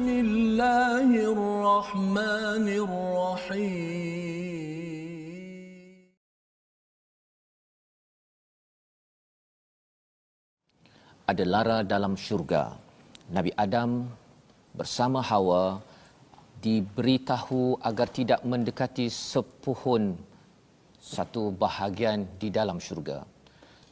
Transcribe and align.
بسم 0.00 0.08
الله 0.08 1.10
الرحمن 1.36 2.64
الرحيم 2.64 4.16
ada 11.28 11.44
lara 11.44 11.84
dalam 11.84 12.16
syurga. 12.16 12.72
Nabi 13.28 13.52
Adam 13.52 14.08
bersama 14.72 15.20
Hawa 15.20 15.84
diberitahu 16.64 17.76
agar 17.84 18.08
tidak 18.08 18.40
mendekati 18.48 19.12
sepuhun 19.12 20.16
satu 20.96 21.52
bahagian 21.52 22.24
di 22.40 22.48
dalam 22.48 22.80
syurga. 22.80 23.28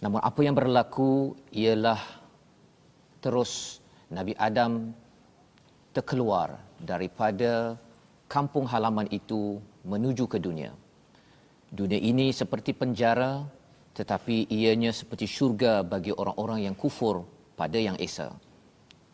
Namun 0.00 0.24
apa 0.24 0.40
yang 0.40 0.56
berlaku 0.56 1.36
ialah 1.52 2.00
terus 3.20 3.84
Nabi 4.08 4.32
Adam 4.40 5.04
terkeluar 5.99 6.55
daripada 6.79 7.75
kampung 8.31 8.63
halaman 8.63 9.11
itu 9.11 9.59
menuju 9.83 10.31
ke 10.31 10.39
dunia. 10.39 10.71
Dunia 11.67 11.99
ini 11.99 12.31
seperti 12.31 12.71
penjara 12.71 13.43
tetapi 13.99 14.47
ianya 14.47 14.95
seperti 14.95 15.27
syurga 15.27 15.83
bagi 15.83 16.15
orang-orang 16.15 16.71
yang 16.71 16.75
kufur 16.79 17.27
pada 17.59 17.75
yang 17.75 17.99
esa. 17.99 18.31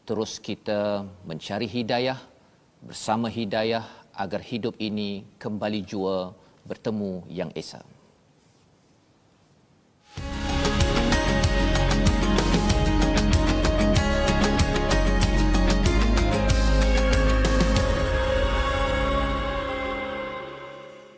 Terus 0.05 0.37
kita 0.37 1.01
mencari 1.25 1.65
hidayah 1.65 2.21
bersama 2.85 3.33
hidayah 3.33 3.81
agar 4.13 4.45
hidup 4.45 4.77
ini 4.77 5.25
kembali 5.41 5.81
jua 5.81 6.37
bertemu 6.69 7.25
yang 7.33 7.49
esa. 7.57 7.81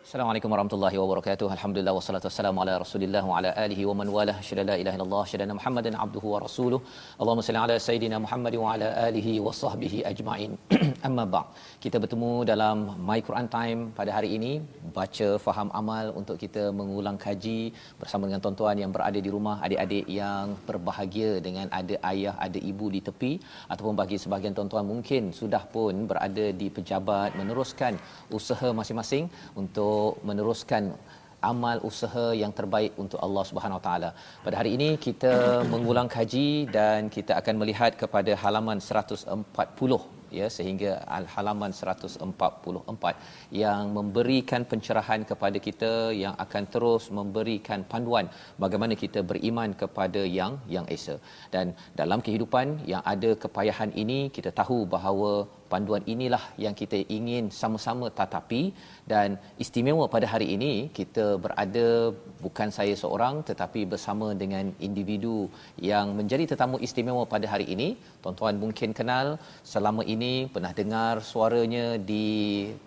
Assalamualaikum 0.08 0.48
warahmatullahi 0.54 0.96
wabarakatuh. 1.04 1.48
Alhamdulillah 1.56 1.92
wassalatu 1.92 2.28
wassalamu 2.30 2.64
ala 2.64 2.74
Rasulillah 2.84 3.22
wa 3.30 3.40
ala 3.40 3.50
alihi 3.64 3.84
wa 3.90 3.94
man 4.00 4.08
walah. 4.08 4.36
Syada 4.40 4.64
la 4.70 4.76
ilaha 4.82 4.96
illallah, 4.96 5.24
syada 5.32 5.52
Muhammadan 5.60 6.00
abduhu 6.04 6.32
wa 6.32 6.40
rasuluh. 6.46 6.80
Allahumma 7.20 7.44
salli 7.48 7.60
ala 7.60 7.76
sayidina 7.88 8.16
Muhammad 8.26 8.56
wa 8.56 8.72
ala 8.72 8.88
alihi 9.08 9.44
wa 9.44 9.52
sahbihi 9.52 10.08
ajma'in. 10.12 10.56
Amma 11.08 11.24
ba'd. 11.34 11.48
Kita 11.84 11.98
bertemu 12.04 12.32
dalam 12.50 12.78
My 13.08 13.20
Quran 13.28 13.48
Time 13.56 13.80
pada 13.98 14.12
hari 14.18 14.30
ini, 14.38 14.52
baca 14.98 15.28
faham 15.46 15.70
amal 15.80 16.06
untuk 16.20 16.38
kita 16.44 16.64
mengulang 16.80 17.18
kaji 17.26 17.60
bersama 18.02 18.24
dengan 18.28 18.42
tuan-tuan 18.44 18.78
yang 18.84 18.92
berada 18.96 19.20
di 19.26 19.30
rumah, 19.36 19.56
adik-adik 19.66 20.06
yang 20.20 20.56
berbahagia 20.70 21.32
dengan 21.48 21.68
ada 21.80 21.96
ayah, 22.12 22.36
ada 22.46 22.60
ibu 22.72 22.88
di 22.96 23.02
tepi 23.08 23.32
ataupun 23.74 23.96
bagi 24.02 24.18
sebahagian 24.24 24.56
tuan-tuan 24.58 24.86
mungkin 24.94 25.24
sudah 25.40 25.64
pun 25.76 25.94
berada 26.12 26.46
di 26.62 26.68
pejabat 26.78 27.30
meneruskan 27.40 27.96
usaha 28.40 28.70
masing-masing 28.80 29.26
untuk 29.62 30.20
meneruskan 30.30 30.84
amal 31.52 31.78
usaha 31.90 32.28
yang 32.42 32.52
terbaik 32.60 32.94
untuk 33.04 33.20
Allah 33.26 33.44
Subhanahu 33.50 33.80
Wa 33.80 33.86
Taala. 33.88 34.10
Pada 34.46 34.56
hari 34.60 34.72
ini 34.78 34.90
kita 35.08 35.34
mengulang 35.74 36.10
kaji 36.16 36.50
dan 36.78 37.10
kita 37.18 37.34
akan 37.42 37.56
melihat 37.62 37.94
kepada 38.04 38.34
halaman 38.44 38.80
140 38.82 40.17
ya 40.40 40.48
sehingga 40.58 40.92
halaman 41.36 41.72
144 41.72 43.54
yang 43.62 43.82
memberikan 43.98 44.64
pencerahan 44.72 45.22
kepada 45.32 45.58
kita 45.68 45.92
yang 46.24 46.36
akan 46.46 46.64
terus 46.74 47.06
memberikan 47.20 47.82
panduan 47.92 48.28
bagaimana 48.64 48.96
kita 49.04 49.22
beriman 49.32 49.72
kepada 49.82 50.24
yang 50.40 50.56
yang 50.76 50.88
esa. 50.98 51.18
Dan 51.56 51.76
dalam 52.02 52.22
kehidupan 52.26 52.88
yang 52.94 53.04
ada 53.14 53.32
kepayahan 53.46 53.94
ini 54.04 54.20
kita 54.38 54.52
tahu 54.62 54.80
bahawa 54.96 55.32
panduan 55.72 56.04
inilah 56.14 56.44
yang 56.64 56.76
kita 56.82 56.98
ingin 57.18 57.44
sama-sama 57.60 58.06
tatapi 58.20 58.62
dan 59.12 59.38
istimewa 59.64 60.06
pada 60.16 60.28
hari 60.34 60.48
ini 60.56 60.74
kita 61.00 61.26
berada 61.44 61.88
bukan 62.46 62.70
saya 62.78 62.96
seorang 63.04 63.36
tetapi 63.50 63.82
bersama 63.94 64.28
dengan 64.42 64.66
individu 64.88 65.38
yang 65.92 66.08
menjadi 66.20 66.44
tetamu 66.52 66.78
istimewa 66.88 67.24
pada 67.34 67.48
hari 67.54 67.68
ini. 67.76 67.90
Tuan-tuan 68.24 68.56
mungkin 68.64 68.92
kenal 69.00 69.28
selama 69.74 70.04
ini 70.16 70.34
pernah 70.54 70.74
dengar 70.82 71.14
suaranya 71.32 71.86
di 72.12 72.28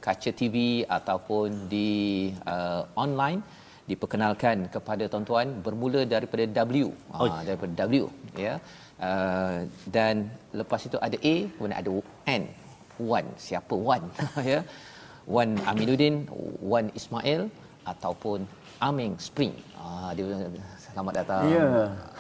kaca 0.07 0.33
TV 0.41 0.57
ataupun 0.99 1.49
di 1.75 1.91
uh, 2.55 2.83
online 3.05 3.41
diperkenalkan 3.91 4.57
kepada 4.75 5.05
tuan-tuan 5.13 5.49
bermula 5.67 6.03
daripada 6.15 6.65
W. 6.83 6.91
Oh. 7.19 7.27
ha, 7.27 7.43
daripada 7.49 7.85
W 7.91 8.07
ya. 8.47 8.55
Uh, 9.09 9.65
dan 9.95 10.29
lepas 10.61 10.81
itu 10.89 10.97
ada 11.07 11.17
A 11.33 11.35
kemudian 11.57 11.79
ada 11.83 11.91
N 12.41 12.43
Wan. 13.11 13.27
Siapa 13.47 13.75
Wan? 13.89 14.05
Ya. 14.53 14.61
Wan 15.29 15.51
Aminuddin 15.71 16.27
Wan 16.71 16.87
Ismail 16.99 17.47
ataupun 17.87 18.45
Aming 18.81 19.13
Spring. 19.21 19.53
Ah 19.77 20.11
dia 20.17 20.25
selamat 20.91 21.13
datang. 21.21 21.43
Ya. 21.53 21.69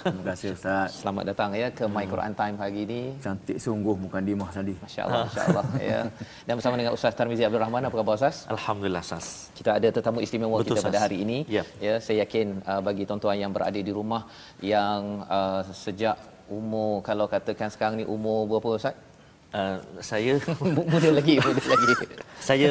Terima 0.04 0.24
kasih 0.32 0.48
ustaz. 0.56 0.88
Selamat 1.00 1.24
datang 1.32 1.50
ya 1.56 1.68
ke 1.78 1.84
My 1.88 2.04
Quran 2.12 2.32
Time 2.40 2.56
pagi 2.60 2.80
ini. 2.86 3.00
Cantik 3.24 3.58
sungguh 3.64 3.96
muka 3.96 4.18
Dimah 4.20 4.50
tadi. 4.52 4.74
Masyaallah 4.84 5.24
masyaallah 5.28 5.66
ya. 5.90 6.00
Dan 6.46 6.54
bersama 6.60 6.74
dengan 6.80 6.92
Ustaz 6.96 7.12
Tarmizi 7.18 7.42
Abdul 7.48 7.62
Rahman 7.64 7.88
apa 7.88 7.96
khabar 8.00 8.14
Ustaz? 8.20 8.36
Alhamdulillah 8.56 9.02
Ustaz. 9.02 9.26
Kita 9.58 9.70
ada 9.80 9.88
tetamu 9.88 10.20
istimewa 10.20 10.56
Betul, 10.60 10.78
kita 10.78 10.80
pada 10.88 10.98
hari 11.04 11.16
ini. 11.24 11.38
Ya, 11.56 11.64
ya 11.80 11.94
saya 12.04 12.24
yakin 12.24 12.60
uh, 12.70 12.80
bagi 12.84 13.02
tuan-tuan 13.08 13.40
yang 13.40 13.52
berada 13.56 13.80
di 13.88 13.92
rumah 13.98 14.22
yang 14.60 15.24
uh, 15.26 15.64
sejak 15.84 16.16
umur 16.50 17.00
kalau 17.06 17.24
katakan 17.30 17.68
sekarang 17.72 17.96
ni 18.00 18.04
umur 18.04 18.44
berapa 18.50 18.76
Ustaz 18.76 18.94
Uh, 19.50 19.82
saya 19.98 20.38
muda 20.94 21.10
lagi 21.10 21.42
muda 21.42 21.58
lagi 21.58 21.94
saya 22.48 22.70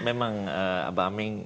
memang 0.00 0.48
uh, 0.48 0.88
abang 0.88 1.12
Aming 1.12 1.44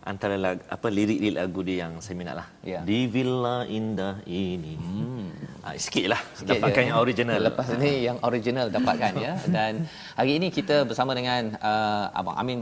antara 0.00 0.36
lag, 0.36 0.60
apa 0.68 0.92
lirik-lirik 0.92 1.40
lagu 1.40 1.60
dia 1.64 1.88
yang 1.88 2.04
saya 2.04 2.20
minat 2.20 2.36
lah 2.36 2.46
Ya. 2.60 2.84
di 2.84 3.08
villa 3.08 3.64
indah 3.64 4.20
ini 4.28 4.76
hmm. 4.76 5.64
uh, 5.64 5.72
sikit 5.76 6.12
lah 6.12 6.20
Sikit 6.36 6.56
dapatkan 6.60 6.82
je. 6.84 6.88
yang 6.92 6.98
original 7.00 7.38
Lepas 7.48 7.66
ni 7.80 7.92
yang 8.04 8.18
original 8.20 8.66
dapatkan 8.68 9.12
ya. 9.16 9.32
Dan 9.48 9.88
hari 10.12 10.36
ini 10.36 10.52
kita 10.52 10.84
bersama 10.84 11.16
dengan 11.16 11.56
uh, 11.56 12.12
Abang 12.12 12.36
Amin 12.36 12.60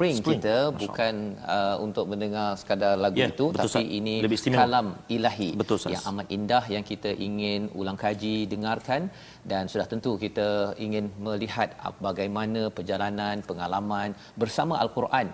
Spring, 0.00 0.16
Spring. 0.20 0.40
kita 0.40 0.56
Masya 0.72 0.80
bukan 0.82 1.14
uh, 1.56 1.76
untuk 1.86 2.04
mendengar 2.12 2.48
sekadar 2.60 2.94
lagu 3.04 3.20
Ya, 3.20 3.28
itu 3.28 3.46
betul, 3.52 3.58
tapi 3.60 3.68
Ustaz. 3.84 3.98
ini 3.98 4.14
Lebih 4.24 4.38
istimewa. 4.40 4.60
kalam 4.64 4.86
ilahi 5.16 5.48
Betul, 5.60 5.76
yang 5.94 6.04
amat 6.10 6.26
indah 6.36 6.64
yang 6.74 6.84
kita 6.90 7.10
ingin 7.28 7.60
ulang 7.80 7.98
kaji 8.04 8.36
dengarkan 8.52 9.12
dan 9.50 9.68
sudah 9.72 9.86
tentu 9.92 10.16
kita 10.24 10.48
ingin 10.84 11.12
melihat 11.26 11.76
bagaimana 12.06 12.62
perjalanan 12.76 13.44
pengalaman 13.50 14.16
bersama 14.42 14.80
al-Quran 14.84 15.28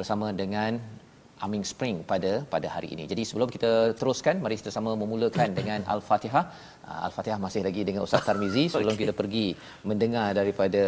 bersama 0.00 0.28
dengan 0.42 0.76
Aming 1.46 1.64
Spring 1.70 1.96
pada 2.10 2.30
pada 2.52 2.68
hari 2.74 2.88
ini. 2.94 3.04
Jadi 3.12 3.22
sebelum 3.28 3.48
kita 3.54 3.70
teruskan, 4.00 4.34
mari 4.44 4.56
kita 4.60 4.72
sama 4.76 4.90
memulakan 5.02 5.48
dengan 5.58 5.80
Al-Fatihah. 5.94 6.44
Uh, 6.90 7.00
Al-Fatihah 7.06 7.38
masih 7.46 7.62
lagi 7.66 7.82
dengan 7.88 8.02
Ustaz 8.06 8.22
Tarmizi 8.28 8.64
sebelum 8.72 8.94
okay. 8.94 9.02
kita 9.02 9.12
pergi 9.20 9.46
mendengar 9.90 10.26
daripada 10.40 10.82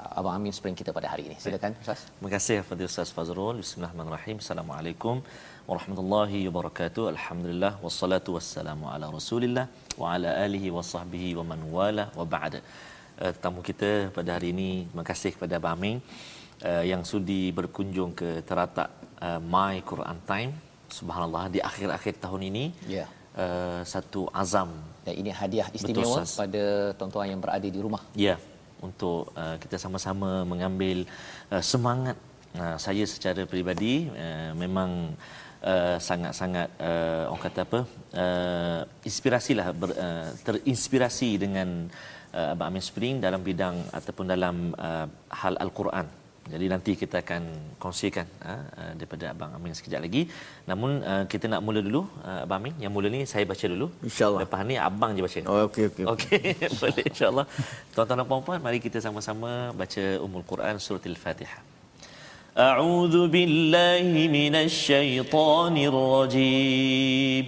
uh, 0.00 0.18
Abang 0.18 0.34
Amin 0.38 0.54
Spring 0.58 0.76
kita 0.80 0.90
pada 0.98 1.08
hari 1.12 1.24
ini. 1.28 1.36
Silakan 1.44 1.76
Ustaz. 1.84 2.00
Terima 2.16 2.30
kasih 2.36 2.56
kepada 2.64 2.82
Ustaz 2.90 3.10
Fazrul. 3.16 3.56
Bismillahirrahmanirrahim. 3.64 4.38
Assalamualaikum 4.44 5.16
warahmatullahi 5.70 6.40
wabarakatuh. 6.48 7.04
Alhamdulillah 7.14 7.72
wassalatu 7.86 8.38
wassalamu 8.38 8.88
ala 8.94 9.08
Rasulillah 9.18 9.66
wa 10.02 10.16
ala 10.16 10.32
alihi 10.46 10.70
wa 10.78 10.84
sahbihi 10.92 11.30
wa 11.40 11.46
man 11.52 11.62
wala 11.76 12.06
wa 12.20 12.26
ba'da. 12.36 12.60
Uh, 13.22 13.32
tamu 13.44 13.60
kita 13.70 13.92
pada 14.18 14.30
hari 14.36 14.50
ini 14.56 14.70
terima 14.88 15.04
kasih 15.12 15.32
kepada 15.36 15.54
Abang 15.60 15.76
Amin 15.78 15.98
uh, 16.64 16.84
yang 16.90 17.02
sudi 17.10 17.42
berkunjung 17.58 18.12
ke 18.20 18.42
teratak 18.48 18.90
uh, 19.26 19.40
My 19.54 19.74
Quran 19.90 20.18
Time. 20.30 20.52
Subhanallah 20.98 21.44
di 21.54 21.60
akhir-akhir 21.70 22.14
tahun 22.24 22.42
ini. 22.50 22.64
Ya. 22.96 23.06
Uh, 23.30 23.80
satu 23.86 24.26
azam 24.34 24.70
Dan 25.06 25.14
ini 25.22 25.30
hadiah 25.30 25.70
istimewa 25.70 26.18
Ustaz. 26.18 26.34
pada 26.34 26.62
tuan-tuan 26.98 27.30
yang 27.30 27.40
berada 27.44 27.68
di 27.76 27.80
rumah. 27.84 28.02
Ya, 28.26 28.36
untuk 28.82 29.30
uh, 29.38 29.56
kita 29.62 29.78
sama-sama 29.78 30.42
mengambil 30.42 31.06
uh, 31.54 31.62
semangat 31.62 32.18
uh, 32.58 32.74
saya 32.74 33.06
secara 33.06 33.46
peribadi 33.46 34.10
uh, 34.24 34.50
memang 34.62 35.14
uh, 35.62 35.96
sangat-sangat 36.08 36.68
uh, 36.82 37.30
orang 37.30 37.42
kata 37.46 37.60
apa? 37.68 37.80
Uh, 38.10 38.80
inspirasilah 39.06 39.66
ber, 39.78 39.90
uh, 39.94 40.28
terinspirasi 40.46 41.30
dengan 41.44 41.86
uh, 42.34 42.52
Abang 42.52 42.74
Amin 42.74 42.82
Spring 42.82 43.22
dalam 43.22 43.46
bidang 43.46 43.78
ataupun 43.94 44.26
dalam 44.26 44.74
uh, 44.74 45.06
hal 45.30 45.54
al-Quran. 45.54 46.06
Jadi 46.49 46.65
nanti 46.73 46.91
kita 47.01 47.25
akan 47.25 47.43
kongsikan 47.81 48.27
uh, 48.45 48.61
uh, 48.79 48.91
daripada 48.97 49.25
Abang 49.33 49.51
Amin 49.57 49.73
sekejap 49.77 50.01
lagi. 50.05 50.21
Namun 50.69 50.91
uh, 51.11 51.23
kita 51.31 51.45
nak 51.51 51.61
mula 51.65 51.79
dulu 51.87 52.01
uh, 52.21 52.45
Abang 52.45 52.59
Amin. 52.61 52.73
Yang 52.83 52.91
mula 52.95 53.07
ni 53.15 53.21
saya 53.31 53.45
baca 53.51 53.65
dulu. 53.73 53.87
InsyaAllah. 54.09 54.41
Lepas 54.45 54.61
ni 54.69 54.75
abang 54.87 55.11
je 55.17 55.21
baca. 55.25 55.39
oh 55.53 55.61
okey 55.69 55.83
okey 55.89 56.05
Okey, 56.13 56.39
boleh 56.81 57.05
insya-Allah. 57.11 57.45
Tuan-tuan 57.93 58.17
dan 58.21 58.27
puan-puan, 58.29 58.59
mari 58.65 58.77
kita 58.87 58.97
sama-sama 59.01 59.49
baca 59.81 60.03
Ummul 60.25 60.45
Quran 60.51 60.77
surah 60.77 61.01
Al-Fatihah. 61.13 61.61
أعوذ 62.55 63.27
بالله 63.35 64.07
من 64.31 64.55
الشيطان 64.55 65.75
الرجيم 65.91 67.47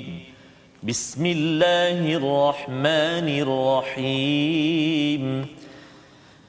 بسم 0.83 1.23
الله 1.25 1.99
الرحمن 2.19 3.27
الرحيم 3.47 5.23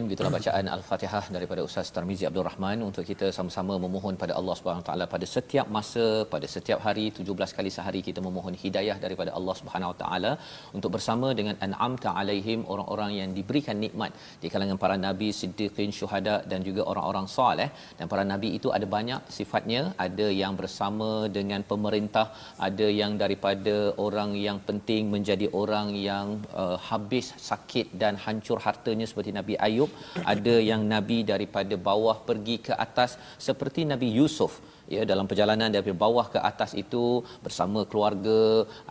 alamin. 0.00 0.10
Begitulah 0.10 0.32
bacaan 0.38 0.66
Al-Fatihah 0.76 1.24
daripada 1.36 1.60
Ustaz 1.68 1.88
Tarmizi 1.96 2.24
Abdul 2.28 2.46
Rahman 2.48 2.78
untuk 2.88 3.04
kita 3.10 3.26
sama-sama 3.36 3.74
memohon 3.84 4.14
pada 4.22 4.32
Allah 4.40 4.54
Subhanahu 4.58 4.84
taala 4.88 5.04
pada 5.14 5.26
setiap 5.34 5.66
masa, 5.76 6.06
pada 6.34 6.46
setiap 6.54 6.78
hari 6.86 7.06
17 7.18 7.56
kali 7.58 7.70
sehari 7.76 8.00
kita 8.08 8.20
memohon 8.28 8.54
hidayah 8.64 8.96
daripada 9.04 9.30
Allah 9.38 9.54
Subhanahu 9.60 9.94
taala 10.02 10.32
untuk 10.76 10.90
bersama 10.96 11.28
dengan 11.40 11.56
an'amta 11.66 12.10
alaihim 12.20 12.60
orang-orang 12.72 13.12
yang 13.20 13.30
diberikan 13.38 13.78
nikmat 13.84 14.12
di 14.42 14.50
kalangan 14.54 14.80
para 14.84 14.96
nabi, 15.06 15.28
siddiqin, 15.40 15.92
syuhada 15.98 16.36
dan 16.52 16.60
juga 16.68 16.82
orang-orang 16.92 17.26
soleh. 17.36 17.68
Dan 17.98 18.06
para 18.12 18.24
nabi 18.32 18.50
itu 18.58 18.70
ada 18.78 18.88
banyak 18.96 19.20
sifatnya, 19.38 19.82
ada 20.06 20.28
yang 20.42 20.54
bersama 20.60 21.10
dengan 21.38 21.60
pemerintah, 21.72 22.26
ada 22.68 22.88
yang 23.00 23.12
daripada 23.22 23.76
orang 24.06 24.30
yang 24.46 24.58
penting 24.68 25.02
menjadi 25.14 25.46
orang 25.62 25.88
yang 26.10 26.26
uh, 26.62 26.76
habis 26.90 27.26
sakit 27.50 27.86
dan 28.02 28.14
hancur 28.24 28.58
hartanya 28.66 29.06
seperti 29.10 29.30
Nabi 29.38 29.54
Ayub, 29.66 29.89
ada 30.34 30.54
yang 30.70 30.82
nabi 30.94 31.18
daripada 31.32 31.74
bawah 31.90 32.16
pergi 32.28 32.56
ke 32.66 32.72
atas 32.86 33.10
seperti 33.48 33.80
Nabi 33.92 34.08
Yusuf 34.18 34.52
ya 34.94 35.02
dalam 35.10 35.26
perjalanan 35.30 35.70
dari 35.76 35.92
bawah 36.02 36.26
ke 36.34 36.38
atas 36.50 36.70
itu 36.82 37.02
bersama 37.44 37.80
keluarga 37.90 38.38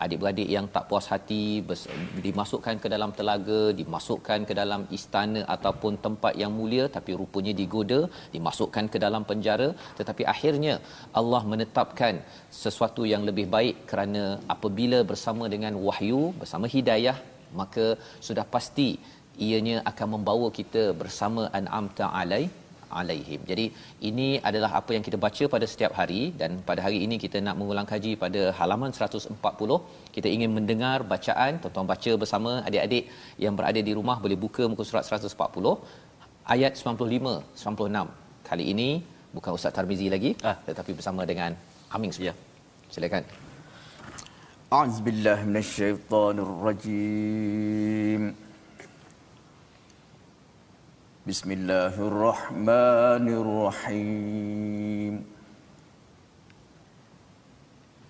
adik-beradik 0.04 0.48
yang 0.56 0.66
tak 0.74 0.84
puas 0.90 1.06
hati 1.12 1.44
bers- 1.68 1.88
dimasukkan 2.26 2.76
ke 2.84 2.88
dalam 2.94 3.10
telaga 3.18 3.60
dimasukkan 3.80 4.48
ke 4.48 4.54
dalam 4.60 4.82
istana 4.98 5.42
ataupun 5.56 5.94
tempat 6.06 6.34
yang 6.42 6.52
mulia 6.58 6.86
tapi 6.96 7.18
rupanya 7.20 7.54
digoda 7.60 8.00
dimasukkan 8.36 8.86
ke 8.92 8.98
dalam 9.04 9.24
penjara. 9.30 9.68
Tetapi 9.98 10.22
akhirnya 10.34 10.74
Allah 11.20 11.42
menetapkan 11.52 12.16
sesuatu 12.64 13.04
yang 13.12 13.24
lebih 13.28 13.46
baik 13.56 13.76
kerana 13.90 14.24
apabila 14.54 15.00
bersama 15.12 15.44
dengan 15.54 15.76
wahyu 15.88 16.22
bersama 16.40 16.66
hidayah 16.76 17.18
maka 17.60 17.86
sudah 18.26 18.44
pasti 18.54 18.88
ianya 19.48 19.76
akan 19.90 20.08
membawa 20.14 20.48
kita 20.58 20.82
bersama 21.00 21.42
an'amta 21.58 22.06
alai 22.20 22.44
alaihim. 22.98 23.40
Jadi 23.50 23.64
ini 24.08 24.28
adalah 24.48 24.70
apa 24.80 24.90
yang 24.96 25.04
kita 25.06 25.18
baca 25.24 25.44
pada 25.54 25.66
setiap 25.72 25.92
hari 25.98 26.22
dan 26.40 26.50
pada 26.68 26.80
hari 26.86 26.98
ini 27.06 27.16
kita 27.24 27.38
nak 27.46 27.56
mengulang 27.60 27.86
kaji 27.92 28.12
pada 28.24 28.42
halaman 28.58 28.90
140. 28.96 29.78
Kita 30.16 30.28
ingin 30.36 30.50
mendengar 30.56 30.98
bacaan, 31.12 31.52
tuan-tuan 31.62 31.88
baca 31.92 32.12
bersama 32.22 32.50
adik-adik 32.68 33.04
yang 33.44 33.54
berada 33.60 33.80
di 33.88 33.94
rumah 33.98 34.16
boleh 34.24 34.38
buka 34.44 34.64
muka 34.72 34.84
surat 34.90 35.04
140 35.06 35.74
ayat 36.54 36.72
95, 36.74 37.62
96. 37.64 38.48
Kali 38.50 38.64
ini 38.74 38.88
bukan 39.36 39.50
Ustaz 39.58 39.72
Tarmizi 39.76 40.06
lagi 40.14 40.30
ah. 40.50 40.56
tetapi 40.68 40.92
bersama 40.98 41.22
dengan 41.30 41.50
Aming 41.94 42.12
Sudia. 42.16 42.28
Ya. 42.30 42.34
Silakan. 42.94 43.24
A'udzubillahi 44.76 45.42
minasyaitonirrajim. 45.50 46.66
rajim. 46.66 48.49
بسم 51.26 51.52
الله 51.52 51.94
الرحمن 52.00 53.26
الرحيم 53.28 55.24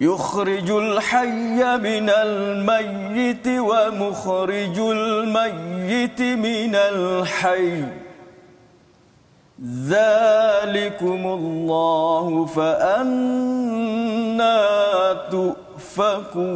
يخرج 0.00 0.70
الحي 0.70 1.76
من 1.78 2.10
الميت 2.10 3.48
ومخرج 3.48 4.78
الميت 4.78 6.20
من 6.22 6.74
الحي 6.74 7.84
ذلكم 9.64 11.26
الله 11.26 12.44
فأنا 12.46 14.56
تؤفكون 15.30 16.50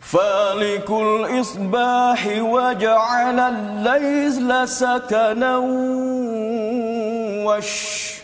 فالك 0.00 0.90
الإصباح 0.90 2.26
وجعل 2.40 3.40
الليل 3.40 4.68
سكنا 4.68 5.56
والشمس 7.46 8.21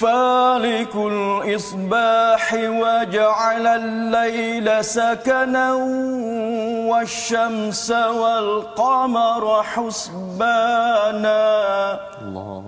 فالك 0.00 0.94
الإصباح 0.96 2.54
وجعل 2.54 3.66
الليل 3.66 4.84
سكنا 4.84 5.72
والشمس 6.90 7.90
والقمر 7.90 9.62
حسبانا. 9.62 11.40
الله 12.22 12.62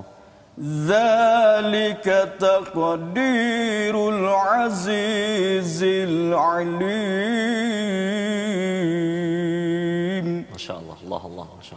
ذلك 0.88 2.06
تقدير 2.40 3.94
العزيز 4.08 5.82
العليم. 5.82 6.88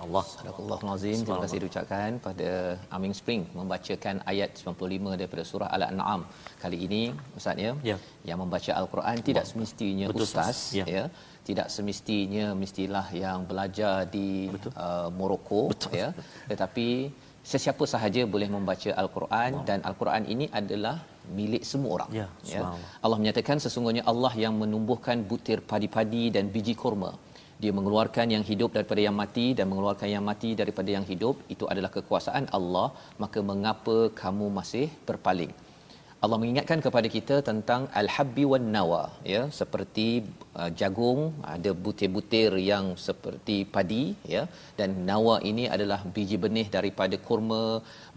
Allah 0.06 0.24
Allah 0.24 0.24
Masya 0.24 0.60
Allah 0.62 0.78
Sadaqallahul 0.78 0.92
Azim. 0.96 1.18
Terima 1.26 1.40
kasih 1.44 1.60
diucapkan 1.64 2.10
pada 2.28 2.50
Aming 2.96 3.16
Spring 3.20 3.44
membacakan 3.60 4.16
ayat 4.32 4.50
95 4.62 5.20
daripada 5.22 5.44
surah 5.52 5.70
Al-An'am. 5.78 6.22
Kali 6.64 6.78
ini 6.88 7.02
Ustaz 7.40 7.58
ya, 7.66 7.74
Ya. 7.90 7.98
yang 8.30 8.40
membaca 8.44 8.72
Al-Quran 8.82 9.16
tidak 9.30 9.46
semestinya 9.52 10.08
Betul, 10.12 10.26
ustaz. 10.28 10.60
Ya. 10.80 10.86
ya. 10.96 11.04
Tidak 11.50 11.68
semestinya 11.76 12.46
mestilah 12.62 13.08
yang 13.24 13.40
belajar 13.50 13.96
di 14.16 14.28
uh, 14.86 15.10
Morocco 15.20 15.62
ya. 16.02 16.10
Tetapi 16.52 16.88
sesiapa 17.52 17.84
sahaja 17.94 18.22
boleh 18.34 18.50
membaca 18.56 18.90
Al-Quran 19.02 19.52
dan 19.70 19.80
Al-Quran 19.90 20.24
ini 20.34 20.46
adalah 20.60 20.96
milik 21.40 21.64
semua 21.72 21.92
orang. 21.98 22.10
Ya, 22.20 22.28
subhanallah. 22.50 22.90
Allah 23.06 23.18
menyatakan 23.22 23.58
sesungguhnya 23.66 24.04
Allah 24.12 24.34
yang 24.44 24.54
menumbuhkan 24.62 25.18
butir 25.32 25.60
padi-padi 25.72 26.24
dan 26.36 26.46
biji 26.56 26.76
kurma. 26.84 27.12
Dia 27.62 27.72
mengeluarkan 27.78 28.28
yang 28.36 28.44
hidup 28.52 28.70
daripada 28.78 29.02
yang 29.08 29.16
mati 29.24 29.48
dan 29.58 29.66
mengeluarkan 29.72 30.10
yang 30.16 30.24
mati 30.30 30.52
daripada 30.62 30.90
yang 30.96 31.06
hidup. 31.12 31.36
Itu 31.54 31.66
adalah 31.74 31.92
kekuasaan 31.98 32.46
Allah. 32.58 32.88
Maka 33.24 33.40
mengapa 33.52 33.98
kamu 34.22 34.48
masih 34.60 34.88
berpaling? 35.10 35.54
Allah 36.24 36.38
mengingatkan 36.42 36.80
kepada 36.86 37.08
kita 37.14 37.36
tentang 37.48 37.82
al-habbi 38.00 38.44
wan 38.50 38.66
nawa 38.76 39.00
ya 39.34 39.40
seperti 39.60 40.06
uh, 40.60 40.70
jagung 40.80 41.22
ada 41.54 41.72
butir-butir 41.84 42.52
yang 42.72 42.86
seperti 43.06 43.56
padi 43.76 44.04
ya 44.34 44.44
dan 44.80 44.90
nawa 45.10 45.36
ini 45.52 45.66
adalah 45.76 46.00
biji 46.16 46.38
benih 46.44 46.68
daripada 46.76 47.18
kurma 47.28 47.64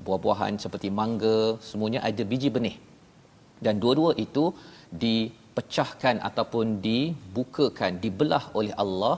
buah-buahan 0.05 0.61
seperti 0.65 0.91
mangga 0.99 1.41
semuanya 1.69 2.03
ada 2.09 2.25
biji 2.33 2.51
benih 2.57 2.77
dan 3.65 3.81
dua-dua 3.85 4.13
itu 4.27 4.45
dipecahkan 5.55 6.17
ataupun 6.29 6.67
dibukakan 6.87 7.93
dibelah 8.05 8.45
oleh 8.59 8.73
Allah 8.83 9.15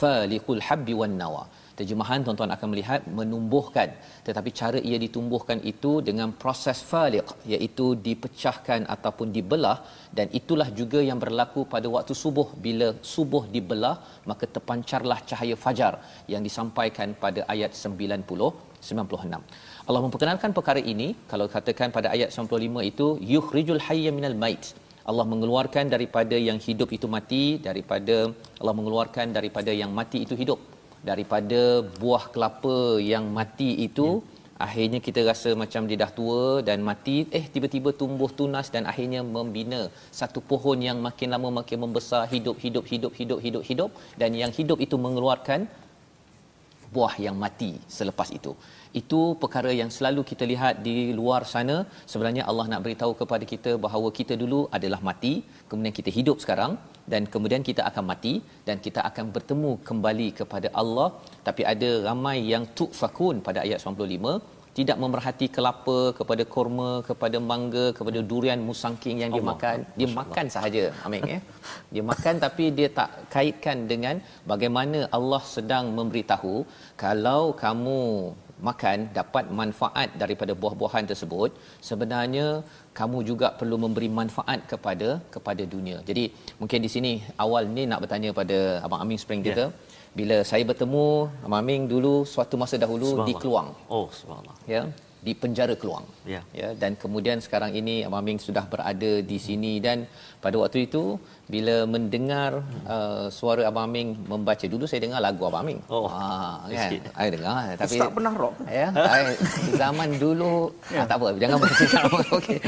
faliqul 0.00 0.60
habbi 0.66 0.94
wan 1.00 1.16
nawa. 1.22 1.44
Terjemahan 1.78 2.20
tuan-tuan 2.24 2.52
akan 2.54 2.68
melihat 2.72 3.00
menumbuhkan. 3.18 3.88
Tetapi 4.26 4.50
cara 4.60 4.78
ia 4.88 4.98
ditumbuhkan 5.04 5.58
itu 5.72 5.92
dengan 6.08 6.28
proses 6.42 6.78
faliq 6.90 7.28
iaitu 7.52 7.86
dipecahkan 8.06 8.80
ataupun 8.94 9.28
dibelah 9.36 9.76
dan 10.16 10.26
itulah 10.38 10.68
juga 10.80 11.00
yang 11.08 11.20
berlaku 11.24 11.62
pada 11.74 11.88
waktu 11.94 12.16
subuh. 12.22 12.48
Bila 12.66 12.88
subuh 13.14 13.42
dibelah 13.54 13.96
maka 14.30 14.44
terpancarlah 14.56 15.18
cahaya 15.30 15.56
fajar 15.64 15.92
yang 16.32 16.44
disampaikan 16.48 17.16
pada 17.24 17.42
ayat 17.54 17.72
90 17.84 18.66
96 18.88 19.88
Allah 19.88 20.00
memperkenalkan 20.04 20.50
perkara 20.58 20.80
ini 20.92 21.08
kalau 21.30 21.46
katakan 21.54 21.88
pada 21.96 22.08
ayat 22.16 22.28
95 22.30 22.90
itu 22.90 23.06
yukhrijul 23.32 23.82
hayya 23.86 24.10
minal 24.18 24.36
mait 24.42 24.66
Allah 25.10 25.24
mengeluarkan 25.32 25.84
daripada 25.94 26.36
yang 26.48 26.58
hidup 26.66 26.90
itu 26.96 27.06
mati 27.16 27.44
daripada 27.68 28.16
Allah 28.60 28.74
mengeluarkan 28.78 29.26
daripada 29.36 29.72
yang 29.82 29.92
mati 29.98 30.18
itu 30.26 30.34
hidup. 30.42 30.60
Daripada 31.10 31.60
buah 32.02 32.24
kelapa 32.34 32.76
yang 33.12 33.24
mati 33.38 33.70
itu 33.86 34.08
ya. 34.20 34.64
akhirnya 34.66 34.98
kita 35.06 35.20
rasa 35.30 35.50
macam 35.62 35.82
dia 35.88 35.98
dah 36.02 36.10
tua 36.18 36.42
dan 36.68 36.78
mati 36.88 37.16
eh 37.38 37.44
tiba-tiba 37.54 37.90
tumbuh 38.00 38.30
tunas 38.38 38.68
dan 38.74 38.84
akhirnya 38.92 39.20
membina 39.36 39.80
satu 40.20 40.40
pohon 40.50 40.78
yang 40.88 40.98
makin 41.06 41.30
lama 41.34 41.50
makin 41.60 41.78
membesar 41.84 42.22
hidup 42.34 42.56
hidup 42.64 42.84
hidup 42.92 43.12
hidup 43.20 43.38
hidup 43.46 43.62
hidup. 43.70 43.90
Dan 44.20 44.32
yang 44.42 44.52
hidup 44.58 44.80
itu 44.86 44.98
mengeluarkan 45.06 45.62
buah 46.94 47.14
yang 47.26 47.36
mati 47.44 47.70
selepas 47.98 48.28
itu 48.40 48.52
itu 49.00 49.20
perkara 49.42 49.70
yang 49.80 49.90
selalu 49.96 50.22
kita 50.30 50.44
lihat 50.52 50.74
di 50.86 50.94
luar 51.20 51.40
sana 51.52 51.76
sebenarnya 52.12 52.44
Allah 52.50 52.66
nak 52.72 52.82
beritahu 52.84 53.12
kepada 53.20 53.44
kita 53.52 53.72
bahawa 53.86 54.10
kita 54.18 54.36
dulu 54.42 54.60
adalah 54.78 55.00
mati 55.08 55.32
kemudian 55.70 55.96
kita 56.00 56.12
hidup 56.18 56.38
sekarang 56.44 56.74
dan 57.12 57.24
kemudian 57.34 57.62
kita 57.68 57.82
akan 57.90 58.04
mati 58.12 58.34
dan 58.68 58.78
kita 58.86 59.00
akan 59.08 59.26
bertemu 59.36 59.72
kembali 59.88 60.28
kepada 60.40 60.70
Allah 60.82 61.08
tapi 61.48 61.64
ada 61.72 61.90
ramai 62.08 62.38
yang 62.52 62.66
tukfakun 62.80 63.36
pada 63.48 63.60
ayat 63.66 63.80
95 63.84 64.56
tidak 64.78 64.98
memerhati 65.02 65.46
kelapa 65.54 65.98
kepada 66.18 66.42
kurma 66.54 66.90
kepada 67.08 67.38
mangga 67.50 67.86
kepada 67.98 68.20
durian 68.30 68.60
musangking 68.68 69.16
yang 69.22 69.32
dia 69.34 69.42
Allah. 69.42 69.52
makan 69.52 69.78
dia 69.98 70.06
Masya 70.08 70.18
makan 70.20 70.44
Allah. 70.46 70.54
sahaja 70.56 70.84
amin 71.06 71.22
ya 71.32 71.38
dia 71.94 72.02
makan 72.10 72.34
tapi 72.44 72.64
dia 72.78 72.88
tak 72.98 73.10
kaitkan 73.34 73.78
dengan 73.92 74.18
bagaimana 74.52 75.00
Allah 75.18 75.42
sedang 75.54 75.88
memberitahu 75.98 76.54
kalau 77.04 77.42
kamu 77.64 78.02
makan 78.68 79.08
dapat 79.18 79.44
manfaat 79.60 80.08
daripada 80.22 80.52
buah-buahan 80.62 81.06
tersebut 81.10 81.50
sebenarnya 81.88 82.46
kamu 82.98 83.18
juga 83.30 83.48
perlu 83.60 83.76
memberi 83.84 84.08
manfaat 84.20 84.60
kepada 84.72 85.08
kepada 85.34 85.62
dunia 85.74 85.98
jadi 86.10 86.24
mungkin 86.60 86.80
di 86.86 86.90
sini 86.94 87.12
awal 87.44 87.64
ni 87.76 87.84
nak 87.90 88.02
bertanya 88.04 88.32
pada 88.40 88.58
abang 88.86 89.02
Amin 89.04 89.20
Spring 89.24 89.44
kita 89.50 89.66
yeah 89.68 89.96
bila 90.18 90.36
saya 90.50 90.62
bertemu 90.70 91.06
Abang 91.44 91.60
Aming 91.62 91.82
dulu 91.92 92.14
suatu 92.32 92.54
masa 92.62 92.74
dahulu 92.84 93.22
di 93.28 93.34
Keluang. 93.40 93.68
Oh, 93.96 94.06
subhanallah. 94.18 94.56
Ya, 94.74 94.82
di 95.18 95.32
penjara 95.34 95.74
Keluang. 95.74 96.06
Ya. 96.22 96.40
ya. 96.54 96.68
Dan 96.78 96.94
kemudian 96.94 97.42
sekarang 97.42 97.74
ini 97.74 98.06
Abang 98.06 98.22
Aming 98.22 98.38
sudah 98.38 98.64
berada 98.70 99.12
di 99.30 99.38
sini 99.38 99.82
dan 99.82 100.06
pada 100.38 100.54
waktu 100.62 100.86
itu 100.86 101.18
bila 101.50 101.82
mendengar 101.90 102.62
uh, 102.86 103.26
suara 103.26 103.66
Abang 103.66 103.90
Aming 103.90 104.14
membaca 104.30 104.62
dulu 104.62 104.86
saya 104.86 105.02
dengar 105.02 105.18
lagu 105.18 105.42
Abang 105.50 105.66
Aming. 105.66 105.80
Oh. 105.90 106.06
Ha, 106.06 106.70
kan. 106.70 106.90
Saya 107.02 107.30
dengar 107.34 107.62
tapi 107.74 107.96
tak 107.98 108.12
pernah 108.14 108.32
rock. 108.38 108.54
Ya. 108.70 108.88
zaman 109.82 110.10
dulu 110.22 110.70
ya. 110.94 111.02
ah, 111.02 111.06
tak 111.10 111.16
apa 111.18 111.26
jangan 111.42 111.58
bercerita. 111.58 112.00
Okey. 112.38 112.58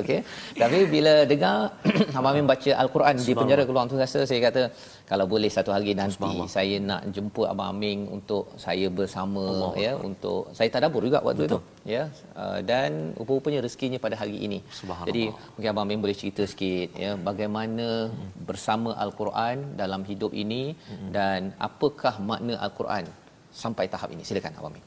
Okey. 0.00 0.18
Tapi 0.56 0.78
bila 0.88 1.14
dengar 1.28 1.56
Abang 2.16 2.32
Aming 2.32 2.48
baca 2.48 2.70
Al-Quran 2.72 3.14
di 3.20 3.32
penjara 3.36 3.62
Keluang 3.68 3.86
tu 3.92 4.00
rasa 4.00 4.24
saya 4.24 4.40
kata 4.48 4.62
kalau 5.10 5.24
boleh 5.32 5.50
satu 5.56 5.70
hari 5.74 5.92
nanti 6.00 6.32
saya 6.56 6.76
nak 6.88 7.02
jemput 7.16 7.46
abang 7.52 7.68
Aming 7.72 8.00
untuk 8.16 8.44
saya 8.64 8.86
bersama 8.98 9.44
Allah. 9.52 9.72
ya 9.84 9.92
untuk 10.08 10.40
saya 10.56 10.68
tak 10.74 10.80
dapur 10.84 11.02
juga 11.08 11.18
waktu 11.26 11.42
Betul. 11.44 11.60
itu 11.60 11.92
ya 11.94 12.02
uh, 12.42 12.60
dan 12.70 12.90
rupa-rupanya 13.18 13.60
rezekinya 13.66 13.98
pada 14.06 14.16
hari 14.20 14.36
ini. 14.46 14.58
Jadi 15.08 15.24
mungkin 15.54 15.70
abang 15.72 15.84
Aming 15.88 16.00
boleh 16.04 16.16
cerita 16.20 16.44
sikit 16.52 16.88
ya 17.04 17.12
bagaimana 17.28 17.86
hmm. 18.12 18.44
bersama 18.48 18.90
al-Quran 19.04 19.56
dalam 19.82 20.04
hidup 20.10 20.32
ini 20.44 20.62
hmm. 20.76 21.08
dan 21.16 21.40
apakah 21.68 22.14
makna 22.30 22.60
al-Quran 22.66 23.08
sampai 23.62 23.86
tahap 23.94 24.12
ini. 24.16 24.22
Silakan 24.28 24.60
abang 24.60 24.72
Aming. 24.76 24.86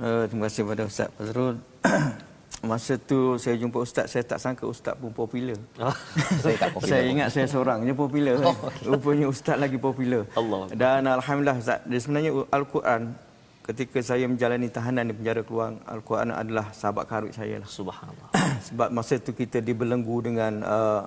Uh, 0.00 0.24
terima 0.26 0.44
kasih 0.50 0.62
kepada 0.66 0.82
Ustaz 0.90 1.08
Fazrul. 1.18 1.56
Masa 2.60 3.00
tu 3.00 3.40
saya 3.40 3.56
jumpa 3.56 3.80
ustaz 3.80 4.12
saya 4.12 4.20
tak 4.20 4.36
sangka 4.36 4.68
ustaz 4.68 4.92
pun 5.00 5.08
popular. 5.16 5.56
Oh, 5.80 5.96
saya 6.44 6.60
tak 6.60 6.76
popular. 6.76 6.92
saya 6.92 7.02
ingat 7.08 7.28
saya 7.32 7.46
seorang 7.48 7.88
je 7.88 7.96
popular. 7.96 8.36
Oh, 8.44 8.52
okay. 8.52 8.84
Rupanya 8.84 9.26
ustaz 9.32 9.56
lagi 9.56 9.80
popular. 9.80 10.28
Allah. 10.36 10.68
Dan 10.76 11.08
alhamdulillah 11.08 11.56
ustaz, 11.56 11.80
dia 11.88 11.98
sebenarnya 12.04 12.30
al-Quran 12.52 13.16
ketika 13.64 13.98
saya 14.04 14.28
menjalani 14.28 14.68
tahanan 14.68 15.08
di 15.08 15.14
penjara 15.16 15.40
keluar 15.40 15.72
al-Quran 15.88 16.36
adalah 16.36 16.68
sahabat 16.76 17.04
karib 17.08 17.32
saya 17.32 17.64
lah. 17.64 17.68
Subhanallah. 17.70 18.28
Sebab 18.68 18.88
masa 18.92 19.16
tu 19.16 19.32
kita 19.32 19.64
dibelenggu 19.64 20.16
dengan 20.20 20.52
uh, 20.60 21.02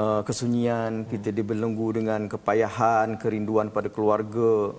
uh, 0.00 0.20
kesunyian, 0.24 1.04
hmm. 1.04 1.08
kita 1.12 1.28
dibelenggu 1.28 1.92
dengan 1.92 2.24
kepayahan, 2.24 3.20
kerinduan 3.20 3.68
pada 3.68 3.92
keluarga, 3.92 4.72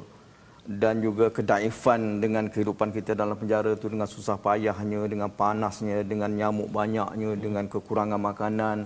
dan 0.68 1.00
juga 1.00 1.32
kedaifan 1.32 2.20
dengan 2.20 2.52
kehidupan 2.52 2.92
kita 2.92 3.16
dalam 3.16 3.40
penjara 3.40 3.72
itu 3.72 3.88
dengan 3.88 4.04
susah 4.04 4.36
payahnya, 4.36 5.08
dengan 5.08 5.32
panasnya, 5.32 6.04
dengan 6.04 6.28
nyamuk 6.28 6.68
banyaknya, 6.68 7.40
dengan 7.40 7.72
kekurangan 7.72 8.20
makanan, 8.20 8.78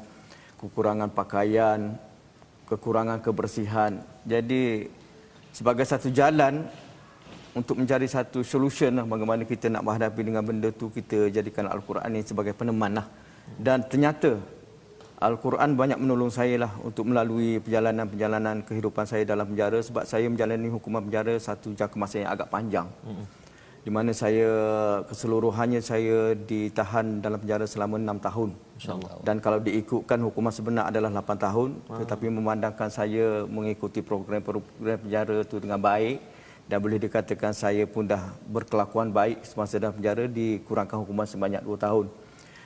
kekurangan 0.62 1.10
pakaian, 1.10 1.98
kekurangan 2.70 3.18
kebersihan. 3.26 3.98
Jadi 4.30 4.86
sebagai 5.50 5.82
satu 5.82 6.14
jalan 6.14 6.70
untuk 7.58 7.82
mencari 7.82 8.06
satu 8.06 8.46
solution 8.46 9.02
lah 9.02 9.04
bagaimana 9.10 9.42
kita 9.44 9.68
nak 9.68 9.82
menghadapi 9.82 10.22
dengan 10.22 10.46
benda 10.46 10.70
tu 10.70 10.94
kita 10.94 11.34
jadikan 11.34 11.66
Al-Quran 11.66 12.14
ini 12.14 12.22
sebagai 12.22 12.54
peneman 12.54 13.02
lah. 13.02 13.10
Dan 13.58 13.82
ternyata 13.90 14.38
Al-Quran 15.22 15.78
banyak 15.78 16.01
menolong 16.01 16.34
saya 16.34 16.66
lah 16.66 16.74
untuk 16.82 17.06
melalui 17.06 17.62
perjalanan-perjalanan 17.62 18.66
kehidupan 18.66 19.06
saya 19.06 19.22
dalam 19.22 19.54
penjara 19.54 19.78
sebab 19.78 20.01
saya 20.01 20.25
menjalani 20.25 20.66
hukuman 20.74 21.06
penjara 21.06 21.38
satu 21.38 21.78
jangka 21.78 21.94
masa 21.94 22.25
yang 22.25 22.34
agak 22.34 22.50
panjang. 22.50 22.90
Mm-hmm. 23.06 23.25
Di 23.86 23.90
mana 23.94 24.12
saya 24.18 24.50
keseluruhannya 25.06 25.82
saya 25.82 26.34
ditahan 26.34 27.22
dalam 27.22 27.38
penjara 27.38 27.70
selama 27.70 28.01
enam 28.01 28.18
tahun. 28.18 28.58
Dan 29.22 29.38
kalau 29.38 29.62
diikutkan 29.62 30.18
hukuman 30.25 30.50
sebenar 30.50 30.90
adalah 30.90 31.13
lapan 31.13 31.38
tahun. 31.38 31.70
Wow. 31.86 32.01
Tetapi 32.01 32.25
memandangkan 32.25 32.90
saya 32.90 33.46
mengikuti 33.46 34.01
program-program 34.01 35.06
penjara 35.06 35.46
itu 35.46 35.62
dengan 35.62 35.78
baik 35.78 36.18
dan 36.66 36.78
boleh 36.82 36.98
dikatakan 36.98 37.54
saya 37.54 37.86
pun 37.86 38.10
dah 38.10 38.34
berkelakuan 38.50 39.13
baik 39.13 39.46
semasa 39.46 39.78
dalam 39.78 39.94
penjara 39.94 40.25
dikurangkan 40.25 40.98
hukuman 41.06 41.30
sebanyak 41.30 41.62
dua 41.62 41.78
tahun. 41.78 42.10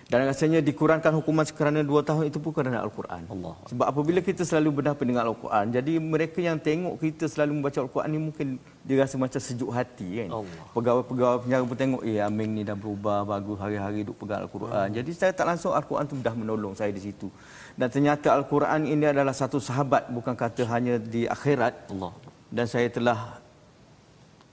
Dan 0.06 0.22
rasanya 0.30 0.62
dikurangkan 0.62 1.18
hukuman 1.18 1.42
kerana 1.50 1.82
dua 1.82 2.06
tahun 2.06 2.30
itu 2.30 2.38
pun 2.38 2.54
kerana 2.54 2.86
Al-Quran. 2.86 3.26
Allah. 3.26 3.58
Sebab 3.66 3.86
apabila 3.90 4.22
kita 4.22 4.46
selalu 4.46 4.82
berdapat 4.82 5.02
dengan 5.02 5.26
Al-Quran, 5.26 5.74
jadi 5.74 5.98
mereka 5.98 6.46
yang 6.46 6.62
tengok 6.62 7.02
kita 7.02 7.26
selalu 7.26 7.58
membaca 7.58 7.82
Al-Quran 7.82 8.10
ini 8.14 8.22
mungkin 8.30 8.48
dia 8.86 9.02
rasa 9.02 9.18
macam 9.18 9.42
sejuk 9.42 9.74
hati 9.74 10.22
kan. 10.22 10.46
Pegawai-pegawai 10.78 11.42
penjara 11.42 11.64
pun 11.66 11.78
tengok, 11.78 12.02
eh 12.06 12.22
Amin 12.22 12.54
ni 12.54 12.62
dah 12.62 12.78
berubah, 12.78 13.26
bagus 13.26 13.58
hari-hari 13.58 14.06
duduk 14.06 14.22
pegang 14.22 14.46
Al-Quran. 14.46 14.70
Allah. 14.70 14.94
Jadi 14.94 15.12
saya 15.18 15.34
tak 15.34 15.50
langsung 15.50 15.74
Al-Quran 15.74 16.06
itu 16.06 16.16
dah 16.22 16.36
menolong 16.38 16.78
saya 16.78 16.94
di 16.94 17.02
situ. 17.02 17.34
Dan 17.74 17.90
ternyata 17.90 18.30
Al-Quran 18.38 18.86
ini 18.86 19.10
adalah 19.10 19.34
satu 19.34 19.58
sahabat, 19.58 20.14
bukan 20.14 20.38
kata 20.38 20.70
hanya 20.70 21.02
di 21.02 21.26
akhirat. 21.26 21.90
Allah. 21.98 22.14
Dan 22.54 22.70
saya 22.70 22.94
telah 22.94 23.42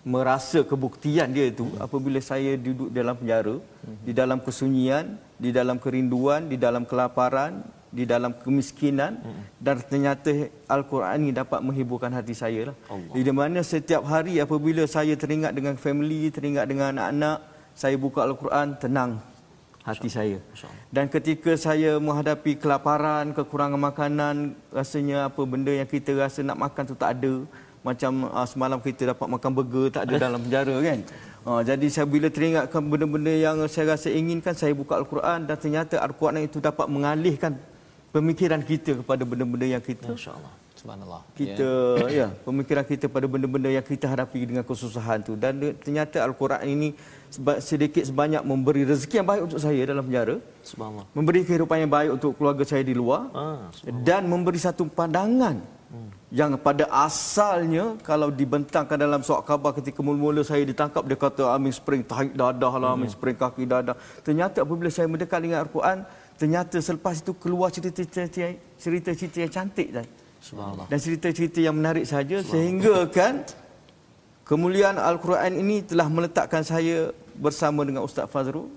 merasa 0.02 0.66
kebuktian 0.66 1.30
dia 1.30 1.46
itu 1.46 1.66
apabila 1.78 2.18
saya 2.18 2.58
duduk 2.58 2.90
dalam 2.90 3.14
penjara, 3.14 3.56
di 4.02 4.10
dalam 4.10 4.38
kesunyian, 4.42 5.14
di 5.38 5.50
dalam 5.54 5.78
kerinduan, 5.78 6.50
di 6.50 6.58
dalam 6.58 6.82
kelaparan, 6.82 7.62
di 7.92 8.08
dalam 8.08 8.32
kemiskinan 8.34 9.20
hmm. 9.20 9.42
dan 9.60 9.76
ternyata 9.84 10.32
Al-Quran 10.66 11.28
ini 11.28 11.32
dapat 11.36 11.60
menghiburkan 11.60 12.10
hati 12.10 12.34
saya 12.34 12.72
lah. 12.72 12.76
Di 13.12 13.22
mana 13.30 13.60
setiap 13.62 14.02
hari 14.08 14.40
apabila 14.40 14.82
saya 14.88 15.14
teringat 15.14 15.52
dengan 15.52 15.76
family, 15.76 16.32
teringat 16.32 16.66
dengan 16.66 16.96
anak-anak, 16.96 17.38
saya 17.76 17.94
buka 18.00 18.24
Al-Quran, 18.24 18.74
tenang 18.80 19.20
hati 19.84 20.08
saya. 20.08 20.38
Dan 20.88 21.10
ketika 21.12 21.52
saya 21.58 21.98
menghadapi 21.98 22.56
kelaparan, 22.58 23.34
kekurangan 23.36 23.78
makanan, 23.78 24.56
rasanya 24.72 25.28
apa 25.28 25.42
benda 25.44 25.70
yang 25.74 25.86
kita 25.86 26.14
rasa 26.16 26.40
nak 26.42 26.58
makan 26.58 26.84
tu 26.90 26.96
tak 26.96 27.18
ada. 27.18 27.34
Macam 27.82 28.30
uh, 28.30 28.46
semalam 28.46 28.78
kita 28.78 29.10
dapat 29.10 29.26
makan 29.26 29.50
burger 29.50 29.86
tak 29.90 30.06
ada 30.06 30.30
dalam 30.30 30.40
penjara 30.42 30.74
kan. 30.78 30.98
Uh, 31.42 31.60
jadi 31.66 31.86
saya 31.90 32.06
bila 32.06 32.30
teringatkan 32.30 32.82
benda-benda 32.86 33.34
yang 33.34 33.58
saya 33.66 33.98
rasa 33.98 34.08
inginkan 34.10 34.54
saya 34.54 34.70
buka 34.70 34.94
al-Quran 34.94 35.50
dan 35.50 35.56
ternyata 35.58 35.98
al-Quran 35.98 36.46
itu 36.46 36.62
dapat 36.62 36.86
mengalihkan 36.86 37.58
pemikiran 38.14 38.62
kita 38.62 39.02
kepada 39.02 39.26
benda-benda 39.26 39.66
yang 39.66 39.82
kita 39.82 40.14
insya-Allah 40.14 40.62
subhanallah. 40.82 41.22
kita 41.38 41.68
ya. 42.10 42.26
ya 42.26 42.28
pemikiran 42.42 42.82
kita 42.82 43.06
pada 43.06 43.26
benda-benda 43.30 43.70
yang 43.70 43.86
kita 43.86 44.10
hadapi 44.10 44.42
dengan 44.42 44.64
kesusahan 44.66 45.22
tu. 45.22 45.38
Dan 45.38 45.78
ternyata 45.78 46.18
al-Quran 46.26 46.58
ini 46.66 46.88
sedikit 47.62 48.02
sebanyak 48.02 48.42
memberi 48.42 48.82
rezeki 48.82 49.22
yang 49.22 49.28
baik 49.30 49.42
untuk 49.46 49.60
saya 49.62 49.80
dalam 49.86 50.02
penjara. 50.02 50.36
Subhanallah. 50.66 51.06
Memberi 51.14 51.40
kehidupan 51.46 51.76
yang 51.86 51.92
baik 51.92 52.10
untuk 52.18 52.34
keluarga 52.34 52.64
saya 52.66 52.82
di 52.82 52.94
luar. 52.98 53.30
Ah, 53.30 53.70
dan 54.02 54.26
memberi 54.26 54.58
satu 54.58 54.90
pandangan 54.90 55.62
yang 56.32 56.56
pada 56.56 56.88
asalnya 56.88 58.00
kalau 58.00 58.32
dibentangkan 58.32 58.96
dalam 58.96 59.20
surat 59.20 59.44
khabar 59.44 59.76
ketika 59.76 60.00
mula-mula 60.00 60.40
saya 60.40 60.64
ditangkap 60.64 61.04
dia 61.04 61.18
kata 61.20 61.44
Amin 61.52 61.68
Spring 61.76 62.00
tarik 62.00 62.32
dadah 62.32 62.72
lah 62.80 62.90
Amin 62.96 63.12
hmm. 63.12 63.16
Spring 63.20 63.36
kaki 63.36 63.68
dadah. 63.68 63.96
Ternyata 64.24 64.64
apabila 64.64 64.88
saya 64.88 65.12
mendekat 65.12 65.44
dengan 65.44 65.60
Al-Quran 65.60 66.08
ternyata 66.40 66.80
selepas 66.80 67.20
itu 67.20 67.36
keluar 67.36 67.68
cerita-cerita 67.68 69.38
yang 69.44 69.52
cantik 69.52 69.88
dan 69.92 70.06
dan 70.88 70.98
cerita-cerita 70.98 71.58
yang 71.60 71.76
menarik 71.76 72.08
saja 72.08 72.40
sehingga 72.40 73.06
kan 73.12 73.44
kemuliaan 74.48 74.96
Al-Quran 74.96 75.52
ini 75.60 75.84
telah 75.84 76.08
meletakkan 76.08 76.64
saya 76.64 77.12
bersama 77.36 77.84
dengan 77.84 78.08
Ustaz 78.08 78.24
Fazrul 78.32 78.72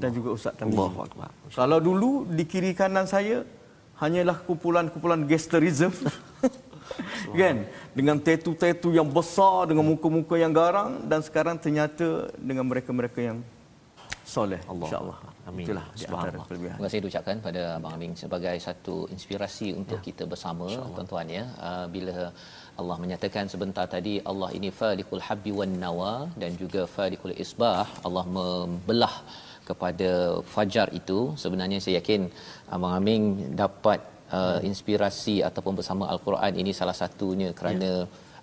dan 0.00 0.10
juga 0.16 0.32
Ustaz 0.32 0.56
akbar. 0.56 1.28
Kalau 1.52 1.78
dulu 1.78 2.24
di 2.24 2.48
kiri 2.48 2.72
kanan 2.72 3.04
saya 3.04 3.44
hanyalah 4.02 4.36
kumpulan-kumpulan 4.46 5.20
gangsterism. 5.30 5.92
kan? 7.40 7.56
Dengan 7.94 8.16
tetu-tetu 8.20 8.88
yang 8.94 9.08
besar, 9.08 9.70
dengan 9.70 9.84
muka-muka 9.86 10.34
yang 10.38 10.52
garang 10.52 11.06
dan 11.10 11.20
sekarang 11.22 11.56
ternyata 11.58 12.30
dengan 12.38 12.64
mereka-mereka 12.70 13.20
yang 13.22 13.38
soleh 14.24 14.60
Allah. 14.72 14.88
insya-Allah. 14.88 15.18
Amin. 15.44 15.64
Itulah 15.68 15.84
di 15.84 15.90
antara 15.92 16.08
Subhanallah. 16.08 16.46
kelebihan. 16.48 16.74
Terima 16.76 16.88
kasih 16.88 17.00
diucapkan 17.04 17.36
pada 17.46 17.62
Abang 17.76 17.92
Amin 17.96 18.12
sebagai 18.16 18.56
satu 18.66 18.94
inspirasi 19.14 19.68
untuk 19.76 19.98
Ya. 20.00 20.04
kita 20.08 20.24
bersama 20.24 20.64
tuan-tuan 20.96 21.28
ya. 21.28 21.44
Uh, 21.60 21.86
bila 21.94 22.16
Allah 22.80 22.96
menyatakan 23.04 23.44
sebentar 23.52 23.84
tadi 23.84 24.14
Allah 24.30 24.48
ini 24.56 24.72
falikul 24.72 25.20
habbi 25.28 25.52
wan 25.58 25.76
nawa 25.84 26.12
dan 26.40 26.56
juga 26.62 26.88
falikul 26.96 27.36
isbah 27.44 27.84
Allah 28.06 28.24
membelah 28.24 29.14
kepada 29.68 30.10
fajar 30.54 30.88
itu 31.00 31.18
sebenarnya 31.42 31.78
saya 31.84 31.94
yakin 32.00 32.22
Abang 32.74 32.94
Amin 32.98 33.22
dapat 33.62 34.00
uh, 34.38 34.58
inspirasi 34.70 35.36
ataupun 35.48 35.74
bersama 35.80 36.04
al-Quran 36.14 36.52
ini 36.62 36.72
salah 36.80 36.96
satunya 37.02 37.50
kerana 37.60 37.90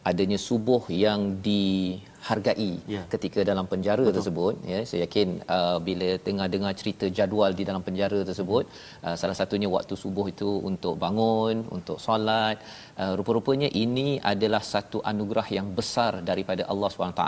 adanya 0.09 0.37
subuh 0.47 0.81
yang 1.03 1.19
dihargai 1.47 2.71
Ya. 2.93 3.01
ketika 3.13 3.39
dalam 3.49 3.65
penjara 3.71 4.01
Betul. 4.05 4.15
tersebut 4.17 4.53
ya 4.71 4.79
saya 4.89 4.99
yakin 5.05 5.27
uh, 5.55 5.77
bila 5.87 6.09
dengar-dengar 6.25 6.71
cerita 6.79 7.05
jadual 7.17 7.51
di 7.59 7.63
dalam 7.69 7.83
penjara 7.87 8.19
tersebut 8.29 8.63
uh, 9.05 9.15
salah 9.21 9.37
satunya 9.39 9.69
waktu 9.75 9.93
subuh 10.03 10.25
itu 10.33 10.49
untuk 10.69 10.95
bangun 11.03 11.57
untuk 11.77 11.97
solat 12.05 12.57
uh, 13.01 13.13
rupa-rupanya 13.19 13.69
ini 13.83 14.07
adalah 14.33 14.63
satu 14.73 15.01
anugerah 15.11 15.47
yang 15.57 15.69
besar 15.79 16.11
daripada 16.31 16.65
Allah 16.71 16.89
SWT 16.89 17.23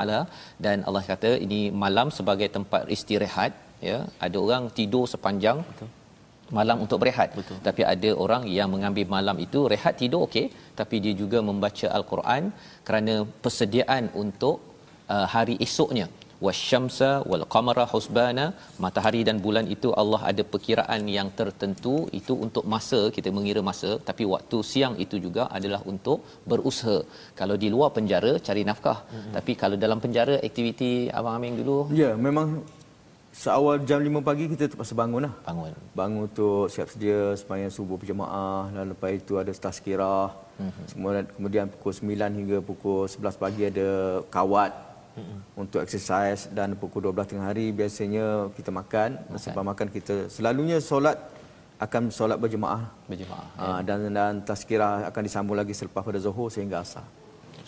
dan 0.65 0.77
Allah 0.87 1.03
kata 1.11 1.31
ini 1.45 1.61
malam 1.85 2.09
sebagai 2.19 2.49
tempat 2.57 2.89
istirahat 2.97 3.53
ya 3.89 3.99
ada 4.25 4.37
orang 4.45 4.65
tidur 4.79 5.05
sepanjang 5.13 5.59
Betul. 5.69 5.89
malam 6.57 6.77
untuk 6.85 6.97
berehat. 7.03 7.29
Betul. 7.39 7.57
tapi 7.67 7.81
ada 7.93 8.09
orang 8.25 8.43
yang 8.57 8.69
mengambil 8.75 9.07
malam 9.15 9.37
itu 9.45 9.61
rehat 9.73 9.95
tidur 10.01 10.21
okey 10.27 10.45
tapi 10.79 10.95
dia 11.05 11.13
juga 11.23 11.41
membaca 11.49 11.87
al-Quran 11.97 12.43
kerana 12.87 13.15
persediaan 13.45 14.05
untuk 14.23 14.57
uh, 15.15 15.27
hari 15.35 15.55
esoknya. 15.67 16.07
Wasyamsa 16.45 17.09
wal 17.31 17.45
qamara 17.53 17.85
husbana. 17.91 18.45
Matahari 18.83 19.21
dan 19.27 19.37
bulan 19.45 19.65
itu 19.75 19.89
Allah 20.01 20.21
ada 20.31 20.43
perkiraan 20.53 21.01
yang 21.17 21.29
tertentu. 21.39 21.95
Itu 22.19 22.33
untuk 22.45 22.65
masa 22.73 22.99
kita 23.17 23.31
mengira 23.37 23.61
masa. 23.69 23.91
Tapi 24.09 24.23
waktu 24.33 24.57
siang 24.71 24.95
itu 25.05 25.17
juga 25.25 25.43
adalah 25.57 25.81
untuk 25.91 26.19
berusaha. 26.51 26.97
Kalau 27.39 27.55
di 27.63 27.69
luar 27.75 27.91
penjara 27.97 28.33
cari 28.47 28.63
nafkah. 28.69 28.99
Mm-hmm. 29.03 29.33
tapi 29.37 29.51
kalau 29.61 29.75
dalam 29.83 29.99
penjara 30.03 30.35
aktiviti 30.47 30.91
abang 31.17 31.35
Amin 31.37 31.55
dulu? 31.59 31.77
Ya, 32.01 32.11
memang 32.27 32.47
seawal 33.33 33.81
jam 33.89 33.97
5 33.97 34.21
pagi 34.21 34.45
kita 34.45 34.69
terpaksa 34.69 34.93
bangun 34.93 35.25
lah. 35.25 35.33
bangun 35.49 35.73
Bangun 35.97 36.21
untuk 36.29 36.69
siap 36.69 36.87
sedia 36.93 37.33
sembahyang 37.33 37.73
subuh 37.73 37.97
berjemaah 37.97 38.69
dan 38.69 38.93
lepas 38.93 39.09
itu 39.09 39.41
ada 39.41 39.49
tazkirah. 39.49 40.29
Mm-hmm. 40.61 40.85
Kemudian, 40.93 41.25
kemudian 41.33 41.65
pukul 41.73 41.91
9 41.97 42.37
hingga 42.37 42.57
pukul 42.61 43.09
11 43.09 43.41
pagi 43.41 43.61
ada 43.73 44.21
kawat 44.29 44.71
mm-hmm. 45.17 45.37
untuk 45.57 45.79
exercise 45.81 46.45
dan 46.53 46.77
pukul 46.77 47.09
12 47.09 47.33
tengah 47.33 47.49
hari 47.49 47.73
biasanya 47.73 48.53
kita 48.53 48.69
makan. 48.69 49.17
Okay. 49.33 49.49
Sebab 49.49 49.63
makan 49.65 49.87
kita 49.89 50.15
selalunya 50.29 50.77
solat 50.77 51.17
akan 51.81 52.13
solat 52.13 52.37
berjemaah. 52.37 52.85
berjemaah 53.09 53.47
Ha, 53.57 53.81
dan 53.81 54.13
dan 54.13 54.45
tazkirah 54.45 55.09
akan 55.09 55.21
disambung 55.25 55.57
lagi 55.57 55.73
selepas 55.73 56.05
pada 56.05 56.21
zuhur 56.21 56.53
sehingga 56.53 56.85
asar. 56.85 57.03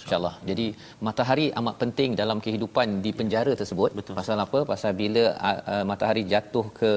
InsyaAllah. 0.03 0.35
Jadi 0.49 0.65
matahari 1.07 1.45
amat 1.59 1.75
penting 1.81 2.09
dalam 2.21 2.37
kehidupan 2.45 2.87
di 3.05 3.11
penjara 3.19 3.53
tersebut. 3.61 3.89
Betul. 3.99 4.13
Pasal 4.19 4.37
apa? 4.45 4.59
Pasal 4.71 4.91
bila 5.01 5.23
uh, 5.49 5.59
uh, 5.73 5.83
matahari 5.91 6.23
jatuh 6.33 6.65
ke 6.79 6.91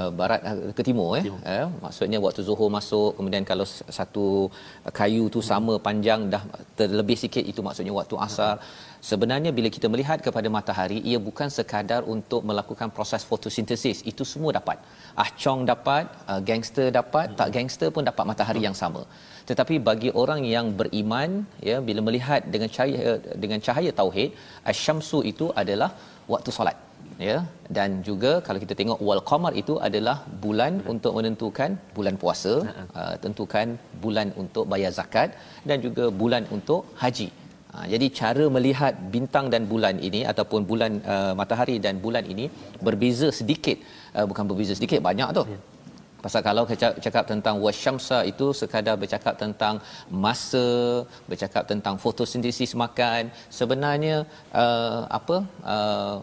uh, 0.00 0.10
barat 0.20 0.40
uh, 0.50 0.72
ke 0.76 0.82
timur 0.88 1.10
eh. 1.18 1.24
eh 1.54 1.66
maksudnya 1.84 2.18
waktu 2.26 2.40
zuhur 2.48 2.68
masuk 2.78 3.10
kemudian 3.18 3.44
kalau 3.50 3.66
satu 3.98 4.26
kayu 4.98 5.24
tu 5.34 5.40
sama 5.50 5.74
panjang 5.88 6.20
dah 6.34 6.42
terlebih 6.80 7.18
sikit 7.24 7.44
itu 7.52 7.62
maksudnya 7.68 7.94
waktu 8.00 8.16
asar. 8.26 8.54
Sebenarnya 9.10 9.50
bila 9.58 9.68
kita 9.76 9.86
melihat 9.92 10.18
kepada 10.26 10.48
matahari 10.56 10.98
ia 11.10 11.18
bukan 11.28 11.48
sekadar 11.58 12.02
untuk 12.14 12.42
melakukan 12.50 12.88
proses 12.96 13.22
fotosintesis. 13.30 13.98
Itu 14.12 14.22
semua 14.32 14.50
dapat. 14.58 14.78
Ah 15.22 15.30
Chong 15.40 15.60
dapat, 15.72 16.04
uh, 16.30 16.40
gangster 16.48 16.88
dapat, 17.00 17.26
tak 17.38 17.48
gangster 17.56 17.88
pun 17.94 18.04
dapat 18.10 18.24
matahari 18.32 18.62
yang 18.68 18.76
sama 18.84 19.02
tetapi 19.52 19.74
bagi 19.88 20.10
orang 20.22 20.40
yang 20.54 20.68
beriman 20.80 21.30
ya 21.68 21.76
bila 21.88 22.00
melihat 22.08 22.42
dengan 22.54 22.70
cahaya 22.76 23.12
dengan 23.44 23.60
cahaya 23.66 23.92
tauhid 24.00 24.30
asyamsu 24.72 25.20
itu 25.32 25.48
adalah 25.62 25.90
waktu 26.34 26.50
solat 26.58 26.76
ya. 27.28 27.36
Dan 27.76 27.90
juga 28.08 28.32
kalau 28.46 28.58
kita 28.64 28.74
tengok 28.80 29.00
wal 29.08 29.22
qamar 29.30 29.52
itu 29.62 29.74
adalah 29.88 30.16
bulan 30.44 30.72
untuk 30.92 31.12
menentukan 31.18 31.70
bulan 31.96 32.16
puasa 32.22 32.54
uh, 33.00 33.14
tentukan 33.24 33.68
bulan 34.04 34.30
untuk 34.42 34.66
bayar 34.72 34.92
zakat 34.98 35.30
dan 35.68 35.78
juga 35.86 36.06
bulan 36.22 36.44
untuk 36.56 36.82
haji. 37.02 37.28
Ha, 37.72 37.84
jadi 37.92 38.06
cara 38.18 38.44
melihat 38.56 38.94
bintang 39.12 39.46
dan 39.52 39.62
bulan 39.70 39.96
ini 40.08 40.18
ataupun 40.30 40.60
bulan 40.70 40.92
uh, 41.12 41.32
matahari 41.38 41.76
dan 41.84 41.94
bulan 42.04 42.24
ini 42.32 42.44
berbeza 42.86 43.28
sedikit 43.38 43.78
uh, 44.16 44.26
bukan 44.30 44.44
berbeza 44.50 44.72
sedikit 44.78 45.00
banyak 45.06 45.28
tu 45.38 45.44
Pasal 46.24 46.40
kalau 46.48 46.64
cakap, 46.70 46.92
cakap 47.04 47.24
tentang 47.32 47.56
wasyamsa 47.64 48.18
itu 48.32 48.46
sekadar 48.60 48.96
bercakap 49.02 49.34
tentang 49.42 49.74
masa, 50.24 50.68
bercakap 51.30 51.64
tentang 51.72 51.94
fotosintesis 52.04 52.72
makan, 52.84 53.22
sebenarnya 53.58 54.16
uh, 54.62 55.00
apa 55.18 55.36
uh, 55.74 56.18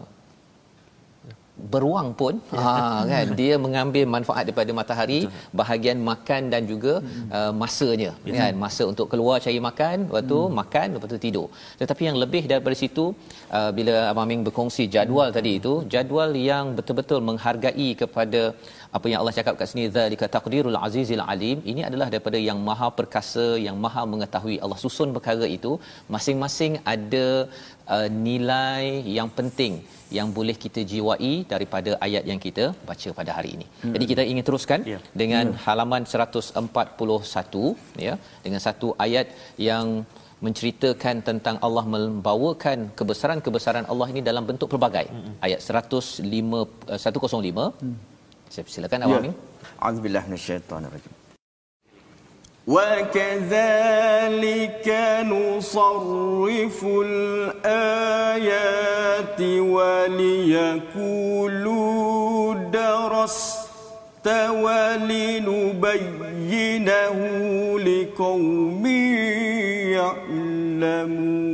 beruang 1.72 2.08
pun 2.20 2.34
ha 2.60 2.72
kan 3.10 3.28
dia 3.40 3.54
mengambil 3.64 4.04
manfaat 4.14 4.42
daripada 4.48 4.72
matahari 4.78 5.20
Betul. 5.24 5.56
bahagian 5.60 5.98
makan 6.10 6.42
dan 6.52 6.62
juga 6.72 6.94
uh, 7.38 7.52
masanya 7.62 8.12
Betul. 8.24 8.38
kan 8.40 8.52
masa 8.64 8.82
untuk 8.92 9.06
keluar 9.12 9.36
cari 9.44 9.60
makan 9.68 9.96
waktu 10.14 10.38
hmm. 10.40 10.54
makan 10.60 10.86
lepas 10.96 11.10
tu 11.14 11.20
tidur 11.26 11.46
tetapi 11.80 12.02
yang 12.08 12.18
lebih 12.24 12.42
daripada 12.52 12.76
situ 12.82 13.06
uh, 13.58 13.70
bila 13.78 13.94
abang 14.10 14.28
Ming 14.30 14.44
berkongsi 14.48 14.84
jadual 14.96 15.28
hmm. 15.30 15.36
tadi 15.38 15.52
itu 15.60 15.74
jadual 15.94 16.32
yang 16.50 16.66
betul-betul 16.78 17.20
menghargai 17.28 17.88
kepada 18.02 18.42
apa 18.98 19.06
yang 19.10 19.18
Allah 19.22 19.34
cakap 19.38 19.54
kat 19.60 19.68
sini 19.70 19.84
zalika 19.96 20.26
taqdirul 20.36 20.78
azizil 20.86 21.22
alim 21.32 21.58
ini 21.72 21.82
adalah 21.88 22.08
daripada 22.14 22.38
yang 22.48 22.58
maha 22.68 22.88
perkasa 22.98 23.46
yang 23.66 23.76
maha 23.84 24.02
mengetahui 24.12 24.56
Allah 24.64 24.78
susun 24.84 25.10
perkara 25.16 25.46
itu 25.56 25.72
masing-masing 26.14 26.74
ada 26.94 27.26
uh, 27.94 28.08
nilai 28.26 28.84
yang 29.18 29.30
penting 29.38 29.74
yang 30.18 30.28
boleh 30.38 30.56
kita 30.64 30.80
jiwai 30.92 31.32
daripada 31.52 31.90
ayat 32.06 32.24
yang 32.30 32.40
kita 32.46 32.64
baca 32.88 33.10
pada 33.18 33.30
hari 33.36 33.50
ini. 33.56 33.66
Hmm. 33.82 33.92
Jadi 33.94 34.04
kita 34.12 34.22
ingin 34.32 34.44
teruskan 34.48 34.80
Ya. 34.92 34.98
dengan 35.22 35.46
halaman 35.66 36.02
141 36.14 37.66
ya 38.06 38.14
dengan 38.46 38.60
satu 38.66 38.88
ayat 39.06 39.26
yang 39.68 39.86
menceritakan 40.46 41.16
tentang 41.28 41.56
Allah 41.66 41.84
membawakan 41.94 42.78
kebesaran-kebesaran 42.98 43.86
Allah 43.92 44.06
ini 44.12 44.20
dalam 44.28 44.44
bentuk 44.50 44.68
pelbagai. 44.74 45.06
Hmm. 45.14 45.34
Ayat 45.46 45.60
105 45.82 46.62
uh, 46.94 47.00
105. 47.06 47.66
Hmm. 47.82 47.96
Saya 48.50 48.66
silakan 48.66 49.06
Awang 49.06 49.30
Amin. 49.30 49.34
A'udzubillah 49.78 50.26
minasyaitonirrajim. 50.26 51.14
وكذلك 52.70 54.06
نصرف 55.26 56.78
الآيات 57.64 58.20
وليقولوا 59.74 60.94
درست 62.70 64.26
ولنبينه 64.64 65.98
لقوم 67.80 68.86
يعلمون. 69.98 71.49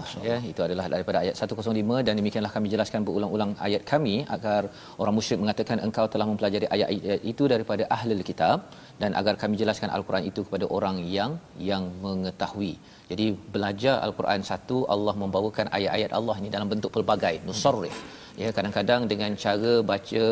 Allah. 0.00 0.12
Subhanallah. 0.12 0.42
Ya, 0.44 0.52
itu 0.52 0.60
adalah 0.66 0.86
daripada 0.94 1.18
ayat 1.22 1.34
105 1.40 2.04
dan 2.06 2.14
demikianlah 2.20 2.52
kami 2.56 2.68
jelaskan 2.74 3.00
berulang-ulang 3.08 3.52
ayat 3.66 3.82
kami 3.92 4.14
agar 4.36 4.62
orang 5.02 5.14
musyrik 5.18 5.40
mengatakan 5.44 5.78
engkau 5.86 6.06
telah 6.14 6.26
mempelajari 6.30 6.68
ayat-ayat 6.76 7.20
itu 7.32 7.44
daripada 7.54 7.84
ahli 7.96 8.22
kitab 8.30 8.58
dan 9.02 9.10
agar 9.20 9.34
kami 9.42 9.54
jelaskan 9.62 9.90
al-Quran 9.96 10.24
itu 10.30 10.40
kepada 10.46 10.66
orang 10.78 10.96
yang 11.16 11.32
yang 11.70 11.84
mengetahui. 12.06 12.72
Jadi 13.10 13.26
belajar 13.54 13.94
al-Quran 14.06 14.42
satu 14.50 14.78
Allah 14.94 15.14
membawakan 15.22 15.68
ayat-ayat 15.76 16.10
Allah 16.18 16.36
ini 16.40 16.50
dalam 16.56 16.68
bentuk 16.72 16.92
pelbagai 16.96 17.34
nusarrif. 17.46 17.98
Ya 18.40 18.50
kadang-kadang 18.56 19.02
dengan 19.10 19.32
cara 19.42 19.72
baca 19.90 20.22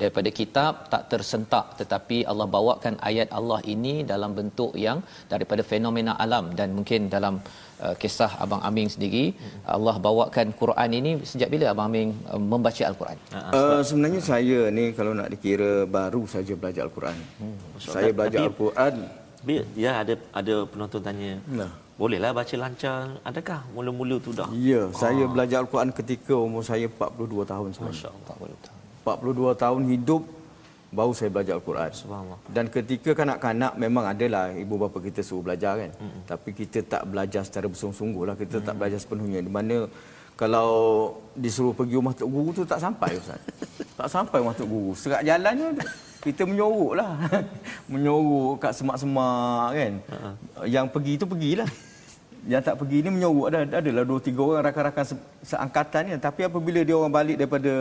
daripada 0.00 0.28
kitab 0.40 0.72
tak 0.92 1.02
tersentak 1.12 1.66
tetapi 1.80 2.18
Allah 2.30 2.46
bawakan 2.56 2.94
ayat 3.10 3.28
Allah 3.38 3.60
ini 3.74 3.94
dalam 4.12 4.32
bentuk 4.38 4.72
yang 4.86 4.98
daripada 5.32 5.64
fenomena 5.72 6.14
alam 6.24 6.46
dan 6.58 6.68
mungkin 6.78 7.08
dalam 7.16 7.36
uh, 7.84 7.94
kisah 8.02 8.30
abang 8.44 8.60
Aming 8.68 8.88
sendiri 8.94 9.24
Allah 9.76 9.96
bawakan 10.06 10.52
Quran 10.60 10.90
ini 11.00 11.10
sejak 11.24 11.48
bila 11.54 11.64
abang 11.72 11.88
Aming 11.90 12.10
uh, 12.30 12.40
membaca 12.52 12.82
al-Quran 12.90 13.18
Uh, 13.50 13.80
sebenarnya 13.88 14.20
saya 14.22 14.58
ni 14.76 14.84
kalau 14.98 15.12
nak 15.16 15.28
dikira 15.32 15.72
baru 15.88 16.22
saja 16.28 16.52
belajar 16.60 16.82
Al-Quran. 16.86 17.16
saya 17.80 18.10
belajar 18.12 18.38
Tapi- 18.40 18.48
Al-Quran 18.50 18.94
Ya 19.72 20.04
ada 20.04 20.14
ada 20.36 20.54
penonton 20.68 21.00
tanya. 21.00 21.40
Nah. 21.48 21.72
bolehlah 21.96 22.32
baca 22.32 22.54
lancar. 22.56 23.16
Adakah 23.24 23.60
mula-mula 23.76 24.16
tu 24.20 24.32
dah? 24.32 24.48
Ya, 24.56 24.88
saya 24.92 25.24
belajar 25.28 25.64
Al-Quran 25.64 25.92
ketika 25.92 26.32
umur 26.32 26.64
saya 26.64 26.88
42 26.88 27.44
tahun 27.44 27.68
sebenarnya. 27.76 28.08
Masya-Allah. 28.08 28.80
42 29.04 29.62
tahun 29.64 29.82
hidup 29.96 30.22
baru 30.90 31.12
saya 31.14 31.30
belajar 31.30 31.54
Al-Quran. 31.58 31.90
Dan 32.50 32.66
ketika 32.66 33.14
kanak-kanak 33.14 33.72
memang 33.78 34.10
adalah 34.10 34.50
ibu 34.50 34.74
bapa 34.74 34.98
kita 34.98 35.22
suruh 35.22 35.46
belajar 35.46 35.78
kan. 35.78 35.90
Mm-hmm. 35.94 36.22
Tapi 36.26 36.50
kita 36.50 36.78
tak 36.82 37.02
belajar 37.06 37.42
secara 37.46 37.66
bersungguh-sungguh 37.70 38.22
lah. 38.26 38.34
Kita 38.34 38.58
mm-hmm. 38.58 38.68
tak 38.68 38.74
belajar 38.74 38.98
sepenuhnya. 38.98 39.40
Di 39.40 39.52
mana 39.52 39.86
kalau 40.34 40.70
disuruh 41.38 41.70
pergi 41.70 41.94
rumah 41.94 42.14
Tok 42.16 42.26
Guru 42.26 42.50
tu 42.50 42.62
tak 42.66 42.82
sampai 42.82 43.14
Ustaz. 43.14 43.38
tak 43.98 44.08
sampai 44.10 44.36
rumah 44.42 44.56
Tok 44.58 44.66
Guru. 44.66 44.92
Serat 44.98 45.22
jalannya 45.22 45.78
kita 46.26 46.42
menyorok 46.42 46.92
lah. 46.98 47.12
menyorok 47.92 48.58
kat 48.58 48.72
semak-semak 48.74 49.68
kan. 49.78 49.92
Uh-huh. 50.10 50.34
Yang 50.66 50.86
pergi 50.90 51.12
tu 51.22 51.26
pergilah 51.30 51.70
yang 52.42 52.60
tak 52.60 52.74
pergi 52.74 53.00
ni 53.00 53.10
menyorok 53.10 53.46
ada 53.46 53.58
adalah 53.78 54.02
dua 54.02 54.16
tiga 54.18 54.40
orang 54.40 54.64
rakan-rakan 54.64 55.04
se, 55.04 55.14
seangkatan 55.44 56.02
ni 56.04 56.12
tapi 56.16 56.40
apabila 56.42 56.80
dia 56.80 56.94
orang 56.94 57.10
balik 57.10 57.36
daripada 57.36 57.72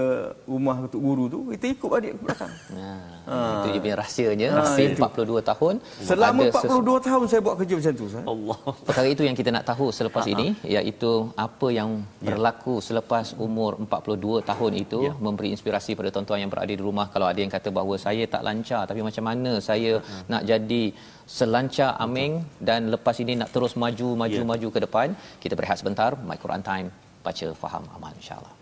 rumah 0.43 0.75
untuk 0.81 0.99
guru 0.99 1.23
tu 1.25 1.39
kita 1.49 1.65
ikut 1.69 1.89
balik 1.89 2.11
ke 2.11 2.19
belakang. 2.19 2.51
Ha, 2.69 2.91
ha. 3.23 3.37
itu 3.55 3.67
dia 3.69 3.79
punya 3.79 3.97
rahsianya 3.97 4.47
ha, 4.49 4.57
rahsia 4.59 4.85
itu. 4.89 4.99
42 4.99 5.39
tahun 5.45 5.73
selama 6.01 6.41
42 6.49 6.59
sesu- 6.59 6.99
tahun 7.01 7.25
saya 7.25 7.41
buat 7.41 7.55
kerja 7.55 7.73
macam 7.75 7.93
tu 7.93 8.05
Ustaz. 8.05 8.23
Allah. 8.25 8.59
Perkara 8.83 9.07
itu 9.07 9.23
yang 9.23 9.35
kita 9.35 9.49
nak 9.49 9.65
tahu 9.65 9.85
selepas 9.89 10.23
Ha-ha. 10.23 10.33
ini 10.33 10.47
iaitu 10.67 11.11
apa 11.37 11.67
yang 11.69 11.89
ya. 12.19 12.27
berlaku 12.27 12.73
selepas 12.79 13.25
umur 13.37 13.79
42 13.79 14.43
tahun 14.43 14.71
itu 14.75 14.99
ya. 15.07 15.13
memberi 15.17 15.49
inspirasi 15.51 15.95
pada 15.95 16.09
tuan-tuan 16.09 16.39
yang 16.39 16.51
berada 16.51 16.67
di 16.69 16.79
rumah 16.79 17.07
kalau 17.07 17.25
ada 17.25 17.37
yang 17.37 17.49
kata 17.49 17.69
bahawa 17.69 17.95
saya 17.97 18.25
tak 18.25 18.41
lancar 18.41 18.83
tapi 18.83 18.99
macam 18.99 19.23
mana 19.23 19.61
saya 19.61 20.03
Ha-ha. 20.03 20.27
nak 20.27 20.41
jadi 20.43 20.83
selancar 21.37 21.93
aming 22.05 22.41
dan 22.57 22.89
lepas 22.93 23.15
ini 23.23 23.37
nak 23.41 23.53
terus 23.55 23.77
maju 23.83 24.07
maju 24.21 24.41
yeah. 24.41 24.49
maju 24.51 24.67
ke 24.75 24.79
depan 24.85 25.07
kita 25.43 25.53
berehat 25.53 25.77
sebentar 25.81 26.17
my 26.29 26.37
Quran 26.43 26.65
time 26.65 26.87
baca 27.21 27.47
faham 27.61 27.85
amal 27.97 28.09
insyaallah 28.17 28.58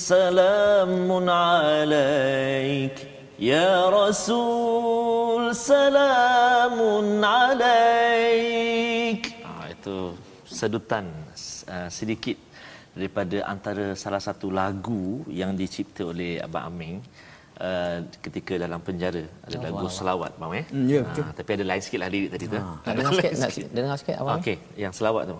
سلام 0.00 1.08
عليك 1.28 2.96
يا 3.36 3.92
رسول 3.92 5.52
سلام 5.52 6.76
عليك 7.24 9.22
ah, 9.44 9.68
itu 9.68 10.16
sedutan 10.48 11.04
uh, 11.68 11.88
sedikit 11.92 12.36
daripada 12.96 13.44
antara 13.44 13.92
salah 13.92 14.22
satu 14.24 14.48
lagu 14.48 15.20
yang 15.28 15.52
dicipta 15.52 16.08
oleh 16.08 16.40
Abang 16.40 16.64
Aming 16.72 16.96
uh, 17.60 18.00
ketika 18.24 18.56
dalam 18.56 18.80
penjara 18.80 19.28
ada 19.44 19.56
oh, 19.60 19.62
lagu 19.66 19.84
wow. 19.84 19.92
selawat 19.98 20.32
bang 20.40 20.52
eh 20.60 20.66
mm, 20.72 20.86
ya 20.88 21.00
betul 21.04 21.24
uh, 21.28 21.32
tapi 21.36 21.50
ada 21.56 21.64
lain 21.68 21.82
sikit 21.84 22.00
lah 22.00 22.08
lirik 22.14 22.30
tadi 22.32 22.44
tu 22.48 22.56
ha. 22.56 22.80
dengar 22.96 23.12
sikit 23.12 23.32
nak 23.36 23.50
dengar 23.76 23.96
sikit 24.00 24.16
abang 24.24 24.40
okey 24.40 24.56
yang 24.80 24.92
selawat 24.96 25.24
tu 25.32 25.38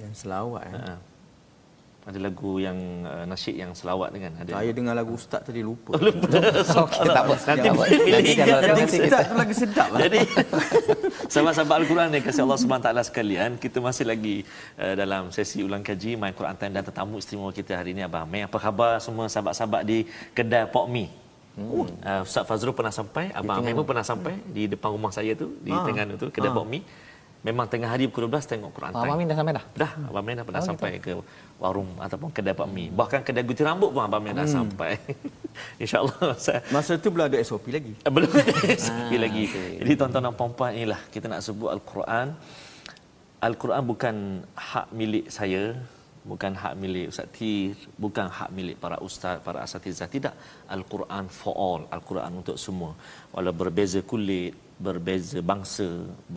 yang 0.00 0.14
selawat 0.16 0.64
eh 0.72 0.76
uh-huh 0.80 1.00
ada 2.01 2.17
lagu 2.17 2.57
yang 2.57 2.77
uh, 3.05 3.29
nasyid 3.29 3.61
yang 3.61 3.71
selawat 3.77 4.09
dengan 4.09 4.33
ada. 4.41 4.49
Saya 4.57 4.71
dengar 4.73 4.97
lagu 4.97 5.13
ustaz 5.13 5.45
tadi 5.45 5.61
lupa. 5.61 5.93
Lupa. 6.05 6.27
Okey 6.89 7.05
tak 7.05 7.23
apa. 7.29 7.35
Nanti 7.45 7.67
nanti 8.09 8.31
kalau 8.33 8.59
nanti 8.65 8.97
ustaz 9.05 9.23
tu 9.29 9.35
lagi 9.37 9.55
sedap 9.61 9.87
lah. 9.93 9.99
Jadi 10.09 10.19
sahabat-sahabat 11.33 11.75
al-Quran 11.85 12.07
yang 12.17 12.25
kasih 12.25 12.41
Allah 12.45 12.59
Subhanahu 12.61 12.85
taala 12.89 13.01
sekalian 13.05 13.61
kita 13.61 13.77
masih 13.77 14.05
lagi 14.09 14.35
uh, 14.81 14.93
dalam 14.97 15.29
sesi 15.29 15.61
ulang 15.61 15.85
kaji 15.85 16.17
my 16.17 16.33
Quran 16.33 16.57
time 16.57 16.73
dan 16.73 16.83
tetamu 16.89 17.21
istimewa 17.21 17.53
kita 17.53 17.77
hari 17.77 17.93
ini 17.93 18.01
abang 18.01 18.25
Mei 18.25 18.41
apa 18.49 18.57
khabar 18.57 18.97
semua 18.97 19.29
sahabat-sahabat 19.29 19.81
di 19.85 20.09
kedai 20.33 20.65
Pok 20.73 20.87
Mi? 20.89 21.05
Hmm. 21.51 21.85
Uh, 22.01 22.21
Ustaz 22.23 22.47
Fazrul 22.47 22.71
pernah 22.71 22.95
sampai, 22.95 23.27
Abang 23.35 23.59
Amir 23.59 23.75
pun 23.75 23.83
pernah 23.83 24.05
sampai 24.07 24.39
di 24.55 24.71
depan 24.71 24.89
rumah 24.95 25.11
saya 25.11 25.35
tu 25.35 25.51
di 25.59 25.69
ha. 25.69 25.83
Terengganu 25.83 26.15
tu 26.15 26.27
kedai 26.33 26.49
ha. 26.49 26.57
Pok 26.57 26.65
Mi. 26.65 26.79
Memang 27.41 27.65
tengah 27.65 27.89
hari 27.89 28.05
pukul 28.05 28.29
12 28.29 28.53
tengok 28.53 28.69
Quran 28.69 28.93
Abang 28.93 29.17
Amin 29.17 29.25
dah 29.25 29.33
sampai 29.33 29.53
dah? 29.57 29.65
Dah, 29.73 29.91
Abang 30.05 30.21
Amin 30.21 30.37
dah 30.37 30.45
pernah 30.45 30.61
oh, 30.61 30.67
sampai 30.69 30.89
gitu. 31.01 31.01
ke 31.01 31.11
warung 31.57 31.89
ataupun 31.97 32.29
kedai 32.29 32.53
Pak 32.53 32.67
Mi. 32.69 32.93
Bahkan 32.93 33.25
kedai 33.25 33.41
gunting 33.41 33.65
rambut 33.65 33.89
pun 33.89 34.05
Abang 34.05 34.21
Amin 34.21 34.37
dah 34.37 34.45
hmm. 34.45 34.57
sampai. 34.61 34.91
InsyaAllah. 35.81 36.37
Saya... 36.37 36.61
Masa 36.69 37.01
tu 37.01 37.09
belum 37.09 37.25
ada 37.33 37.41
SOP 37.41 37.73
lagi. 37.73 37.97
belum 37.97 38.29
ada 38.29 38.53
SOP 38.85 39.09
ah, 39.09 39.19
lagi. 39.25 39.43
Okay. 39.49 39.81
Jadi 39.81 39.91
tuan-tuan 39.97 40.21
dan 40.29 40.33
puan-puan 40.37 40.69
inilah 40.77 41.01
kita 41.09 41.25
nak 41.25 41.41
sebut 41.41 41.73
Al-Quran. 41.73 42.37
Al-Quran 43.41 43.83
bukan 43.89 44.15
hak 44.53 44.87
milik 44.93 45.25
saya, 45.33 45.73
bukan 46.21 46.53
hak 46.53 46.73
milik 46.77 47.09
Ustaz 47.09 47.25
Tir, 47.33 47.73
bukan 47.97 48.29
hak 48.29 48.53
milik 48.53 48.77
para 48.77 49.01
ustaz, 49.01 49.41
para 49.41 49.65
asatizah. 49.65 50.05
Tidak. 50.05 50.33
Al-Quran 50.69 51.25
for 51.25 51.57
all. 51.57 51.81
Al-Quran 51.89 52.45
untuk 52.45 52.61
semua. 52.61 52.93
Walau 53.33 53.49
berbeza 53.49 54.05
kulit, 54.05 54.53
berbeza 54.85 55.39
bangsa, 55.51 55.87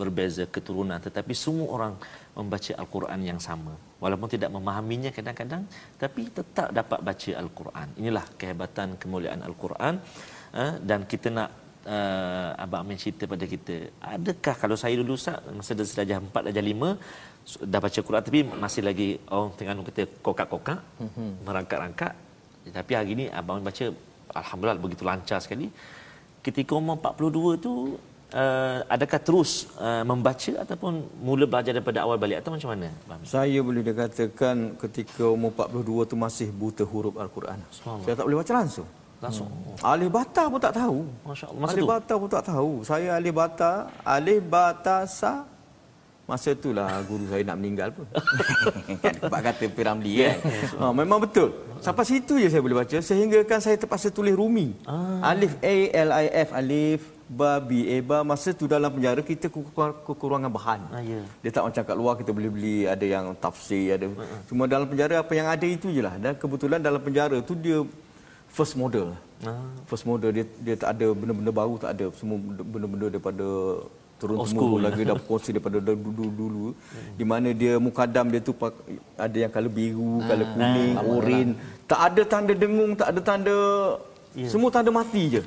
berbeza 0.01 0.43
keturunan. 0.55 0.99
Tetapi 1.07 1.33
semua 1.43 1.67
orang 1.75 1.93
membaca 2.37 2.71
Al-Quran 2.81 3.19
yang 3.29 3.39
sama. 3.47 3.73
Walaupun 4.03 4.29
tidak 4.35 4.51
memahaminya 4.55 5.11
kadang-kadang, 5.17 5.63
tapi 6.01 6.21
tetap 6.37 6.69
dapat 6.79 6.99
baca 7.09 7.31
Al-Quran. 7.41 7.87
Inilah 8.01 8.25
kehebatan 8.39 8.87
kemuliaan 9.01 9.41
Al-Quran. 9.49 9.97
Eh, 10.55 10.73
dan 10.89 11.03
kita 11.11 11.27
nak 11.37 11.49
uh, 11.83 12.49
Abang 12.63 12.81
Amin 12.83 12.97
cerita 13.03 13.23
pada 13.33 13.45
kita. 13.53 13.75
Adakah 14.15 14.55
kalau 14.61 14.77
saya 14.83 14.95
dulu 14.99 15.13
Ustaz, 15.19 15.39
masa 15.57 15.75
darjah 15.75 16.19
4, 16.21 16.47
darjah 16.47 16.65
5, 16.65 17.67
dah 17.71 17.79
baca 17.85 17.99
Quran 18.07 18.23
tapi 18.27 18.39
masih 18.41 18.81
lagi 18.87 19.09
orang 19.29 19.51
tengah 19.57 19.73
kata 19.89 20.03
kokak-kokak, 20.25 20.79
mm-hmm. 21.03 21.29
merangkak-rangkak. 21.45 22.13
Tapi 22.77 22.91
hari 22.97 23.09
ini 23.17 23.25
Abang 23.29 23.59
Amin 23.59 23.69
baca, 23.69 23.85
Alhamdulillah 24.41 24.81
begitu 24.81 25.03
lancar 25.05 25.39
sekali. 25.43 25.69
Ketika 26.45 26.71
umur 26.77 26.97
42 27.01 27.65
tu, 27.65 27.73
uh, 28.33 28.77
adakah 28.89 29.19
terus 29.21 29.69
uh, 29.77 30.03
membaca 30.07 30.51
ataupun 30.63 31.05
mula 31.21 31.45
belajar 31.45 31.71
daripada 31.75 32.01
awal 32.01 32.17
balik 32.17 32.41
atau 32.41 32.55
macam 32.55 32.69
mana? 32.73 32.89
Saya 33.27 33.59
boleh 33.61 33.83
dikatakan 33.85 34.79
ketika 34.81 35.29
umur 35.29 35.51
42 35.53 36.11
tu 36.11 36.15
masih 36.17 36.49
buta 36.49 36.83
huruf 36.87 37.15
Al-Quran. 37.19 37.59
Saya 38.05 38.13
tak 38.17 38.25
boleh 38.25 38.39
baca 38.41 38.53
langsung. 38.55 38.87
Langsung. 39.23 39.47
Hmm. 39.47 39.91
Alif 39.95 40.09
bata 40.11 40.43
pun 40.51 40.59
tak 40.59 40.73
tahu. 40.75 40.99
Masya-Allah. 41.23 41.67
Alif 41.71 41.83
bata 41.87 42.13
pun 42.19 42.29
tak 42.29 42.43
tahu. 42.51 42.71
Saya 42.83 43.07
alif 43.15 43.33
bata, 43.33 43.71
alif 44.03 44.41
bata 44.43 44.97
sa 45.07 45.33
Masa 46.25 46.57
itulah 46.57 46.89
guru 47.05 47.29
saya 47.29 47.45
nak 47.45 47.57
meninggal 47.61 47.93
pun. 47.93 48.09
kan 49.05 49.13
sebab 49.13 49.41
kata 49.45 49.69
Piramli 49.69 50.25
kan. 50.25 50.37
ha, 50.81 50.89
memang 50.89 51.21
betul. 51.21 51.53
Sampai 51.85 52.01
situ 52.01 52.41
je 52.41 52.49
saya 52.49 52.65
boleh 52.65 52.81
baca 52.81 52.97
sehingga 52.97 53.45
kan 53.45 53.61
saya 53.61 53.77
terpaksa 53.77 54.09
tulis 54.09 54.33
Rumi. 54.33 54.73
Ah. 54.89 55.21
Alif 55.21 55.53
A 55.61 55.75
L 55.93 56.09
I 56.09 56.25
F 56.33 56.49
alif 56.57 57.14
babi 57.25 57.89
eba 57.89 58.21
masa 58.21 58.53
tu 58.53 58.69
dalam 58.69 58.93
penjara 58.93 59.21
kita 59.25 59.49
kekurangan 60.05 60.49
bahan. 60.49 60.81
Ah, 60.93 61.01
yeah. 61.01 61.25
Dia 61.41 61.49
tak 61.49 61.65
macam 61.65 61.81
kat 61.81 61.95
luar 61.97 62.13
kita 62.21 62.29
boleh 62.29 62.51
beli 62.53 62.77
ada 62.85 63.05
yang 63.05 63.33
tafsir 63.33 63.97
ada. 63.97 64.05
Uh-huh. 64.05 64.41
Cuma 64.45 64.69
dalam 64.69 64.85
penjara 64.85 65.17
apa 65.25 65.33
yang 65.33 65.49
ada 65.49 65.65
itu 65.65 65.89
je 65.89 66.05
lah. 66.05 66.15
Dan 66.21 66.37
kebetulan 66.37 66.77
dalam 66.77 67.01
penjara 67.01 67.41
tu 67.41 67.57
dia 67.57 67.81
first 68.45 68.77
model. 68.77 69.17
Ah. 69.41 69.57
First 69.89 70.05
model 70.05 70.29
dia 70.29 70.45
dia 70.61 70.75
tak 70.77 71.01
ada 71.01 71.07
benda-benda 71.17 71.51
baru 71.51 71.75
tak 71.81 71.97
ada. 71.97 72.05
Semua 72.13 72.37
benda-benda 72.41 73.09
daripada 73.09 73.47
turun 74.15 74.37
oh, 74.39 74.45
temurun 74.47 74.79
lagi 74.79 75.01
dah 75.03 75.17
kongsi 75.19 75.49
daripada 75.51 75.77
dulu 75.83 76.25
dulu 76.31 76.65
hmm. 76.71 77.19
di 77.19 77.25
mana 77.27 77.51
dia 77.51 77.75
mukadam 77.75 78.31
dia 78.31 78.39
tu 78.39 78.55
ada 79.19 79.35
yang 79.35 79.51
color 79.51 79.71
biru, 79.71 80.23
ah, 80.23 80.27
color 80.31 80.47
kuning, 80.55 80.93
nah, 80.95 81.03
oren. 81.03 81.47
Tak 81.85 81.99
ada 81.99 82.21
tanda 82.23 82.53
dengung, 82.55 82.91
tak 82.95 83.07
ada 83.11 83.19
tanda 83.21 83.55
yeah. 84.35 84.51
semua 84.51 84.69
tanda 84.69 84.91
mati 84.91 85.39
je. 85.39 85.41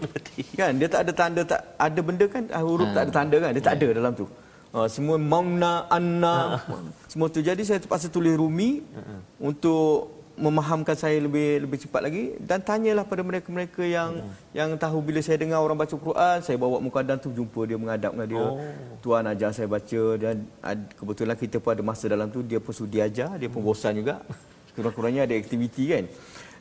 kan? 0.59 0.73
Dia 0.81 0.89
tak 0.89 1.01
ada 1.07 1.13
tanda 1.13 1.41
tak 1.45 1.61
ada 1.77 2.01
benda 2.01 2.25
kan 2.27 2.43
ah, 2.51 2.63
huruf 2.65 2.89
ha. 2.91 2.95
tak 2.97 3.03
ada 3.09 3.13
tanda 3.13 3.37
kan? 3.39 3.51
Dia 3.53 3.63
tak 3.65 3.75
ada 3.79 3.89
dalam 4.01 4.13
tu. 4.17 4.27
Uh, 4.69 4.85
semua 4.85 5.17
mauna 5.17 5.89
anna 5.89 6.61
semua 7.09 7.33
tu 7.33 7.41
jadi 7.41 7.57
saya 7.65 7.81
terpaksa 7.81 8.13
tulis 8.13 8.37
rumi 8.37 8.85
uh-huh. 8.85 9.21
untuk 9.41 10.19
memahamkan 10.39 10.95
saya 10.95 11.19
lebih 11.19 11.67
lebih 11.67 11.79
cepat 11.83 12.01
lagi 12.07 12.25
dan 12.39 12.63
tanyalah 12.63 13.03
pada 13.03 13.27
mereka-mereka 13.27 13.83
yang 13.83 14.23
hmm. 14.23 14.55
yang 14.55 14.71
tahu 14.79 15.03
bila 15.03 15.19
saya 15.19 15.41
dengar 15.43 15.59
orang 15.59 15.75
baca 15.75 15.97
Quran 15.99 16.37
saya 16.47 16.57
bawa 16.57 16.79
mukadam 16.79 17.19
tu 17.19 17.35
jumpa 17.35 17.61
dia 17.67 17.77
menghadap 17.81 18.15
dengan 18.15 18.29
dia 18.31 18.45
oh. 18.47 18.61
tuan 19.03 19.27
ajar 19.27 19.51
saya 19.51 19.67
baca 19.67 20.03
dan 20.21 20.47
kebetulan 20.95 21.35
kita 21.35 21.57
pun 21.59 21.71
ada 21.75 21.83
masa 21.83 22.05
dalam 22.07 22.31
tu 22.31 22.41
dia 22.47 22.63
pun 22.63 22.71
sudi 22.71 23.03
ajar 23.03 23.35
dia 23.35 23.51
pun 23.51 23.67
bosan 23.67 23.99
juga 23.99 24.23
kurang-kurangnya 24.79 25.27
ada 25.27 25.35
aktiviti 25.35 25.91
kan 25.91 26.07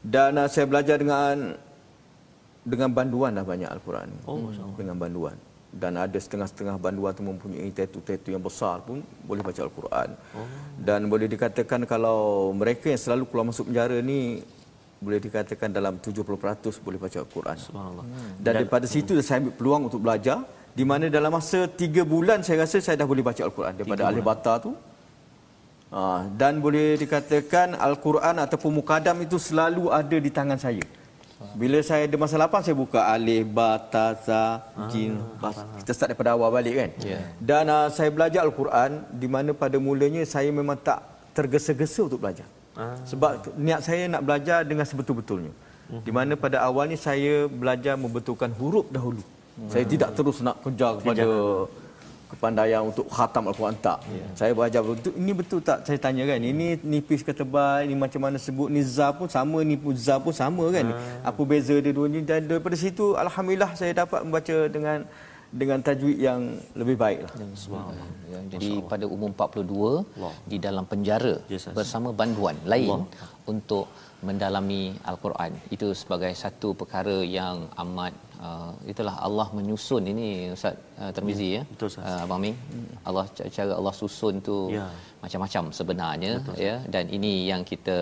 dan 0.02 0.32
uh, 0.42 0.50
saya 0.50 0.66
belajar 0.66 0.98
dengan 0.98 1.54
dengan 2.72 2.90
banduan 2.98 3.32
dah 3.38 3.46
banyak 3.52 3.70
Al-Quran. 3.76 4.10
Oh, 4.28 4.52
dengan 4.80 5.00
banduan. 5.00 5.38
Dan 5.82 5.94
ada 6.04 6.18
setengah-setengah 6.26 6.76
banduan 6.86 7.12
tu 7.16 7.24
mempunyai 7.24 7.70
tetu-tetu 7.78 8.30
yang 8.36 8.44
besar 8.44 8.84
pun 8.88 9.00
boleh 9.30 9.44
baca 9.48 9.60
Al-Quran. 9.68 10.10
Oh. 10.36 10.48
Dan 10.88 11.08
boleh 11.14 11.28
dikatakan 11.34 11.88
kalau 11.94 12.52
mereka 12.62 12.92
yang 12.92 13.02
selalu 13.06 13.24
keluar 13.30 13.46
masuk 13.52 13.72
penjara 13.72 13.98
ni 14.12 14.20
boleh 14.98 15.20
dikatakan 15.22 15.70
dalam 15.78 15.94
70% 16.02 16.84
boleh 16.88 17.00
baca 17.00 17.18
Al-Quran. 17.24 17.58
Subhanallah. 17.68 18.06
Hmm. 18.10 18.32
Dan 18.44 18.52
daripada 18.60 18.86
situ 18.90 19.16
saya 19.22 19.38
ambil 19.44 19.54
peluang 19.60 19.82
untuk 19.88 20.02
belajar 20.04 20.38
di 20.74 20.84
mana 20.92 21.06
dalam 21.18 21.32
masa 21.38 21.60
3 21.70 22.04
bulan 22.14 22.42
saya 22.46 22.66
rasa 22.66 22.78
saya 22.82 22.98
dah 23.02 23.08
boleh 23.12 23.24
baca 23.30 23.42
Al-Quran 23.48 23.74
daripada 23.80 24.04
Alif 24.10 24.26
Bata 24.26 24.54
tu. 24.66 24.72
Ha, 25.88 26.28
dan 26.36 26.60
boleh 26.60 27.00
dikatakan 27.00 27.80
Al-Quran 27.80 28.36
ataupun 28.44 28.72
Mukadam 28.76 29.24
itu 29.24 29.40
selalu 29.40 29.88
ada 29.88 30.18
di 30.20 30.28
tangan 30.28 30.60
saya. 30.60 30.84
Bila 31.54 31.78
saya 31.86 32.10
ada 32.10 32.18
masa 32.18 32.36
lapang 32.42 32.66
saya 32.66 32.74
buka 32.74 32.98
alif 33.14 33.46
ba 33.46 33.78
ta 33.78 34.18
sa 34.26 34.66
jim 34.90 35.22
ah, 35.38 35.54
kita 35.78 35.92
start 35.94 36.10
daripada 36.14 36.34
awal 36.34 36.50
balik 36.50 36.74
kan. 36.74 36.90
Yeah. 37.06 37.22
Dan 37.38 37.70
uh, 37.70 37.94
saya 37.94 38.10
belajar 38.10 38.42
al-Quran 38.42 39.06
di 39.14 39.30
mana 39.30 39.54
pada 39.54 39.78
mulanya 39.78 40.26
saya 40.26 40.50
memang 40.50 40.74
tak 40.82 41.06
tergesa-gesa 41.38 42.10
untuk 42.10 42.26
belajar. 42.26 42.50
Ah. 42.74 42.98
Sebab 43.06 43.54
niat 43.54 43.86
saya 43.86 44.10
nak 44.10 44.26
belajar 44.26 44.66
dengan 44.66 44.86
sebetul-betulnya. 44.90 45.54
Uh-huh. 45.54 46.02
Di 46.02 46.10
mana 46.10 46.34
pada 46.34 46.58
awalnya 46.66 46.98
saya 46.98 47.46
belajar 47.46 47.94
membetulkan 47.94 48.50
huruf 48.58 48.90
dahulu. 48.90 49.22
Uh-huh. 49.22 49.70
Saya 49.70 49.86
tidak 49.86 50.18
terus 50.18 50.42
nak 50.42 50.58
kejar 50.66 50.98
kepada 50.98 51.26
kepandaian 52.32 52.82
untuk 52.84 53.06
khatam 53.08 53.48
Al-Quran 53.50 53.76
tak. 53.80 54.00
Yeah. 54.12 54.30
Saya 54.40 54.52
belajar 54.58 54.82
betul. 54.84 55.14
Ini 55.16 55.32
betul 55.40 55.60
tak 55.64 55.88
saya 55.88 56.00
tanya 56.06 56.24
kan? 56.28 56.40
Ini 56.52 56.68
nipis 56.84 57.22
ke 57.28 57.32
tebal, 57.32 57.88
ini 57.88 57.96
macam 57.96 58.22
mana 58.28 58.38
sebut 58.38 58.68
ni 58.68 58.84
za 58.84 59.08
pun 59.16 59.28
sama, 59.32 59.64
ni 59.64 59.80
pun 59.80 59.96
za 59.96 60.16
pun 60.20 60.36
sama 60.36 60.66
kan? 60.76 60.92
Ah. 60.92 61.32
Apa 61.32 61.42
beza 61.48 61.76
dia 61.80 61.94
dua 61.96 62.08
ni 62.12 62.22
dan 62.30 62.44
daripada 62.52 62.76
situ 62.76 63.16
alhamdulillah 63.16 63.72
saya 63.80 63.92
dapat 63.96 64.20
membaca 64.28 64.58
dengan 64.76 65.00
dengan 65.48 65.80
tajwid 65.80 66.18
yang 66.20 66.42
lebih 66.76 66.96
baik 67.00 67.20
lah. 67.24 67.34
Ya, 68.32 68.40
jadi 68.54 68.70
pada 68.92 69.06
umur 69.08 69.32
42 69.32 69.64
Allah. 69.64 70.34
di 70.44 70.58
dalam 70.60 70.84
penjara 70.92 71.40
yes, 71.48 71.72
bersama 71.72 72.12
banduan 72.12 72.60
lain 72.68 73.08
Allah. 73.08 73.24
untuk 73.48 73.88
mendalami 74.30 74.84
al-Quran. 75.12 75.52
Itu 75.76 75.88
sebagai 76.02 76.32
satu 76.44 76.70
perkara 76.82 77.18
yang 77.38 77.58
amat 77.84 78.14
uh, 78.46 78.72
itulah 78.92 79.16
Allah 79.28 79.48
menyusun 79.58 80.04
ini 80.14 80.30
Ustaz 80.56 80.76
uh, 81.02 81.12
Termizi 81.16 81.50
ya. 81.58 81.64
Betul 81.72 81.88
Ustaz. 81.92 82.04
Uh, 82.08 82.24
Abang 82.26 82.42
Ming. 82.44 82.58
Allah 83.10 83.26
cara 83.58 83.74
Allah 83.80 83.94
susun 84.02 84.36
tu 84.50 84.58
ya. 84.78 84.88
macam-macam 85.24 85.64
sebenarnya 85.80 86.34
Betul, 86.40 86.58
ya 86.68 86.76
dan 86.94 87.06
ini 87.18 87.34
yang 87.52 87.64
kita 87.72 87.98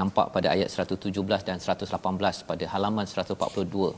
nampak 0.00 0.26
pada 0.34 0.48
ayat 0.54 0.68
117 0.72 1.48
dan 1.48 1.58
118 1.60 2.48
pada 2.50 2.64
halaman 2.74 3.06
142. 3.06 3.94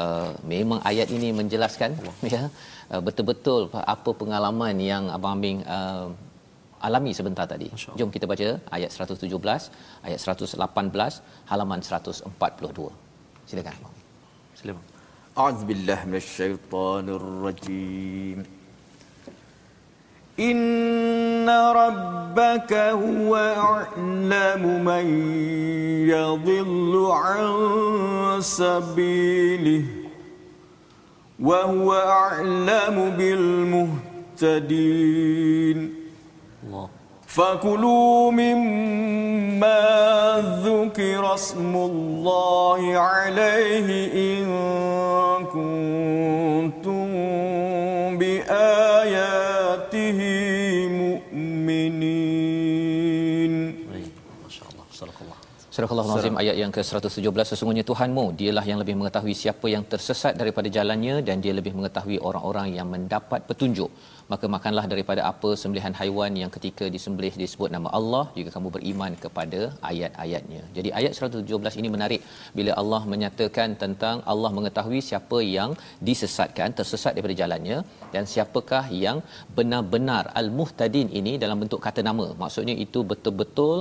Uh, 0.00 0.30
memang 0.52 0.80
ayat 0.90 1.08
ini 1.16 1.28
menjelaskan 1.40 1.90
ya 2.34 2.42
uh, 2.92 3.00
betul-betul 3.06 3.60
apa 3.94 4.10
pengalaman 4.20 4.76
yang 4.92 5.04
Abang 5.16 5.38
Aming 5.38 5.58
uh, 5.76 6.06
alami 6.87 7.11
sebentar 7.17 7.45
tadi. 7.53 7.67
Jom 7.99 8.09
kita 8.15 8.25
baca 8.31 8.47
ayat 8.77 8.89
117, 8.89 9.69
ayat 10.07 10.19
118, 10.19 11.21
halaman 11.51 11.79
142. 11.85 12.89
Silakan. 13.49 13.75
Silakan. 14.61 14.85
أعوذ 15.31 15.63
بالله 15.63 15.99
من 16.11 16.15
الشيطان 16.19 17.09
الرجيم 17.09 18.43
إن 20.39 21.49
ربك 21.49 22.73
هو 22.73 23.31
أعلم 23.35 24.83
من 24.83 25.05
يضل 26.09 26.93
عن 27.11 27.43
سبيله 28.41 29.83
وهو 31.39 31.93
أعلم 31.93 32.97
بالمهتدين 33.17 34.81
الله 35.79 36.04
فكلوا 37.36 38.30
مما 38.30 39.76
ذكر 40.64 41.34
اسم 41.34 41.76
الله 41.76 42.98
عليه 42.98 43.88
إن 44.14 44.55
Surah 55.76 55.92
Al-Azim 55.92 56.36
ayat 56.40 56.56
yang 56.60 56.70
ke-117 56.74 57.48
sesungguhnya 57.50 57.82
Tuhanmu 57.88 58.22
dialah 58.40 58.62
yang 58.68 58.78
lebih 58.82 58.94
mengetahui 59.00 59.34
siapa 59.40 59.66
yang 59.72 59.82
tersesat 59.92 60.32
daripada 60.40 60.68
jalannya 60.76 61.16
dan 61.26 61.42
dia 61.44 61.52
lebih 61.58 61.72
mengetahui 61.78 62.16
orang-orang 62.28 62.68
yang 62.76 62.88
mendapat 62.94 63.40
petunjuk 63.48 63.90
maka 64.32 64.46
makanlah 64.54 64.84
daripada 64.92 65.22
apa 65.30 65.50
sembelihan 65.62 65.94
haiwan 65.98 66.32
yang 66.42 66.50
ketika 66.54 66.84
disembelih 66.94 67.32
disebut 67.42 67.70
nama 67.74 67.88
Allah 67.98 68.22
jika 68.36 68.50
kamu 68.54 68.68
beriman 68.76 69.12
kepada 69.24 69.60
ayat-ayatnya. 69.90 70.62
Jadi 70.76 70.90
ayat 71.00 71.12
117 71.18 71.78
ini 71.82 71.90
menarik 71.96 72.22
bila 72.58 72.72
Allah 72.82 73.02
menyatakan 73.12 73.76
tentang 73.82 74.24
Allah 74.32 74.50
mengetahui 74.58 75.02
siapa 75.10 75.40
yang 75.58 75.72
disesatkan, 76.08 76.74
tersesat 76.80 77.12
daripada 77.16 77.36
jalannya 77.42 77.78
dan 78.16 78.24
siapakah 78.32 78.84
yang 79.04 79.20
benar-benar 79.60 80.24
al-muhtadin 80.42 81.10
ini 81.20 81.34
dalam 81.44 81.60
bentuk 81.64 81.82
kata 81.86 82.02
nama. 82.10 82.28
Maksudnya 82.42 82.76
itu 82.86 83.02
betul-betul 83.12 83.76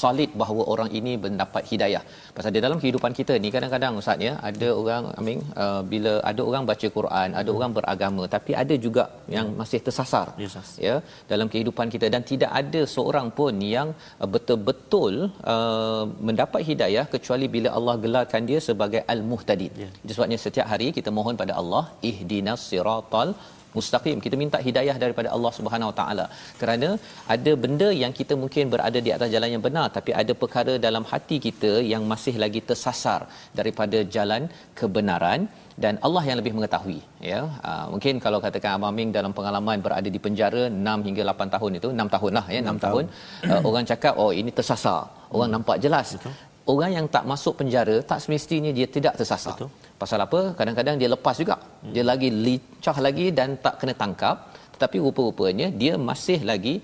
solid 0.00 0.30
bahawa 0.42 0.62
orang 0.72 0.90
ini 0.98 1.12
mendapat 1.24 1.62
hidayah. 1.70 2.02
Pasal 2.36 2.52
di 2.56 2.60
dalam 2.64 2.78
kehidupan 2.82 3.12
kita 3.18 3.34
ni 3.44 3.48
kadang-kadang 3.54 4.00
ustaz 4.00 4.26
ya, 4.26 4.32
ada 4.50 4.68
orang 4.80 5.04
amin 5.20 5.38
uh, 5.64 5.82
bila 5.92 6.12
ada 6.30 6.42
orang 6.48 6.64
baca 6.70 6.88
Quran, 6.98 7.28
ada 7.40 7.50
hmm. 7.50 7.58
orang 7.58 7.72
beragama 7.78 8.24
tapi 8.34 8.52
ada 8.62 8.76
juga 8.86 9.04
yang 9.36 9.48
masih 9.60 9.80
tersasar. 9.86 10.26
Yes, 10.42 10.56
ya, 10.86 10.96
dalam 11.32 11.48
kehidupan 11.54 11.88
kita 11.94 12.08
dan 12.14 12.24
tidak 12.32 12.50
ada 12.62 12.82
seorang 12.96 13.28
pun 13.38 13.54
yang 13.76 13.88
uh, 14.22 14.28
betul-betul 14.34 15.14
uh, 15.54 16.04
mendapat 16.28 16.62
hidayah 16.70 17.06
kecuali 17.14 17.48
bila 17.56 17.70
Allah 17.78 17.96
gelarkan 18.04 18.44
dia 18.50 18.60
sebagai 18.68 19.02
al-muhtadin. 19.14 19.72
Yeah. 19.84 19.92
Sebabnya 20.14 20.38
setiap 20.46 20.66
hari 20.72 20.88
kita 20.98 21.10
mohon 21.18 21.36
pada 21.42 21.54
Allah 21.60 21.84
ihdinas 22.10 22.62
siratal 22.70 23.30
mustaqim. 23.76 24.18
Kita 24.24 24.36
minta 24.42 24.60
hidayah 24.66 24.96
daripada 25.04 25.28
Allah 25.36 25.52
Subhanahu 25.58 25.90
Wa 25.92 25.96
Taala. 26.00 26.26
Kerana 26.60 26.88
ada 27.34 27.52
benda 27.64 27.88
yang 28.02 28.14
kita 28.20 28.36
mungkin 28.42 28.70
berada 28.74 28.98
di 29.06 29.12
atas 29.16 29.30
jalan 29.34 29.50
yang 29.54 29.64
benar 29.68 29.86
tapi 29.96 30.12
ada 30.22 30.32
perkara 30.42 30.74
dalam 30.86 31.04
hati 31.12 31.38
kita 31.48 31.72
yang 31.92 32.04
masih 32.12 32.34
lagi 32.44 32.62
tersasar 32.70 33.20
daripada 33.60 34.00
jalan 34.16 34.44
kebenaran 34.80 35.42
dan 35.82 35.94
Allah 36.06 36.22
yang 36.28 36.38
lebih 36.40 36.52
mengetahui 36.56 36.98
ya. 37.30 37.40
Uh, 37.68 37.84
mungkin 37.92 38.14
kalau 38.24 38.38
katakan 38.44 38.70
Abang 38.76 38.94
Ming 38.98 39.10
dalam 39.18 39.32
pengalaman 39.38 39.78
berada 39.86 40.08
di 40.16 40.20
penjara 40.26 40.62
6 40.68 41.06
hingga 41.08 41.22
8 41.32 41.54
tahun 41.54 41.70
itu 41.78 41.88
6 42.00 42.14
tahun 42.14 42.32
lah 42.38 42.44
ya 42.54 42.60
6, 42.64 42.72
6 42.76 42.86
tahun 42.86 43.04
uh, 43.52 43.60
orang 43.68 43.84
cakap 43.92 44.14
oh 44.22 44.30
ini 44.40 44.50
tersasar. 44.58 45.00
Orang 45.34 45.48
hmm. 45.48 45.56
nampak 45.58 45.78
jelas. 45.84 46.08
Betul. 46.16 46.34
orang 46.72 46.90
yang 46.96 47.06
tak 47.14 47.24
masuk 47.30 47.54
penjara 47.60 47.96
tak 48.10 48.18
semestinya 48.24 48.70
dia 48.78 48.86
tidak 48.96 49.14
tersasar. 49.20 49.56
Betul. 49.56 49.70
Pasal 50.02 50.20
apa? 50.26 50.40
Kadang-kadang 50.58 50.96
dia 51.00 51.08
lepas 51.14 51.36
juga. 51.42 51.56
Hmm. 51.62 51.92
Dia 51.94 52.04
lagi 52.10 52.28
lincah 52.46 52.96
lagi 53.06 53.26
dan 53.38 53.48
tak 53.64 53.74
kena 53.80 53.94
tangkap. 54.02 54.36
Tetapi 54.74 54.96
rupa-rupanya 55.06 55.66
dia 55.82 55.94
masih 56.10 56.40
lagi 56.50 56.74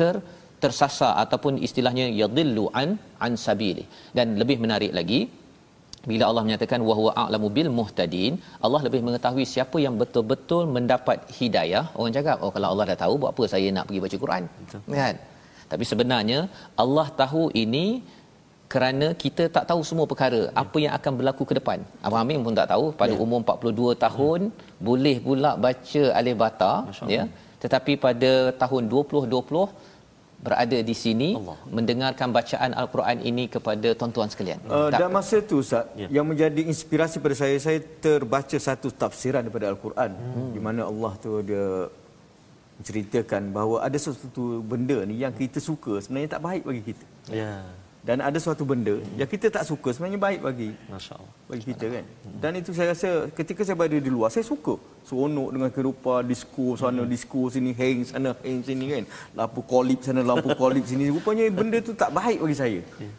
ter 0.00 0.16
tersasar 0.62 1.12
ataupun 1.22 1.54
istilahnya 1.66 2.06
yadillu 2.20 2.64
an 2.80 2.90
an 3.26 3.32
sabili. 3.46 3.84
Dan 4.16 4.26
lebih 4.40 4.56
menarik 4.64 4.92
lagi 4.98 5.20
bila 6.10 6.24
Allah 6.30 6.42
menyatakan 6.46 6.80
wahwa 6.88 7.10
a'lamu 7.22 7.48
bil 7.56 7.70
muhtadin, 7.78 8.32
Allah 8.66 8.80
lebih 8.86 9.00
mengetahui 9.06 9.44
siapa 9.52 9.78
yang 9.84 9.94
betul-betul 10.02 10.62
mendapat 10.76 11.18
hidayah. 11.38 11.84
Orang 11.98 12.14
cakap, 12.18 12.36
"Oh, 12.44 12.50
kalau 12.56 12.68
Allah 12.72 12.86
dah 12.90 12.98
tahu, 13.04 13.14
buat 13.22 13.32
apa 13.34 13.44
saya 13.54 13.68
nak 13.76 13.86
pergi 13.88 14.02
baca 14.04 14.16
Quran?" 14.24 14.42
Betul. 14.60 14.80
Kan? 15.00 15.16
Tapi 15.70 15.84
sebenarnya 15.90 16.38
Allah 16.82 17.06
tahu 17.22 17.42
ini 17.64 17.86
kerana 18.72 19.06
kita 19.22 19.42
tak 19.56 19.64
tahu 19.70 19.80
semua 19.88 20.06
perkara 20.10 20.40
ya. 20.46 20.52
apa 20.62 20.78
yang 20.84 20.92
akan 20.98 21.12
berlaku 21.18 21.42
ke 21.50 21.54
depan. 21.58 21.78
Abang 22.06 22.20
Amin 22.22 22.44
pun 22.46 22.54
tak 22.60 22.68
tahu 22.74 22.86
pada 23.00 23.14
ya. 23.14 23.22
umur 23.24 23.38
42 23.42 24.04
tahun 24.04 24.40
ya. 24.50 24.54
boleh 24.88 25.16
pula 25.26 25.50
baca 25.66 26.02
alif 26.20 26.36
bata 26.44 26.72
ya. 27.16 27.24
Tetapi 27.62 27.92
pada 28.06 28.32
tahun 28.62 28.82
2020 28.92 29.94
berada 30.46 30.78
di 30.88 30.94
sini 31.02 31.28
Allah. 31.38 31.56
mendengarkan 31.76 32.28
bacaan 32.38 32.70
al-Quran 32.80 33.18
ini 33.30 33.44
kepada 33.54 33.88
tuan-tuan 33.98 34.28
sekalian. 34.32 34.60
Uh, 34.68 34.90
dan 34.92 35.08
masa 35.18 35.36
tu 35.50 35.62
Ustaz 35.64 35.86
ya. 36.00 36.08
yang 36.16 36.26
menjadi 36.30 36.62
inspirasi 36.72 37.22
pada 37.24 37.36
saya 37.42 37.56
saya 37.66 37.78
terbaca 38.06 38.56
satu 38.68 38.90
tafsiran 39.02 39.42
daripada 39.46 39.72
al-Quran 39.72 40.10
hmm. 40.12 40.50
di 40.54 40.60
mana 40.66 40.80
Allah 40.90 41.12
tu 41.24 41.40
dia 41.48 41.66
menceritakan 42.78 43.42
bahawa 43.56 43.76
ada 43.86 43.98
sesuatu 44.04 44.60
benda 44.60 44.98
ni 45.08 45.16
yang 45.24 45.32
kita 45.32 45.58
suka 45.70 45.92
sebenarnya 46.04 46.30
tak 46.36 46.44
baik 46.44 46.62
bagi 46.68 46.82
kita. 46.92 47.06
Ya 47.42 47.52
dan 48.06 48.22
ada 48.22 48.38
suatu 48.38 48.62
benda 48.70 48.94
yang 49.18 49.26
kita 49.26 49.50
tak 49.50 49.64
suka 49.66 49.90
sebenarnya 49.90 50.20
baik 50.24 50.40
bagi 50.46 50.70
masyaallah. 50.94 51.32
bagi 51.50 51.64
kita 51.70 51.86
kan. 51.94 52.04
Dan 52.42 52.52
itu 52.60 52.70
saya 52.76 52.94
rasa 52.94 53.10
ketika 53.38 53.66
saya 53.66 53.74
berada 53.80 53.98
di 54.06 54.10
luar 54.16 54.30
saya 54.30 54.46
suka. 54.46 54.74
Seronok 55.08 55.48
dengan 55.54 55.68
kehidupan 55.74 56.22
disco 56.30 56.78
sana 56.78 57.02
hmm. 57.02 57.10
disco 57.10 57.40
sini 57.50 57.74
hang 57.80 58.06
sana 58.06 58.30
hang 58.46 58.62
sini 58.68 58.84
kan. 58.94 59.04
Lampu 59.34 59.60
kolip 59.72 60.06
sana 60.06 60.22
lampu 60.22 60.54
kolip 60.54 60.86
sini. 60.86 61.10
Rupanya 61.10 61.50
benda 61.50 61.82
tu 61.82 61.98
tak 62.02 62.14
baik 62.14 62.38
bagi 62.46 62.58
saya. 62.62 62.80
Ya. 63.02 63.10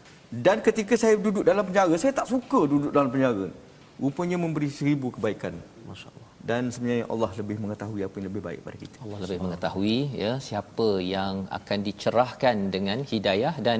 dan 0.45 0.58
ketika 0.63 0.95
saya 1.00 1.15
duduk 1.26 1.43
dalam 1.50 1.63
penjara 1.67 1.95
saya 2.00 2.12
tak 2.15 2.28
suka 2.32 2.60
duduk 2.71 2.91
dalam 2.95 3.12
penjara. 3.12 3.52
Rupanya 4.00 4.39
memberi 4.39 4.71
seribu 4.71 5.12
kebaikan. 5.12 5.52
Masya-Allah. 5.84 6.16
Dan 6.50 6.64
sebenarnya 6.74 7.06
Allah 7.14 7.30
lebih 7.40 7.58
mengetahui 7.64 8.02
apa 8.08 8.16
yang 8.20 8.28
lebih 8.30 8.42
baik 8.48 8.60
pada 8.68 8.78
kita. 8.84 8.98
Allah 9.06 9.20
lebih 9.24 9.40
mengetahui 9.46 9.98
ya 10.24 10.32
siapa 10.48 10.88
yang 11.16 11.36
akan 11.58 11.80
dicerahkan 11.88 12.56
dengan 12.76 13.00
hidayah. 13.12 13.54
Dan 13.68 13.80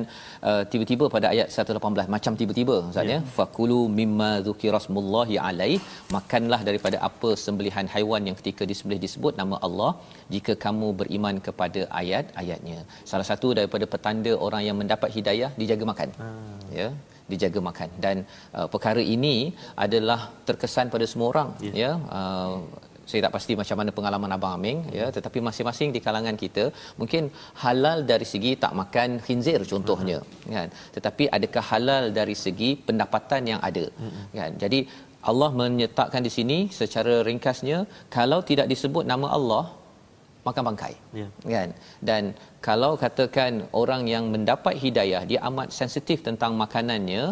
uh, 0.50 0.64
tiba-tiba 0.72 1.08
pada 1.16 1.28
ayat 1.34 1.48
118 1.66 2.14
macam 2.16 2.36
tiba-tiba 2.42 2.78
ustaz 2.92 3.14
ya. 3.14 3.20
Fakulu 3.38 3.80
mimma 4.00 4.32
dzukirasmullahi 4.48 5.38
alai 5.50 5.72
makanlah 6.18 6.62
daripada 6.70 7.00
apa 7.10 7.32
sembelihan 7.46 7.88
haiwan 7.96 8.30
yang 8.30 8.38
ketika 8.42 8.66
disembelih 8.72 9.04
disebut 9.08 9.36
nama 9.42 9.58
Allah. 9.68 9.92
Jika 10.36 10.56
kamu 10.66 10.88
beriman 11.02 11.38
kepada 11.50 11.84
ayat-ayatnya 12.02 12.80
salah 13.12 13.28
satu 13.32 13.50
daripada 13.60 13.88
petanda 13.94 14.34
orang 14.48 14.64
yang 14.70 14.80
mendapat 14.82 15.12
hidayah 15.20 15.52
dijaga 15.62 15.86
makan. 15.94 16.12
Ya 16.80 16.90
dijaga 17.32 17.60
makan 17.70 17.90
dan 18.06 18.18
uh, 18.58 18.68
perkara 18.74 19.04
ini 19.16 19.36
adalah 19.86 20.20
terkesan 20.50 20.90
pada 20.94 21.06
semua 21.12 21.28
orang 21.34 21.50
yeah. 21.68 21.76
ya 21.84 21.92
uh, 22.18 22.56
saya 23.10 23.22
tak 23.26 23.34
pasti 23.36 23.54
macam 23.62 23.78
mana 23.80 23.92
pengalaman 23.98 24.34
abang 24.36 24.54
Aming 24.58 24.80
ya 25.00 25.06
tetapi 25.16 25.40
masing-masing 25.48 25.90
di 25.96 26.00
kalangan 26.06 26.38
kita 26.44 26.63
mungkin 27.00 27.24
halal 27.63 28.00
dari 28.12 28.28
segi 28.34 28.52
tak 28.63 28.74
makan 28.82 29.10
khinzir 29.26 29.60
contohnya 29.72 30.20
uh-huh. 30.22 30.54
kan 30.56 30.68
tetapi 30.96 31.26
adakah 31.38 31.63
halal 31.72 32.06
dari 32.20 32.36
segi 32.46 32.70
pendapatan 32.88 33.44
yang 33.52 33.62
ada 33.70 33.86
uh-huh. 33.88 34.26
kan 34.40 34.52
jadi 34.63 34.82
Allah 35.30 35.50
menyertakan 35.60 36.22
di 36.28 36.32
sini 36.38 36.58
secara 36.80 37.16
ringkasnya 37.30 37.78
kalau 38.18 38.40
tidak 38.50 38.68
disebut 38.74 39.04
nama 39.13 39.30
Allah 39.38 39.66
makan 40.48 40.63
bangkai 40.70 40.94
Ya. 41.22 41.28
kan 41.54 41.70
dan 42.10 42.24
kalau 42.68 42.92
katakan 43.04 43.54
orang 43.82 44.02
yang 44.14 44.26
mendapat 44.34 44.76
hidayah 44.84 45.22
dia 45.30 45.40
amat 45.50 45.68
sensitif 45.80 46.18
tentang 46.28 46.52
makanannya 46.62 47.24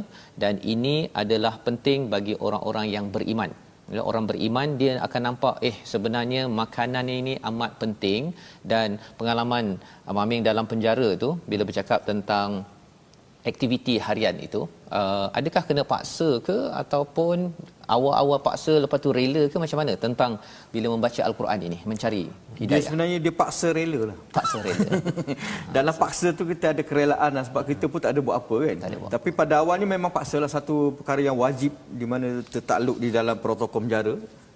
dan 0.41 0.53
ini 0.73 0.95
adalah 1.21 1.53
penting 1.67 1.99
bagi 2.13 2.35
orang-orang 2.45 2.85
yang 2.95 3.07
beriman. 3.15 3.51
Bila 3.89 4.01
orang 4.09 4.25
beriman 4.29 4.69
dia 4.81 4.93
akan 5.07 5.21
nampak 5.27 5.55
eh 5.69 5.75
sebenarnya 5.91 6.41
makanan 6.61 7.05
ini 7.19 7.33
amat 7.49 7.71
penting. 7.81 8.21
Dan 8.71 8.97
pengalaman 9.19 9.65
Abang 10.09 10.23
Aming 10.25 10.41
dalam 10.49 10.65
penjara 10.71 11.09
tu 11.23 11.29
bila 11.51 11.63
bercakap 11.69 11.99
tentang 12.09 12.49
aktiviti 13.51 13.95
harian 14.05 14.37
itu 14.47 14.61
uh, 14.99 15.27
adakah 15.39 15.63
kena 15.67 15.83
paksa 15.91 16.29
ke 16.47 16.57
ataupun 16.81 17.37
awal-awal 17.93 18.39
paksa 18.47 18.73
lepas 18.83 18.99
tu 19.05 19.09
rela 19.17 19.43
ke 19.51 19.57
macam 19.63 19.77
mana 19.81 19.93
tentang 20.05 20.31
bila 20.73 20.87
membaca 20.93 21.21
al-Quran 21.27 21.59
ini 21.67 21.77
mencari 21.91 22.23
Dia 22.27 22.61
hidayah 22.61 22.85
sebenarnya 22.87 23.17
dia 23.25 23.33
paksa 23.41 23.67
rela 23.77 23.99
lah. 24.09 24.17
paksa 24.37 24.57
rela 24.65 24.89
Dalam 25.75 25.95
paksa 26.03 26.27
tu 26.39 26.43
kita 26.51 26.65
ada 26.73 26.83
kerelaan 26.89 27.31
lah 27.37 27.43
sebab 27.49 27.63
kita 27.71 27.85
pun 27.91 27.99
tak 28.05 28.11
ada 28.15 28.21
buat 28.25 28.37
apa 28.41 28.55
kan. 28.65 28.75
Tak 28.83 28.89
ada 28.89 28.97
buat 29.01 29.11
Tapi 29.15 29.29
pada 29.39 29.53
awalnya 29.61 29.87
memang 29.95 30.11
paksa 30.17 30.37
lah 30.43 30.51
satu 30.51 30.75
perkara 30.97 31.21
yang 31.21 31.37
wajib 31.45 31.71
di 32.01 32.05
mana 32.07 32.27
tertakluk 32.53 32.97
di 33.03 33.09
dalam 33.17 33.35
protokol 33.45 33.81
penjara 33.85 34.15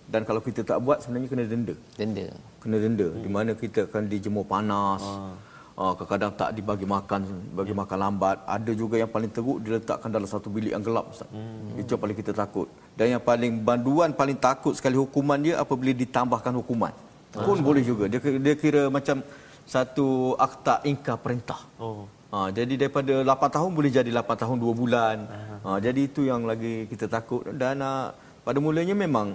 dan 0.10 0.22
kalau 0.26 0.42
kita 0.42 0.62
tak 0.65 0.80
buat 0.82 0.98
sebenarnya 1.06 1.28
kena 1.30 1.44
denda. 1.46 1.76
denda 2.00 2.26
Kena 2.62 2.78
denda 2.82 3.08
hmm. 3.13 3.22
di 3.22 3.30
mana 3.30 3.52
kita 3.54 3.86
akan 3.86 4.04
dijemur 4.10 4.46
panas. 4.50 5.04
Ah. 5.06 5.48
Kadang-kadang 5.80 6.32
tak 6.36 6.50
dibagi 6.58 6.84
makan, 6.84 7.22
bagi 7.56 7.74
makan 7.82 7.98
lambat. 8.04 8.38
Ada 8.56 8.72
juga 8.76 8.96
yang 9.00 9.12
paling 9.15 9.32
teruk 9.32 9.63
diletakkan 9.63 10.12
dalam 10.12 10.28
satu 10.28 10.52
bilik 10.56 10.72
yang 10.76 10.84
gelap 10.84 11.06
Ustaz. 11.13 11.30
Hmm. 11.32 11.80
Itu 11.80 11.96
yang 11.96 12.02
paling 12.04 12.18
kita 12.20 12.32
takut. 12.36 12.68
Dan 13.00 13.15
yang 13.15 13.24
paling 13.24 13.54
banduan 13.63 14.12
paling 14.12 14.36
takut 14.36 14.76
sekali 14.76 15.00
hukuman 15.00 15.39
dia 15.39 15.56
apabila 15.63 15.96
ditambahkan 16.04 16.54
hukuman. 16.60 16.92
Pun 17.32 17.58
boleh 17.63 17.84
juga. 17.92 18.12
Dia 18.12 18.20
dia 18.20 18.56
kira 18.60 18.92
macam 18.92 19.24
satu 19.63 20.36
akta 20.36 20.84
ingkar 20.92 21.15
perintah. 21.24 21.62
Oh. 21.80 22.04
Ha, 22.30 22.54
jadi 22.54 22.74
daripada 22.78 23.13
8 23.26 23.56
tahun 23.56 23.70
boleh 23.74 23.89
jadi 23.89 24.10
8 24.13 24.42
tahun 24.42 24.58
2 24.62 24.82
bulan. 24.82 25.18
Ha, 25.65 25.70
jadi 25.86 26.02
itu 26.10 26.28
yang 26.30 26.46
lagi 26.46 26.86
kita 26.92 27.10
takut 27.10 27.42
dan 27.62 27.82
uh, 27.82 28.13
pada 28.46 28.60
mulanya 28.62 28.94
memang 28.94 29.34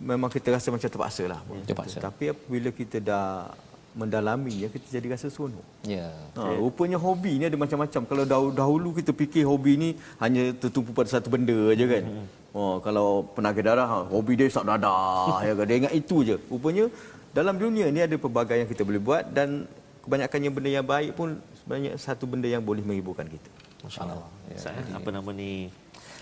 memang 0.00 0.30
kita 0.32 0.48
rasa 0.56 0.72
macam 0.72 0.88
terpaksa 0.88 1.24
lah. 1.28 1.40
Terpaksa. 1.68 1.98
Tapi 2.00 2.32
apabila 2.32 2.70
kita 2.72 3.04
dah 3.04 3.52
mendalaminya 3.94 4.66
kita 4.74 4.86
jadi 4.98 5.06
rasa 5.14 5.30
seronok. 5.30 5.62
ya 5.86 6.10
Ha, 6.34 6.58
rupanya 6.58 6.98
hobi 6.98 7.38
ni 7.38 7.44
ada 7.46 7.54
macam-macam. 7.54 8.02
Kalau 8.10 8.24
dahulu, 8.26 8.50
dahulu 8.50 8.88
kita 8.98 9.14
fikir 9.14 9.46
hobi 9.46 9.72
ni 9.78 9.88
hanya 10.18 10.50
tertumpu 10.58 10.90
pada 10.90 11.06
satu 11.06 11.30
benda 11.30 11.54
aja 11.70 11.86
kan. 11.86 12.04
Oh, 12.50 12.76
kalau 12.86 13.22
penaga 13.38 13.62
darah, 13.62 13.86
ha, 13.86 13.98
hobi 14.10 14.34
dia 14.34 14.50
sak 14.50 14.66
dadah. 14.66 15.46
ya 15.46 15.54
kan? 15.54 15.64
Dia 15.70 15.76
ingat 15.86 15.94
itu 15.94 16.26
je. 16.26 16.36
Rupanya 16.50 16.90
dalam 17.30 17.54
dunia 17.54 17.86
ni 17.94 18.02
ada 18.02 18.16
pelbagai 18.18 18.58
yang 18.58 18.68
kita 18.70 18.82
boleh 18.82 18.98
buat 18.98 19.24
dan 19.30 19.70
kebanyakannya 20.02 20.50
benda 20.50 20.70
yang 20.70 20.86
baik 20.86 21.10
pun 21.14 21.38
sebenarnya 21.62 21.92
satu 21.96 22.26
benda 22.26 22.50
yang 22.50 22.62
boleh 22.66 22.82
menghiburkan 22.82 23.30
kita. 23.30 23.50
Masya-Allah 23.86 24.26
ya. 24.50 24.58
Saya 24.58 24.80
apa 24.90 25.08
nama 25.14 25.30
ni 25.30 25.70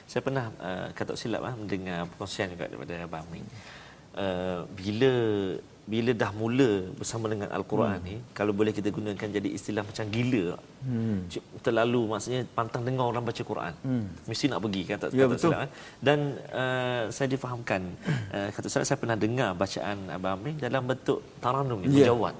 saya 0.07 0.21
pernah 0.21 0.53
uh, 0.61 0.87
kata 0.93 1.17
silap 1.17 1.43
ah 1.47 1.55
mendengar 1.57 2.05
perkongsian 2.15 2.53
juga 2.53 2.69
daripada 2.69 3.01
Abang 3.01 3.27
Ming. 3.33 3.47
Uh, 4.13 4.69
bila 4.77 5.13
bila 5.83 6.15
dah 6.15 6.31
mula 6.31 6.95
bersama 6.95 7.27
dengan 7.27 7.51
al-Quran 7.51 7.99
hmm. 7.99 8.07
ni 8.07 8.17
kalau 8.39 8.55
boleh 8.55 8.71
kita 8.71 8.95
gunakan 8.95 9.19
jadi 9.19 9.49
istilah 9.51 9.83
macam 9.83 10.05
gila. 10.15 10.55
Hmm. 10.87 11.27
Terlalu 11.59 12.01
maksudnya 12.07 12.41
pantang 12.55 12.87
dengar 12.87 13.11
orang 13.11 13.27
baca 13.27 13.43
Quran. 13.43 13.75
Hmm. 13.83 14.07
Mesti 14.31 14.45
nak 14.47 14.63
pergi 14.63 14.83
kata 14.87 15.07
Ya, 15.11 15.27
kata 15.27 15.35
betul. 15.35 15.51
silap. 15.51 15.59
ah. 15.67 15.69
Dan 15.99 16.19
uh, 16.55 17.03
saya 17.11 17.27
difahamkan 17.27 17.83
uh, 18.31 18.49
kata 18.55 18.67
silap 18.71 18.87
saya 18.87 18.99
pernah 19.03 19.19
dengar 19.19 19.51
bacaan 19.59 19.99
Abang 20.07 20.39
Ming 20.39 20.57
dalam 20.63 20.87
bentuk 20.87 21.19
taranum 21.43 21.83
ni 21.83 21.91
Ya. 21.91 22.15
berjawat. 22.15 22.35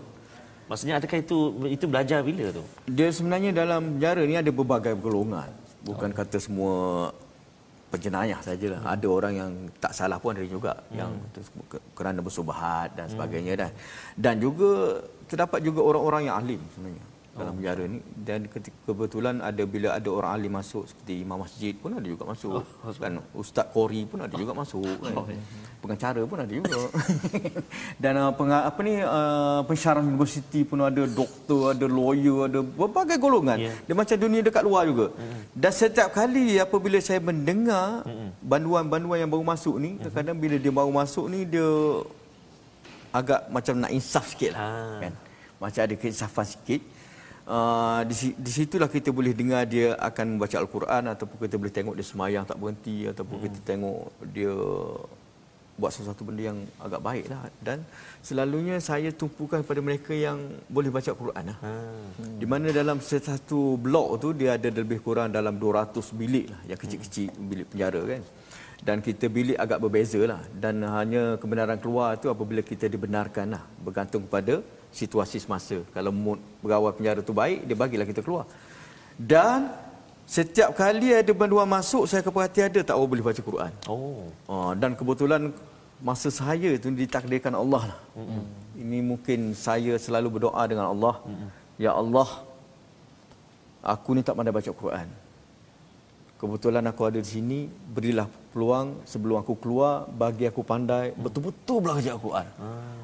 Maksudnya 0.71 0.95
adakah 1.03 1.19
itu 1.19 1.37
itu 1.67 1.85
belajar 1.91 2.19
bila 2.23 2.45
tu? 2.55 2.63
Dia 2.87 3.11
sebenarnya 3.11 3.51
dalam 3.51 3.99
penjara 3.99 4.23
ni 4.23 4.39
ada 4.39 4.51
berbagai 4.55 4.95
golongan. 4.97 5.51
Bukan 5.83 6.11
oh. 6.11 6.17
kata 6.17 6.39
semua 6.39 6.75
penjenayah 7.93 8.41
sajalah. 8.41 8.81
Hmm. 8.81 8.93
Ada 8.97 9.07
orang 9.07 9.33
yang 9.37 9.51
tak 9.77 9.93
salah 9.93 10.17
pun 10.17 10.33
ada 10.33 10.49
juga 10.49 10.73
hmm. 10.73 10.97
yang 10.97 11.11
kerana 11.93 12.25
bersubahat 12.25 12.97
dan 12.97 13.07
sebagainya 13.13 13.55
dan 13.61 13.71
dan 14.17 14.35
juga 14.41 15.05
terdapat 15.29 15.61
juga 15.61 15.81
orang-orang 15.85 16.33
yang 16.33 16.37
alim 16.41 16.61
sebenarnya 16.73 17.12
dalam 17.33 17.57
penjara 17.57 17.85
ni. 17.87 17.99
Dan 18.13 18.45
ketika 18.45 18.77
kebetulan 18.87 19.41
ada 19.41 19.63
bila 19.65 19.89
ada 19.91 20.09
orang 20.09 20.33
alim 20.35 20.53
masuk 20.53 20.85
seperti 20.85 21.21
imam 21.21 21.41
masjid 21.41 21.73
pun 21.73 21.93
ada 21.93 22.05
juga 22.05 22.25
masuk. 22.25 22.61
Oh, 22.61 22.93
kan 22.95 23.13
ustaz 23.33 23.67
qori 23.67 24.05
pun 24.05 24.21
ada 24.21 24.33
juga 24.33 24.53
masuk. 24.53 24.85
Kan 24.99 25.17
pengacara 25.79 26.21
pun 26.23 26.39
ada 26.39 26.53
juga. 26.53 26.77
Dan 28.03 28.13
uh, 28.17 28.31
penga- 28.31 28.65
apa 28.65 28.81
ni 28.81 28.95
uh, 28.97 29.61
pensyarah 29.63 30.01
universiti 30.01 30.63
pun 30.63 30.79
ada 30.81 31.03
doktor 31.05 31.73
ada 31.73 31.87
lawyer 31.87 32.47
ada 32.47 32.61
berbagai 32.61 33.17
golongan. 33.17 33.59
Ya. 33.59 33.73
dia 33.81 33.95
macam 33.95 34.17
dunia 34.17 34.41
dekat 34.41 34.63
luar 34.63 34.85
juga. 34.85 35.07
Dan 35.51 35.73
setiap 35.73 36.13
kali 36.13 36.57
apabila 36.57 36.97
saya 36.99 37.19
mendengar 37.19 38.05
banduan-banduan 38.41 39.19
yang 39.19 39.31
baru 39.31 39.43
masuk 39.43 39.77
ni 39.77 39.97
kadang-kadang 39.97 40.37
bila 40.37 40.57
dia 40.57 40.71
baru 40.71 40.93
masuk 40.93 41.27
ni 41.27 41.45
dia 41.45 41.67
agak 43.11 43.49
macam 43.49 43.75
nak 43.79 43.91
insaf 43.91 44.25
sikit 44.29 44.53
lah 44.53 44.61
Ah. 44.63 44.99
kan? 45.01 45.13
Macam 45.59 45.81
ada 45.81 45.95
keinsafan 45.95 46.47
sikit 46.49 46.81
Uh, 47.43 48.07
di, 48.07 48.39
di 48.39 48.51
situlah 48.55 48.87
kita 48.87 49.11
boleh 49.11 49.35
dengar 49.35 49.67
dia 49.67 49.99
akan 49.99 50.39
membaca 50.39 50.57
Al-Quran 50.63 51.11
ataupun 51.11 51.37
kita 51.43 51.59
boleh 51.59 51.75
tengok 51.75 51.95
dia 51.99 52.07
semayang 52.07 52.45
tak 52.47 52.55
berhenti 52.55 53.03
ataupun 53.11 53.35
hmm. 53.35 53.45
kita 53.51 53.59
tengok 53.67 54.01
dia 54.31 54.55
buat 55.75 55.91
sesuatu 55.91 56.23
benda 56.23 56.43
yang 56.55 56.59
agak 56.87 57.01
baik 57.03 57.27
lah 57.33 57.51
dan 57.67 57.79
selalunya 58.23 58.77
saya 58.79 59.11
tumpukan 59.11 59.65
kepada 59.65 59.81
mereka 59.83 60.13
yang 60.15 60.39
boleh 60.71 60.91
baca 60.95 61.09
Al-Quran 61.11 61.45
lah. 61.51 61.59
Hmm. 61.67 62.39
Di 62.39 62.47
mana 62.53 62.71
dalam 62.71 63.03
satu 63.03 63.75
blok 63.75 64.09
tu 64.23 64.29
dia 64.41 64.55
ada 64.55 64.69
lebih 64.71 65.03
kurang 65.07 65.35
dalam 65.35 65.59
200 65.59 65.99
bilik 66.21 66.47
lah 66.53 66.61
yang 66.71 66.79
kecil-kecil 66.79 67.35
bilik 67.51 67.67
penjara 67.73 68.03
kan. 68.13 68.23
Dan 68.87 68.99
kita 69.03 69.27
bilik 69.31 69.59
agak 69.65 69.79
berbeza 69.83 70.21
lah 70.31 70.41
dan 70.63 70.83
hanya 70.83 71.23
kebenaran 71.43 71.79
keluar 71.83 72.19
tu 72.23 72.31
apabila 72.35 72.63
kita 72.71 72.87
dibenarkan 72.87 73.55
lah 73.55 73.63
bergantung 73.87 74.27
kepada 74.27 74.63
situasi 74.93 75.41
semasa. 75.41 75.81
Kalau 75.97 76.13
mood 76.13 76.39
pegawai 76.63 76.93
penjara 76.97 77.21
tu 77.25 77.33
baik, 77.33 77.65
dia 77.67 77.77
bagilah 77.77 78.07
kita 78.07 78.21
keluar. 78.21 78.45
Dan 79.17 79.73
setiap 80.29 80.71
kali 80.77 81.09
ada 81.17 81.33
banduan 81.33 81.67
masuk, 81.67 82.05
saya 82.11 82.23
keperhati 82.27 82.61
ada 82.69 82.81
tak 82.85 82.95
orang 82.97 83.11
boleh 83.13 83.25
baca 83.29 83.41
Quran. 83.41 83.73
Oh. 83.89 84.29
Oh, 84.47 84.71
dan 84.77 84.93
kebetulan 84.95 85.51
masa 86.09 86.29
saya 86.29 86.71
tu 86.83 86.93
ditakdirkan 86.93 87.55
Allah 87.63 87.83
lah. 87.95 88.01
Mm-hmm. 88.19 88.45
Ini 88.83 88.99
mungkin 89.11 89.41
saya 89.67 89.97
selalu 90.05 90.39
berdoa 90.39 90.63
dengan 90.71 90.87
Allah. 90.93 91.15
Mm-hmm. 91.25 91.49
Ya 91.81 91.93
Allah, 91.97 92.29
aku 93.95 94.17
ni 94.17 94.23
tak 94.27 94.37
pandai 94.37 94.55
baca 94.55 94.71
Quran. 94.83 95.09
Kebetulan 96.41 96.85
aku 96.91 97.03
ada 97.09 97.19
di 97.23 97.29
sini, 97.29 97.59
berilah 97.71 98.27
peluang 98.53 99.01
sebelum 99.09 99.41
aku 99.43 99.57
keluar, 99.57 100.05
bagi 100.23 100.45
aku 100.47 100.63
pandai 100.63 101.17
betul-betul 101.17 101.79
belajar 101.85 102.15
Quran. 102.21 102.47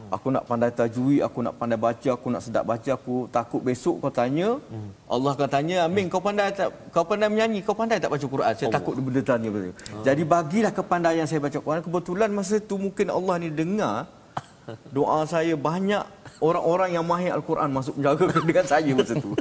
Aku 0.09 0.33
nak 0.33 0.45
pandai 0.49 0.73
tajwid, 0.73 1.21
aku 1.21 1.45
nak 1.45 1.61
pandai 1.61 1.77
baca, 1.77 2.09
aku 2.17 2.33
nak 2.33 2.41
sedap 2.41 2.65
baca, 2.65 2.91
aku 2.97 3.29
takut 3.29 3.61
besok 3.61 4.01
kau 4.01 4.13
tanya, 4.13 4.57
Allah 5.05 5.31
akan 5.37 5.49
tanya, 5.53 5.77
Amin, 5.85 6.09
kau 6.13 6.21
pandai 6.21 6.49
tak 6.53 6.73
kau 6.93 7.05
pandai 7.05 7.29
menyanyi, 7.33 7.61
kau 7.61 7.77
pandai 7.77 8.01
tak 8.01 8.13
baca 8.13 8.27
Quran? 8.35 8.53
Saya 8.57 8.73
takut 8.73 8.93
dia 8.97 9.05
benda 9.05 9.23
tanya 9.25 9.49
betul. 9.53 9.73
Jadi 10.05 10.23
bagilah 10.25 10.73
kepandaian 10.73 11.27
saya 11.29 11.41
baca 11.45 11.59
Quran. 11.61 11.81
Kebetulan 11.85 12.29
masa 12.33 12.57
tu 12.61 12.77
mungkin 12.81 13.07
Allah 13.13 13.35
ni 13.37 13.49
dengar 13.53 14.09
doa 14.97 15.25
saya 15.29 15.57
banyak 15.57 16.05
orang-orang 16.41 16.91
yang 16.97 17.05
mahir 17.05 17.33
Al-Quran 17.35 17.69
masuk 17.73 17.95
menjaga 17.99 18.27
dengan 18.49 18.65
saya 18.65 18.91
masa 18.97 19.15
tu. 19.17 19.33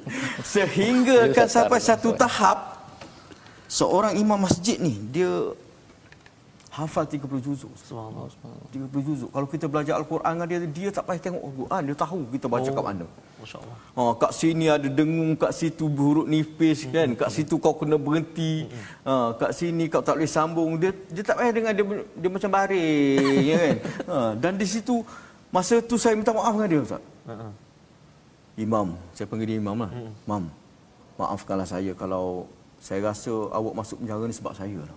Sehingga 0.44 1.32
kan 1.36 1.48
sampai 1.48 1.80
satu 1.80 2.12
tahap 2.16 2.78
seorang 3.68 4.16
imam 4.16 4.40
masjid 4.40 4.80
ni 4.80 4.96
dia 5.12 5.52
hafal 6.78 7.06
30 7.10 7.42
juzuk. 7.42 7.74
Subhanallah. 7.82 8.30
30 8.70 9.08
juzuk. 9.08 9.30
Kalau 9.34 9.48
kita 9.50 9.66
belajar 9.66 9.98
Al-Quran 9.98 10.32
dengan 10.38 10.48
dia, 10.48 10.60
dia 10.70 10.90
tak 10.94 11.10
payah 11.10 11.22
tengok 11.26 11.42
Al-Quran, 11.42 11.82
dia 11.90 11.96
tahu 11.98 12.20
kita 12.30 12.46
baca 12.46 12.70
Oh. 12.70 12.76
kat 12.78 12.86
mana. 12.86 13.06
Masya-Allah. 13.42 13.78
Oh, 13.98 14.12
kat 14.14 14.32
sini 14.38 14.66
ada 14.70 14.86
dengung, 14.86 15.34
kat 15.34 15.52
situ 15.58 15.86
huruf 15.90 16.26
nipis 16.30 16.86
kan. 16.90 17.10
Kat 17.18 17.30
situ 17.34 17.58
kau 17.58 17.74
kena 17.74 17.98
berhenti. 17.98 18.70
Ha, 19.02 19.34
kat 19.34 19.52
sini 19.58 19.90
kau 19.90 20.06
tak 20.06 20.22
boleh 20.22 20.30
sambung. 20.30 20.78
Dia 20.78 20.94
dia 21.10 21.24
tak 21.26 21.42
payah 21.42 21.54
dengar 21.54 21.72
dia 21.74 21.86
dia 22.22 22.30
macam 22.30 22.50
baring 22.54 23.42
ya 23.42 23.58
kan. 23.58 23.76
Ha, 24.10 24.18
dan 24.38 24.54
di 24.58 24.66
situ 24.70 25.02
masa 25.50 25.82
tu 25.82 25.98
saya 25.98 26.14
minta 26.14 26.30
maaf 26.34 26.54
dengan 26.54 26.70
dia 26.70 26.82
Ustaz. 26.86 27.02
Ha-ha. 27.30 27.48
Imam, 28.58 28.88
saya 29.14 29.26
panggil 29.30 29.54
dia 29.54 29.58
imam 29.62 29.78
lah. 29.78 29.92
Mam, 30.26 30.44
maafkanlah 31.18 31.70
saya 31.70 31.94
kalau 31.94 32.50
saya 32.82 33.02
rasa 33.06 33.30
awak 33.54 33.74
masuk 33.74 34.02
penjara 34.02 34.26
ni 34.26 34.34
sebab 34.34 34.54
saya 34.54 34.78
lah. 34.82 34.94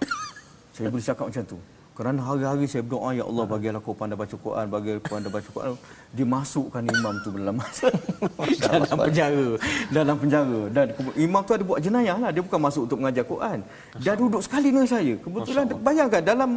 Saya 0.81 0.89
boleh 0.89 1.05
cakap 1.05 1.25
macam 1.29 1.45
tu. 1.45 1.59
Kerana 1.93 2.25
hari-hari 2.25 2.65
saya 2.65 2.81
berdoa, 2.81 3.13
Ya 3.13 3.29
Allah 3.29 3.45
bagilah 3.45 3.77
kau 3.85 3.93
pandai 3.93 4.17
baca 4.17 4.33
Quran, 4.33 4.65
bagi 4.73 4.97
pandai 5.05 5.29
baca 5.29 5.45
Quran. 5.45 5.77
Dia 6.17 6.25
masukkan 6.25 6.81
imam 6.81 7.15
tu 7.21 7.29
dalam 7.37 7.55
masa 7.61 7.93
dalam 8.65 8.89
penjara. 8.89 9.49
Dalam 9.93 10.17
penjara. 10.17 10.61
Dan 10.73 10.87
imam 11.21 11.45
tu 11.45 11.53
ada 11.53 11.61
buat 11.61 11.77
jenayah 11.85 12.17
lah. 12.17 12.31
Dia 12.33 12.41
bukan 12.41 12.57
masuk 12.57 12.89
untuk 12.89 13.05
mengajar 13.05 13.29
Quran. 13.29 13.61
Dia 14.01 14.17
duduk 14.17 14.41
sekali 14.41 14.73
dengan 14.73 14.89
saya. 14.89 15.13
Kebetulan 15.21 15.69
bayangkan 15.85 16.23
dalam 16.25 16.51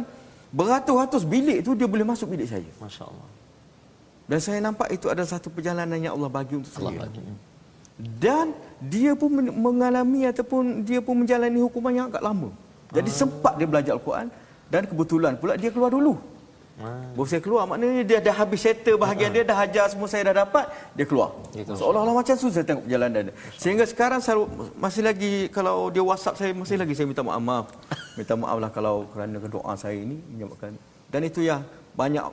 beratus-ratus 0.48 1.28
bilik 1.28 1.60
tu 1.60 1.76
dia 1.76 1.84
boleh 1.84 2.08
masuk 2.08 2.32
bilik 2.32 2.48
saya. 2.48 2.64
Masya-Allah. 2.80 3.28
Dan 4.24 4.38
saya 4.40 4.64
nampak 4.64 4.88
itu 4.96 5.12
adalah 5.12 5.28
satu 5.28 5.52
perjalanan 5.52 6.00
yang 6.00 6.16
Allah 6.16 6.32
bagi 6.32 6.56
untuk 6.56 6.72
Allah 6.80 6.96
saya. 6.96 7.00
bagi. 7.04 7.20
Dan 8.00 8.56
dia 8.80 9.12
pun 9.12 9.28
men- 9.28 9.52
mengalami 9.52 10.24
ataupun 10.24 10.88
dia 10.88 11.04
pun 11.04 11.20
menjalani 11.20 11.60
hukuman 11.60 11.92
yang 11.92 12.06
agak 12.08 12.24
lama. 12.24 12.48
Jadi 12.94 13.10
sempat 13.10 13.58
dia 13.58 13.66
belajar 13.66 13.92
Al-Quran 13.98 14.30
dan 14.70 14.82
kebetulan 14.86 15.32
pula 15.34 15.58
dia 15.58 15.74
keluar 15.74 15.90
dulu. 15.90 16.14
Ah. 16.74 17.06
Baru 17.14 17.26
saya 17.30 17.38
keluar 17.38 17.70
maknanya 17.70 18.02
dia 18.02 18.18
dah 18.18 18.34
habis 18.34 18.66
settle 18.66 18.98
bahagian 18.98 19.30
dia 19.30 19.46
dah 19.46 19.54
hajar 19.54 19.86
semua 19.86 20.10
saya 20.10 20.30
dah 20.30 20.42
dapat 20.42 20.66
dia 20.98 21.06
keluar. 21.06 21.30
Seolah-olah 21.54 22.14
macam 22.18 22.34
tu 22.34 22.50
saya 22.50 22.66
tengok 22.66 22.82
perjalanan 22.86 23.30
dia. 23.30 23.34
Sehingga 23.54 23.86
sekarang 23.86 24.18
saya 24.18 24.42
masih 24.74 25.02
lagi 25.06 25.46
kalau 25.54 25.86
dia 25.94 26.02
WhatsApp 26.02 26.34
saya 26.34 26.50
masih 26.50 26.74
lagi 26.82 26.98
saya 26.98 27.06
minta 27.06 27.22
maaf 27.22 27.42
maaf. 27.42 27.66
Minta 28.18 28.34
maaf 28.34 28.58
lah 28.58 28.70
kalau 28.74 29.06
kerana 29.14 29.38
doa 29.38 29.74
saya 29.78 29.94
ini 29.94 30.18
menyebabkan 30.34 30.74
dan 31.14 31.22
itu 31.22 31.46
ya 31.46 31.62
banyak 31.94 32.26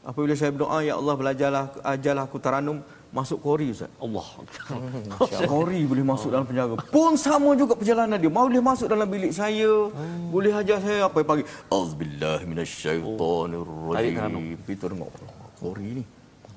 apabila 0.00 0.32
saya 0.32 0.48
berdoa 0.48 0.80
ya 0.80 0.96
Allah 0.96 1.14
belajarlah 1.20 1.64
ajarlah 1.92 2.24
aku 2.24 2.40
taranum 2.40 2.80
masuk 3.12 3.38
kori 3.38 3.70
Ustaz. 3.70 3.92
Allah. 4.04 4.26
Kori 5.44 5.84
boleh 5.84 6.04
masuk 6.04 6.32
dalam 6.32 6.48
penjara. 6.48 6.74
Pun 6.94 7.14
sama 7.14 7.52
juga 7.54 7.76
perjalanan 7.76 8.16
dia. 8.16 8.32
Mau 8.32 8.48
boleh 8.48 8.64
masuk 8.64 8.88
dalam 8.88 9.06
bilik 9.06 9.30
saya. 9.30 9.92
Boleh 10.32 10.50
hajar 10.50 10.80
saya 10.80 11.06
apa 11.06 11.20
pagi. 11.22 11.44
Auzubillahi 11.68 12.44
minasyaitonirrajim. 12.48 13.92
Tarik 13.94 14.12
taranum. 14.16 14.42
Kita 14.64 14.86
tengok 14.88 15.10
Kori 15.60 15.90
ni. 16.00 16.04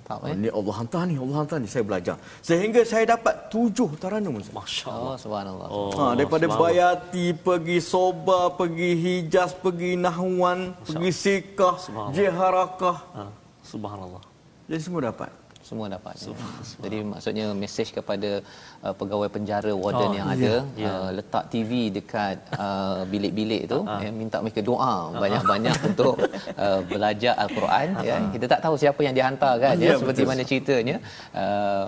Tak 0.05 0.21
Oh, 0.21 0.29
eh? 0.29 0.37
ni 0.37 0.53
Allah 0.53 0.75
hantar 0.77 1.09
ni, 1.09 1.17
Allah 1.17 1.37
hantar 1.41 1.57
ni. 1.57 1.65
Saya 1.65 1.81
belajar. 1.81 2.15
Sehingga 2.45 2.85
saya 2.85 3.17
dapat 3.17 3.49
tujuh 3.49 3.89
taranum. 3.97 4.37
Ustaz. 4.37 4.53
Masya-Allah. 4.53 5.13
Oh, 5.13 5.17
subhanallah. 5.17 5.67
Oh, 5.73 5.89
Ha, 5.97 6.13
daripada 6.13 6.45
subhanallah. 6.45 7.01
Bayati, 7.09 7.25
pergi 7.33 7.77
Soba, 7.81 8.53
pergi 8.53 8.91
Hijaz, 9.01 9.57
pergi 9.57 9.97
Nahwan, 9.97 10.77
pergi 10.85 11.09
Sikah. 11.09 11.75
Jiharakah. 12.13 12.97
Ha, 13.17 13.23
subhanallah. 13.65 14.21
Jadi 14.69 14.81
semua 14.85 15.09
dapat. 15.09 15.33
Semua 15.65 15.89
dapat. 15.89 16.13
Jadi 16.77 16.97
maksudnya 17.01 17.45
mesej 17.57 17.89
kepada 17.89 18.31
uh, 18.85 18.93
pegawai 18.93 19.27
penjara 19.27 19.73
warden 19.73 20.11
yang 20.13 20.27
ada 20.29 20.53
Ya. 20.77 20.89
uh, 20.89 21.09
letak 21.09 21.49
TV 21.49 21.89
dekat 21.89 22.37
uh, 22.55 23.01
bilik-bilik 23.09 23.65
tu 23.65 23.81
ya, 23.81 24.09
minta 24.13 24.37
mereka 24.39 24.61
doa 24.61 25.09
banyak-banyak 25.17 25.77
untuk 25.89 26.21
uh, 26.55 26.81
belajar 26.85 27.33
al-Quran 27.41 27.87
ya. 28.05 28.15
Kita 28.29 28.45
tak 28.45 28.61
tahu 28.61 28.75
siapa 28.77 29.01
yang 29.01 29.17
dihantar 29.17 29.53
kan 29.57 29.73
ya, 29.75 29.91
Ya, 29.91 29.93
seperti 29.97 30.21
betul. 30.21 30.29
mana 30.31 30.41
ceritanya 30.45 30.97
uh, 31.33 31.85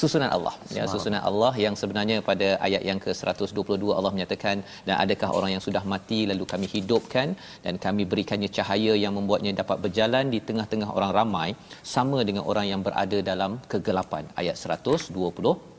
susunan 0.00 0.30
Allah. 0.36 0.54
Ya 0.76 0.84
susunan 0.92 1.22
Allah 1.30 1.52
yang 1.64 1.74
sebenarnya 1.80 2.16
pada 2.28 2.48
ayat 2.66 2.82
yang 2.90 2.98
ke-122 3.04 3.92
Allah 3.98 4.12
menyatakan 4.16 4.56
dan 4.86 4.94
adakah 5.04 5.30
orang 5.38 5.50
yang 5.54 5.62
sudah 5.66 5.82
mati 5.94 6.20
lalu 6.30 6.44
kami 6.52 6.66
hidupkan 6.74 7.28
dan 7.64 7.76
kami 7.86 8.04
berikannya 8.12 8.50
cahaya 8.58 8.94
yang 9.04 9.14
membuatnya 9.18 9.52
dapat 9.62 9.78
berjalan 9.84 10.26
di 10.34 10.40
tengah-tengah 10.48 10.90
orang 10.96 11.12
ramai 11.18 11.48
sama 11.96 12.20
dengan 12.28 12.44
orang 12.52 12.68
yang 12.72 12.80
berada 12.86 13.20
dalam 13.32 13.60
kegelapan. 13.74 14.24
Ayat 14.42 14.56
120 14.56 15.71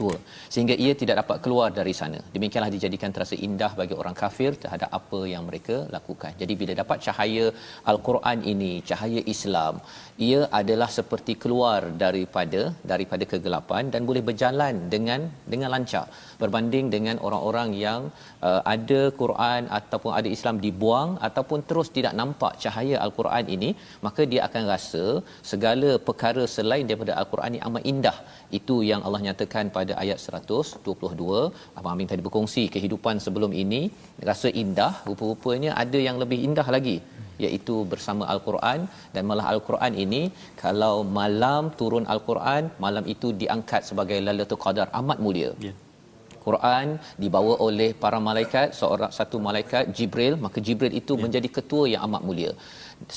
dua 0.00 0.16
sehingga 0.54 0.74
ia 0.84 0.92
tidak 1.00 1.16
dapat 1.22 1.38
keluar 1.44 1.68
dari 1.78 1.94
sana. 2.00 2.18
Demikianlah 2.34 2.72
dijadikan 2.76 3.10
terasa 3.16 3.36
indah 3.48 3.72
bagi 3.80 3.94
orang 4.00 4.16
kafir 4.22 4.52
terhadap 4.62 4.90
apa 4.98 5.20
yang 5.32 5.44
mereka 5.48 5.76
lakukan. 5.96 6.32
Jadi 6.42 6.54
bila 6.60 6.72
dapat 6.82 6.98
cahaya 7.06 7.46
al-Quran 7.92 8.38
ini 8.52 8.72
cahaya 8.90 9.22
Islam 9.34 9.74
ia 10.28 10.40
adalah 10.60 10.88
seperti 10.98 11.34
keluar 11.42 11.80
daripada 12.04 12.62
daripada 12.92 13.24
kegelapan 13.32 13.84
dan 13.94 14.02
boleh 14.08 14.22
berjalan 14.28 14.74
dengan 14.94 15.20
dengan 15.52 15.70
lancar 15.74 16.06
berbanding 16.42 16.86
dengan 16.94 17.16
orang-orang 17.26 17.70
yang 17.84 18.00
uh, 18.48 18.60
ada 18.74 19.00
Quran 19.22 19.62
ataupun 19.78 20.12
ada 20.18 20.28
Islam 20.36 20.56
dibuang 20.64 21.10
ataupun 21.28 21.60
terus 21.68 21.88
tidak 21.96 22.14
nampak 22.20 22.52
cahaya 22.64 22.96
al-Quran 23.04 23.46
ini 23.56 23.70
maka 24.06 24.24
dia 24.32 24.42
akan 24.48 24.64
rasa 24.72 25.04
segala 25.52 25.90
perkara 26.08 26.44
selain 26.56 26.86
daripada 26.90 27.14
al-Quran 27.22 27.54
ini 27.54 27.62
amat 27.68 27.84
indah. 27.92 28.16
Itu 28.58 28.76
yang 28.90 29.02
Allah 29.06 29.22
nyatakan 29.26 29.66
pada 29.78 29.92
ayat 30.02 30.18
122 30.40 31.40
Abang 31.78 31.92
Amin 31.94 32.10
tadi 32.12 32.22
berkongsi 32.26 32.64
kehidupan 32.74 33.16
sebelum 33.26 33.52
ini 33.64 33.82
rasa 34.30 34.50
indah. 34.62 34.92
Rupa-rupanya 35.08 35.72
ada 35.84 35.98
yang 36.08 36.18
lebih 36.22 36.38
indah 36.48 36.68
lagi 36.76 36.96
iaitu 37.44 37.76
bersama 37.92 38.24
al-Quran. 38.32 38.80
Dan 39.14 39.22
malah 39.30 39.46
al-Quran 39.52 39.94
ini 40.04 40.22
kalau 40.64 40.94
malam 41.20 41.70
turun 41.80 42.06
al-Quran 42.14 42.64
malam 42.86 43.06
itu 43.14 43.30
diangkat 43.42 43.84
sebagai 43.90 44.18
Lailatul 44.26 44.62
Qadar 44.64 44.88
amat 45.00 45.20
mulia. 45.26 45.52
Ya. 45.68 45.74
Quran 46.46 46.86
dibawa 47.22 47.54
oleh 47.66 47.90
para 48.02 48.18
malaikat 48.28 48.76
seorang 48.80 49.12
satu 49.18 49.38
malaikat 49.48 49.92
Jibril 49.96 50.34
maka 50.44 50.58
Jibril 50.66 50.94
itu 51.00 51.14
ya. 51.16 51.20
menjadi 51.24 51.48
ketua 51.56 51.84
yang 51.92 52.02
amat 52.08 52.22
mulia 52.28 52.52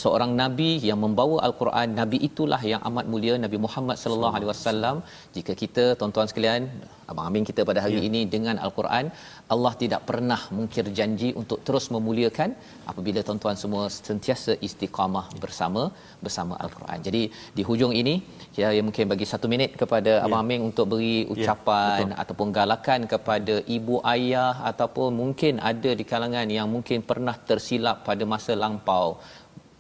seorang 0.02 0.32
nabi 0.42 0.70
yang 0.90 1.00
membawa 1.04 1.38
al-Quran 1.48 1.88
nabi 2.00 2.18
itulah 2.28 2.62
yang 2.72 2.82
amat 2.90 3.06
mulia 3.14 3.36
Nabi 3.46 3.58
Muhammad 3.66 3.98
sallallahu 4.02 4.36
alaihi 4.38 4.50
wasallam 4.54 4.96
jika 5.36 5.54
kita 5.62 5.86
tuan-tuan 6.00 6.28
sekalian 6.32 6.64
abang 7.12 7.26
amin 7.30 7.44
kita 7.50 7.62
pada 7.70 7.80
hari 7.86 7.98
ya. 8.00 8.08
ini 8.10 8.22
dengan 8.36 8.56
al-Quran 8.66 9.06
Allah 9.54 9.74
tidak 9.82 10.02
pernah 10.10 10.40
mungkir 10.58 10.86
janji 11.00 11.30
untuk 11.42 11.60
terus 11.68 11.86
memuliakan 11.96 12.50
apabila 12.92 13.20
tuan-tuan 13.28 13.58
semua 13.64 13.84
sentiasa 14.08 14.54
istiqamah 14.68 15.26
bersama 15.44 15.84
bersama 16.26 16.56
al-Quran 16.66 17.00
jadi 17.08 17.24
di 17.58 17.66
hujung 17.70 17.94
ini 18.02 18.16
ya, 18.62 18.70
ya 18.78 18.82
mungkin 18.88 19.12
bagi 19.14 19.28
satu 19.34 19.50
minit 19.56 19.74
kepada 19.84 20.14
abang 20.26 20.32
Ya. 20.34 20.46
amin 20.46 20.62
untuk 20.68 20.86
beri 20.92 21.18
ucapan 21.34 22.08
betul. 22.10 22.20
ataupun 22.22 22.48
galakan 22.58 23.02
kepada 23.12 23.56
ibu 23.76 23.96
ayah 24.14 24.54
ataupun 24.72 25.10
mungkin 25.22 25.54
ada 25.72 25.92
di 26.00 26.06
kalangan 26.12 26.48
yang 26.58 26.68
mungkin 26.76 27.00
pernah 27.10 27.36
tersilap 27.50 27.98
pada 28.08 28.24
masa 28.34 28.54
lampau 28.64 29.08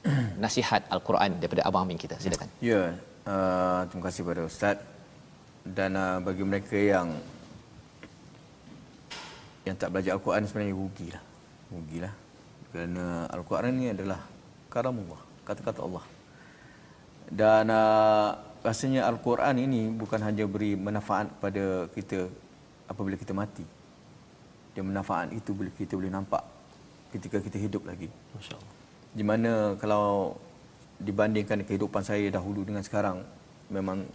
nasihat 0.43 0.84
al-Quran 0.91 1.39
daripada 1.39 1.64
abang 1.64 1.88
Amin 1.88 1.95
kita 1.95 2.20
silakan 2.20 2.51
Ya, 2.60 2.95
uh, 3.28 3.82
terima 3.88 4.04
kasih 4.08 4.22
kepada 4.28 4.41
Ustaz. 4.47 4.78
Dan 5.64 5.95
uh, 5.95 6.20
bagi 6.20 6.43
mereka 6.43 6.76
yang 6.76 7.16
yang 9.64 9.76
tak 9.80 9.95
belajar 9.95 10.20
Al-Quran 10.20 10.43
sebenarnya 10.43 10.76
rugilah. 10.76 11.24
Rugilah. 11.72 12.14
Kerana 12.76 13.32
Al-Quran 13.32 13.74
ni 13.80 13.88
adalah 13.95 14.20
karam 14.68 14.99
Allah, 15.08 15.22
kata-kata 15.47 15.80
Allah. 15.88 16.04
Dan 17.32 17.72
uh, 17.72 18.30
rasanya 18.60 19.08
Al-Quran 19.08 19.56
ini 19.64 19.88
bukan 19.88 20.20
hanya 20.20 20.43
beri 20.43 20.76
manfaat 20.76 21.32
pada 21.39 21.88
kita 21.95 22.28
apabila 22.91 23.16
kita 23.16 23.32
mati. 23.32 23.64
Dia 24.76 24.84
manfaat 24.84 25.32
itu 25.32 25.56
bila 25.56 25.72
kita 25.72 25.95
boleh 25.95 26.12
nampak 26.12 26.43
ketika 27.16 27.39
kita 27.39 27.56
hidup 27.56 27.88
lagi. 27.88 28.12
Masya-Allah. 28.36 28.72
Di 29.14 29.22
mana 29.22 29.78
kalau 29.78 30.34
dibandingkan 30.97 31.61
kehidupan 31.68 32.01
saya 32.01 32.30
dahulu 32.34 32.66
dengan 32.66 32.82
sekarang 32.82 33.22
memang 33.70 34.07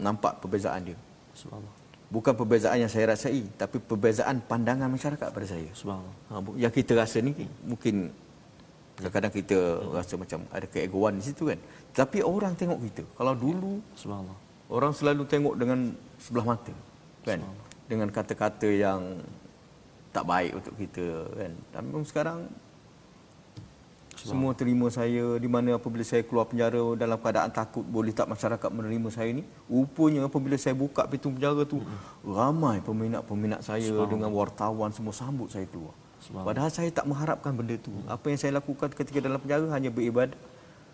nampak 0.00 0.40
perbezaan 0.42 0.92
dia. 0.92 0.98
Subhanallah. 1.36 1.74
Bukan 2.12 2.34
perbezaan 2.36 2.76
yang 2.84 2.92
saya 2.92 3.16
rasai 3.16 3.48
tapi 3.56 3.80
perbezaan 3.80 4.44
pandangan 4.44 4.90
masyarakat 4.90 5.28
pada 5.32 5.46
saya. 5.48 5.68
Subhanallah. 5.72 6.16
Ha, 6.28 6.34
yang 6.60 6.72
kita 6.72 6.92
rasa 6.98 7.24
ni 7.24 7.32
mungkin 7.64 8.12
kadang-kadang 8.98 9.32
kita 9.32 9.58
rasa 9.96 10.14
macam 10.20 10.44
ada 10.52 10.66
keegoan 10.68 11.16
di 11.16 11.24
situ 11.24 11.48
kan. 11.48 11.58
Tapi 11.96 12.20
orang 12.20 12.52
tengok 12.52 12.78
kita. 12.90 13.02
Kalau 13.16 13.32
dulu 13.32 13.80
Subhanallah. 13.96 14.38
orang 14.68 14.92
selalu 14.92 15.22
tengok 15.24 15.54
dengan 15.56 15.96
sebelah 16.20 16.46
mata 16.52 16.74
kan. 17.24 17.40
Dengan 17.88 18.08
kata-kata 18.12 18.68
yang 18.68 19.20
tak 20.12 20.24
baik 20.28 20.52
untuk 20.60 20.74
kita 20.76 21.06
kan. 21.32 21.52
Tapi 21.72 21.86
sekarang 22.04 22.38
semua 24.22 24.54
terima 24.54 24.86
saya 24.88 25.36
di 25.42 25.48
mana 25.50 25.74
apabila 25.76 26.06
saya 26.06 26.22
keluar 26.22 26.46
penjara 26.46 26.94
dalam 26.94 27.18
keadaan 27.18 27.50
takut 27.50 27.82
boleh 27.82 28.14
tak 28.14 28.30
masyarakat 28.30 28.70
menerima 28.70 29.08
saya 29.10 29.30
ni? 29.34 29.42
Rupanya 29.66 30.30
apabila 30.30 30.54
saya 30.54 30.78
buka 30.78 31.04
pintu 31.10 31.34
penjara 31.34 31.62
tu 31.66 31.82
ramai 32.22 32.78
peminat-peminat 32.82 33.66
saya 33.66 33.92
dengan 34.06 34.30
wartawan 34.30 34.94
semua 34.94 35.10
sambut 35.10 35.50
saya 35.50 35.66
keluar. 35.66 35.94
Padahal 36.22 36.70
saya 36.70 36.86
tak 36.94 37.04
mengharapkan 37.10 37.50
benda 37.50 37.74
tu. 37.82 37.90
Apa 38.06 38.30
yang 38.30 38.38
saya 38.38 38.54
lakukan 38.62 38.94
ketika 38.94 39.18
dalam 39.18 39.42
penjara 39.42 39.66
hanya 39.74 39.90
beribadah, 39.90 40.38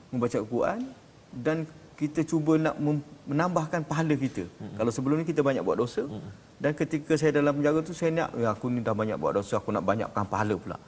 membaca 0.09 0.37
Al-Quran 0.41 0.89
dan 1.29 1.69
kita 1.99 2.23
cuba 2.23 2.57
nak 2.57 2.81
menambahkan 3.29 3.83
pahala 3.85 4.15
kita. 4.17 4.49
Kalau 4.79 4.89
sebelum 4.95 5.21
ni 5.21 5.27
kita 5.29 5.45
banyak 5.45 5.61
buat 5.61 5.77
dosa 5.77 6.09
dan 6.57 6.73
ketika 6.73 7.13
saya 7.21 7.35
dalam 7.39 7.61
penjara 7.61 7.79
tu 7.85 7.93
saya 7.93 8.11
nak 8.15 8.31
ya, 8.39 8.55
aku 8.57 8.73
ni 8.73 8.81
dah 8.81 8.97
banyak 8.97 9.19
buat 9.21 9.37
dosa, 9.37 9.61
aku 9.61 9.69
nak 9.75 9.85
banyakkan 9.85 10.25
pahala 10.25 10.57
pula. 10.57 10.79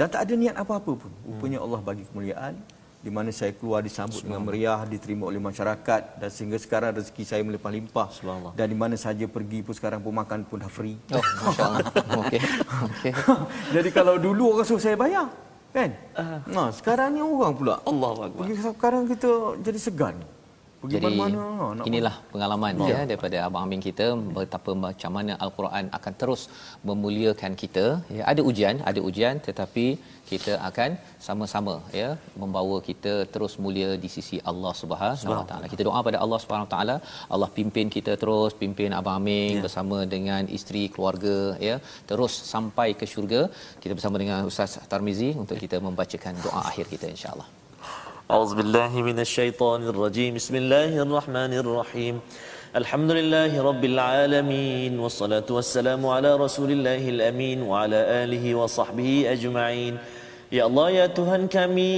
Dan 0.00 0.08
tak 0.08 0.24
ada 0.24 0.32
niat 0.32 0.56
apa-apa 0.56 0.96
pun. 0.96 1.12
Rupanya 1.28 1.60
Allah 1.60 1.80
bagi 1.84 2.08
kemuliaan 2.08 2.56
di 3.00 3.12
mana 3.12 3.28
saya 3.32 3.52
keluar 3.52 3.84
disambut 3.84 4.24
dengan 4.24 4.40
meriah, 4.44 4.80
diterima 4.88 5.28
oleh 5.28 5.36
masyarakat 5.40 6.20
dan 6.20 6.28
sehingga 6.32 6.56
sekarang 6.56 6.96
rezeki 6.96 7.24
saya 7.24 7.44
melimpah-limpah. 7.44 8.08
Dan 8.56 8.66
di 8.72 8.76
mana 8.80 8.96
saja 8.96 9.28
pergi 9.28 9.60
pun 9.60 9.76
sekarang 9.76 10.00
pun 10.00 10.16
makan 10.16 10.48
pun 10.48 10.64
dah 10.64 10.72
free. 10.72 10.96
Oh, 11.12 11.20
masya-Allah. 11.20 11.84
Okey. 12.24 12.40
Okey. 12.88 13.12
Jadi 13.76 13.88
kalau 13.92 14.16
dulu 14.16 14.56
orang 14.56 14.64
suruh 14.64 14.80
saya 14.80 14.96
bayar, 14.96 15.28
kan? 15.72 15.92
Nah, 16.48 16.72
sekarang 16.72 17.12
ni 17.12 17.20
orang 17.20 17.52
pula. 17.56 17.76
Akbar. 17.84 18.40
Pergi 18.40 18.54
sekarang 18.56 19.04
kita 19.04 19.60
jadi 19.60 19.78
segan. 19.80 20.16
Pergi 20.82 20.94
Jadi 20.96 21.16
nak 21.20 21.86
inilah 21.88 22.12
pengalaman 22.32 22.74
ya 22.90 23.00
daripada 23.08 23.36
abang 23.46 23.64
Amin 23.66 23.82
kita 23.86 24.06
betapa 24.36 24.72
macam 24.84 25.10
mana 25.16 25.32
al-Quran 25.44 25.84
akan 25.98 26.14
terus 26.20 26.42
memuliakan 26.88 27.52
kita. 27.62 27.84
Ya 28.18 28.24
ada 28.32 28.40
ujian, 28.50 28.76
ada 28.90 29.00
ujian 29.08 29.36
tetapi 29.48 29.86
kita 30.30 30.52
akan 30.68 30.90
sama-sama 31.26 31.74
ya 32.00 32.08
membawa 32.42 32.76
kita 32.88 33.12
terus 33.34 33.54
mulia 33.64 33.90
di 34.04 34.10
sisi 34.16 34.36
Allah 34.52 34.72
Subhanahu 34.80 35.36
Wa 35.40 35.46
Taala. 35.52 35.68
Kita 35.74 35.82
doa 35.90 36.00
pada 36.08 36.18
Allah 36.24 36.40
Subhanahu 36.44 36.68
Wa 36.68 36.74
Taala, 36.74 36.96
Allah 37.34 37.50
pimpin 37.60 37.92
kita 37.98 38.14
terus, 38.24 38.52
pimpin 38.64 38.96
abang 39.00 39.20
Amin 39.20 39.54
ya. 39.58 39.62
bersama 39.66 40.00
dengan 40.16 40.44
isteri, 40.58 40.84
keluarga 40.96 41.38
ya, 41.68 41.78
terus 42.10 42.32
sampai 42.54 42.90
ke 43.00 43.06
syurga. 43.14 43.42
Kita 43.84 43.92
bersama 43.98 44.16
dengan 44.22 44.48
Ustaz 44.52 44.80
Tarmizi 44.92 45.32
untuk 45.44 45.58
kita 45.64 45.78
membacakan 45.88 46.36
doa 46.46 46.60
akhir 46.70 46.86
kita 46.94 47.08
insya-Allah. 47.16 47.50
أعوذ 48.30 48.54
بالله 48.54 49.02
من 49.02 49.18
الشيطان 49.18 49.82
الرجيم. 49.90 50.38
بسم 50.38 50.54
الله 50.62 51.02
الرحمن 51.02 51.52
الرحيم. 51.62 52.14
الحمد 52.76 53.10
لله 53.10 53.52
رب 53.58 53.84
العالمين 53.84 54.92
والصلاة 55.02 55.48
والسلام 55.50 56.06
على 56.06 56.30
رسول 56.38 56.70
الله 56.70 57.02
الأمين 57.08 57.58
وعلى 57.62 58.00
آله 58.22 58.54
وصحبه 58.54 59.26
أجمعين. 59.34 59.98
Ya 60.50 60.66
Allah 60.66 60.90
ya 60.90 61.06
Tuhan 61.06 61.46
kami 61.46 61.94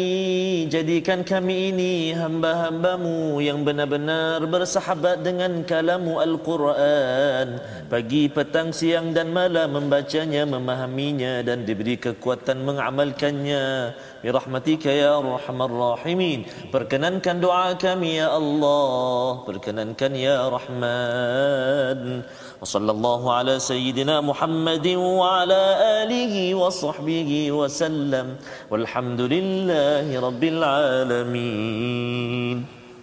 jadikan 0.68 1.24
kami 1.24 1.72
ini 1.72 2.12
hamba-hambamu 2.12 3.40
yang 3.40 3.64
benar-benar 3.64 4.44
bersahabat 4.44 5.24
dengan 5.24 5.64
kalamu 5.64 6.20
Al-Quran. 6.20 7.57
Pagi 7.88 8.28
petang 8.28 8.68
siang 8.76 9.16
dan 9.16 9.32
malam 9.32 9.72
membacanya 9.72 10.44
memahaminya 10.44 11.40
dan 11.40 11.64
diberi 11.64 11.96
kekuatan 11.96 12.61
mengamalkannya. 12.68 13.96
Birahmatika 14.20 14.92
ya 14.92 15.16
arhamar 15.16 15.72
rahimin. 15.72 16.44
Perkenankan 16.68 17.40
doa 17.40 17.72
kami 17.80 18.20
ya 18.20 18.36
Allah. 18.36 19.48
Perkenankan 19.48 20.12
ya 20.12 20.53
Rahman 20.53 22.20
وصلى 22.61 22.91
الله 22.91 23.21
على 23.33 23.59
سيدنا 23.59 24.21
محمد 24.21 24.88
وعلى 25.19 25.61
آله 26.03 26.55
وصحبه 26.55 27.51
وسلم 27.51 28.27
والحمد 28.71 29.21
لله 29.21 30.19
رب 30.27 30.43
العالمين 30.53 31.97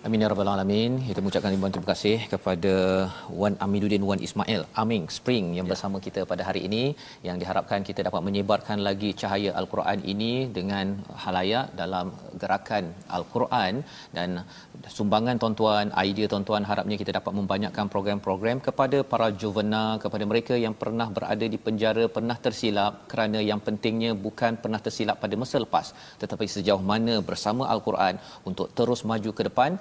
Amin 0.07 0.21
ya 0.23 0.29
rabbal 0.31 0.49
alamin. 0.53 1.01
Kita 1.09 1.21
mengucapkan 1.25 1.53
ribuan 1.55 1.73
terima 1.75 1.89
kasih 1.91 2.17
kepada 2.33 2.73
Wan 3.41 3.55
Amiduddin 3.67 4.03
Wan 4.09 4.21
Ismail 4.27 4.63
Aming 4.83 5.05
Spring 5.17 5.57
yang 5.57 5.65
ya. 5.65 5.71
bersama 5.73 5.97
kita 6.07 6.21
pada 6.33 6.45
hari 6.49 6.61
ini 6.69 6.83
yang 7.27 7.41
diharapkan 7.41 7.81
kita 7.89 8.05
dapat 8.09 8.21
menyebarkan 8.27 8.85
lagi 8.89 9.17
cahaya 9.21 9.57
al-Quran 9.61 10.05
ini 10.13 10.33
dengan 10.59 11.01
halayak 11.25 11.73
dalam 11.81 12.13
gerakan 12.44 12.84
al-Quran 13.18 13.74
dan 14.18 14.30
sumbangan 14.98 15.36
tuan-tuan, 15.42 15.86
idea 16.08 16.28
tuan-tuan 16.34 16.64
harapnya 16.70 16.98
kita 17.02 17.12
dapat 17.20 17.34
membanyakkan 17.40 17.86
program-program 17.96 18.58
kepada 18.68 18.98
para 19.12 19.28
juvena, 19.42 19.86
kepada 20.04 20.24
mereka 20.32 20.56
yang 20.66 20.76
pernah 20.82 21.08
berada 21.18 21.46
di 21.54 21.60
penjara, 21.66 22.06
pernah 22.18 22.38
tersilap 22.46 22.94
kerana 23.12 23.40
yang 23.50 23.60
pentingnya 23.68 24.12
bukan 24.26 24.54
pernah 24.64 24.82
tersilap 24.86 25.18
pada 25.24 25.36
masa 25.42 25.58
lepas 25.66 25.88
tetapi 26.22 26.46
sejauh 26.56 26.82
mana 26.92 27.16
bersama 27.30 27.64
al-Quran 27.74 28.16
untuk 28.50 28.68
terus 28.78 29.02
maju 29.12 29.32
ke 29.38 29.44
depan 29.50 29.72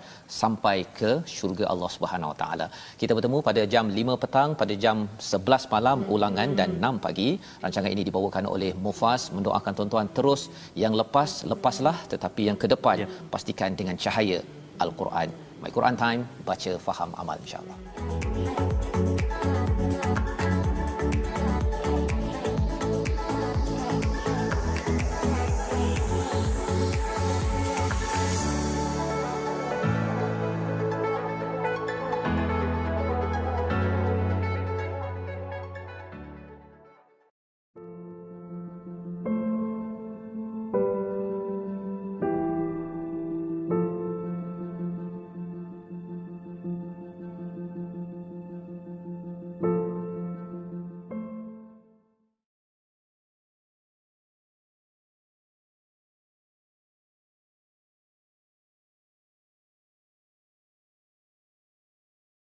sampai 0.41 0.77
ke 0.99 1.11
syurga 1.35 1.65
Allah 1.73 1.91
Subhanahu 1.97 2.33
Wa 2.33 2.39
Taala. 2.43 2.67
Kita 3.01 3.13
bertemu 3.19 3.39
pada 3.49 3.63
jam 3.75 3.87
5 3.99 4.23
petang, 4.23 4.51
pada 4.63 4.75
jam 4.85 4.97
11 5.31 5.73
malam 5.75 5.99
ulangan 6.15 6.51
dan 6.61 6.71
6 6.89 7.05
pagi. 7.07 7.29
Rancangan 7.65 7.91
ini 7.95 8.03
dibawakan 8.09 8.47
oleh 8.55 8.71
Mufas 8.87 9.25
mendoakan 9.37 9.73
tuan-tuan 9.79 10.09
terus 10.19 10.43
yang 10.83 10.95
lepas 11.01 11.31
lepaslah 11.53 11.97
tetapi 12.13 12.47
yang 12.49 12.59
ke 12.62 12.66
depan 12.74 13.05
ya. 13.05 13.09
pastikan 13.32 13.76
dengan 13.76 13.94
cahaya 14.01 14.40
Al-Quran. 14.80 15.28
My 15.62 15.70
Quran 15.74 15.96
Time, 15.99 16.22
baca, 16.46 16.72
faham, 16.78 17.11
amal 17.18 17.36
insya-Allah. 17.42 17.76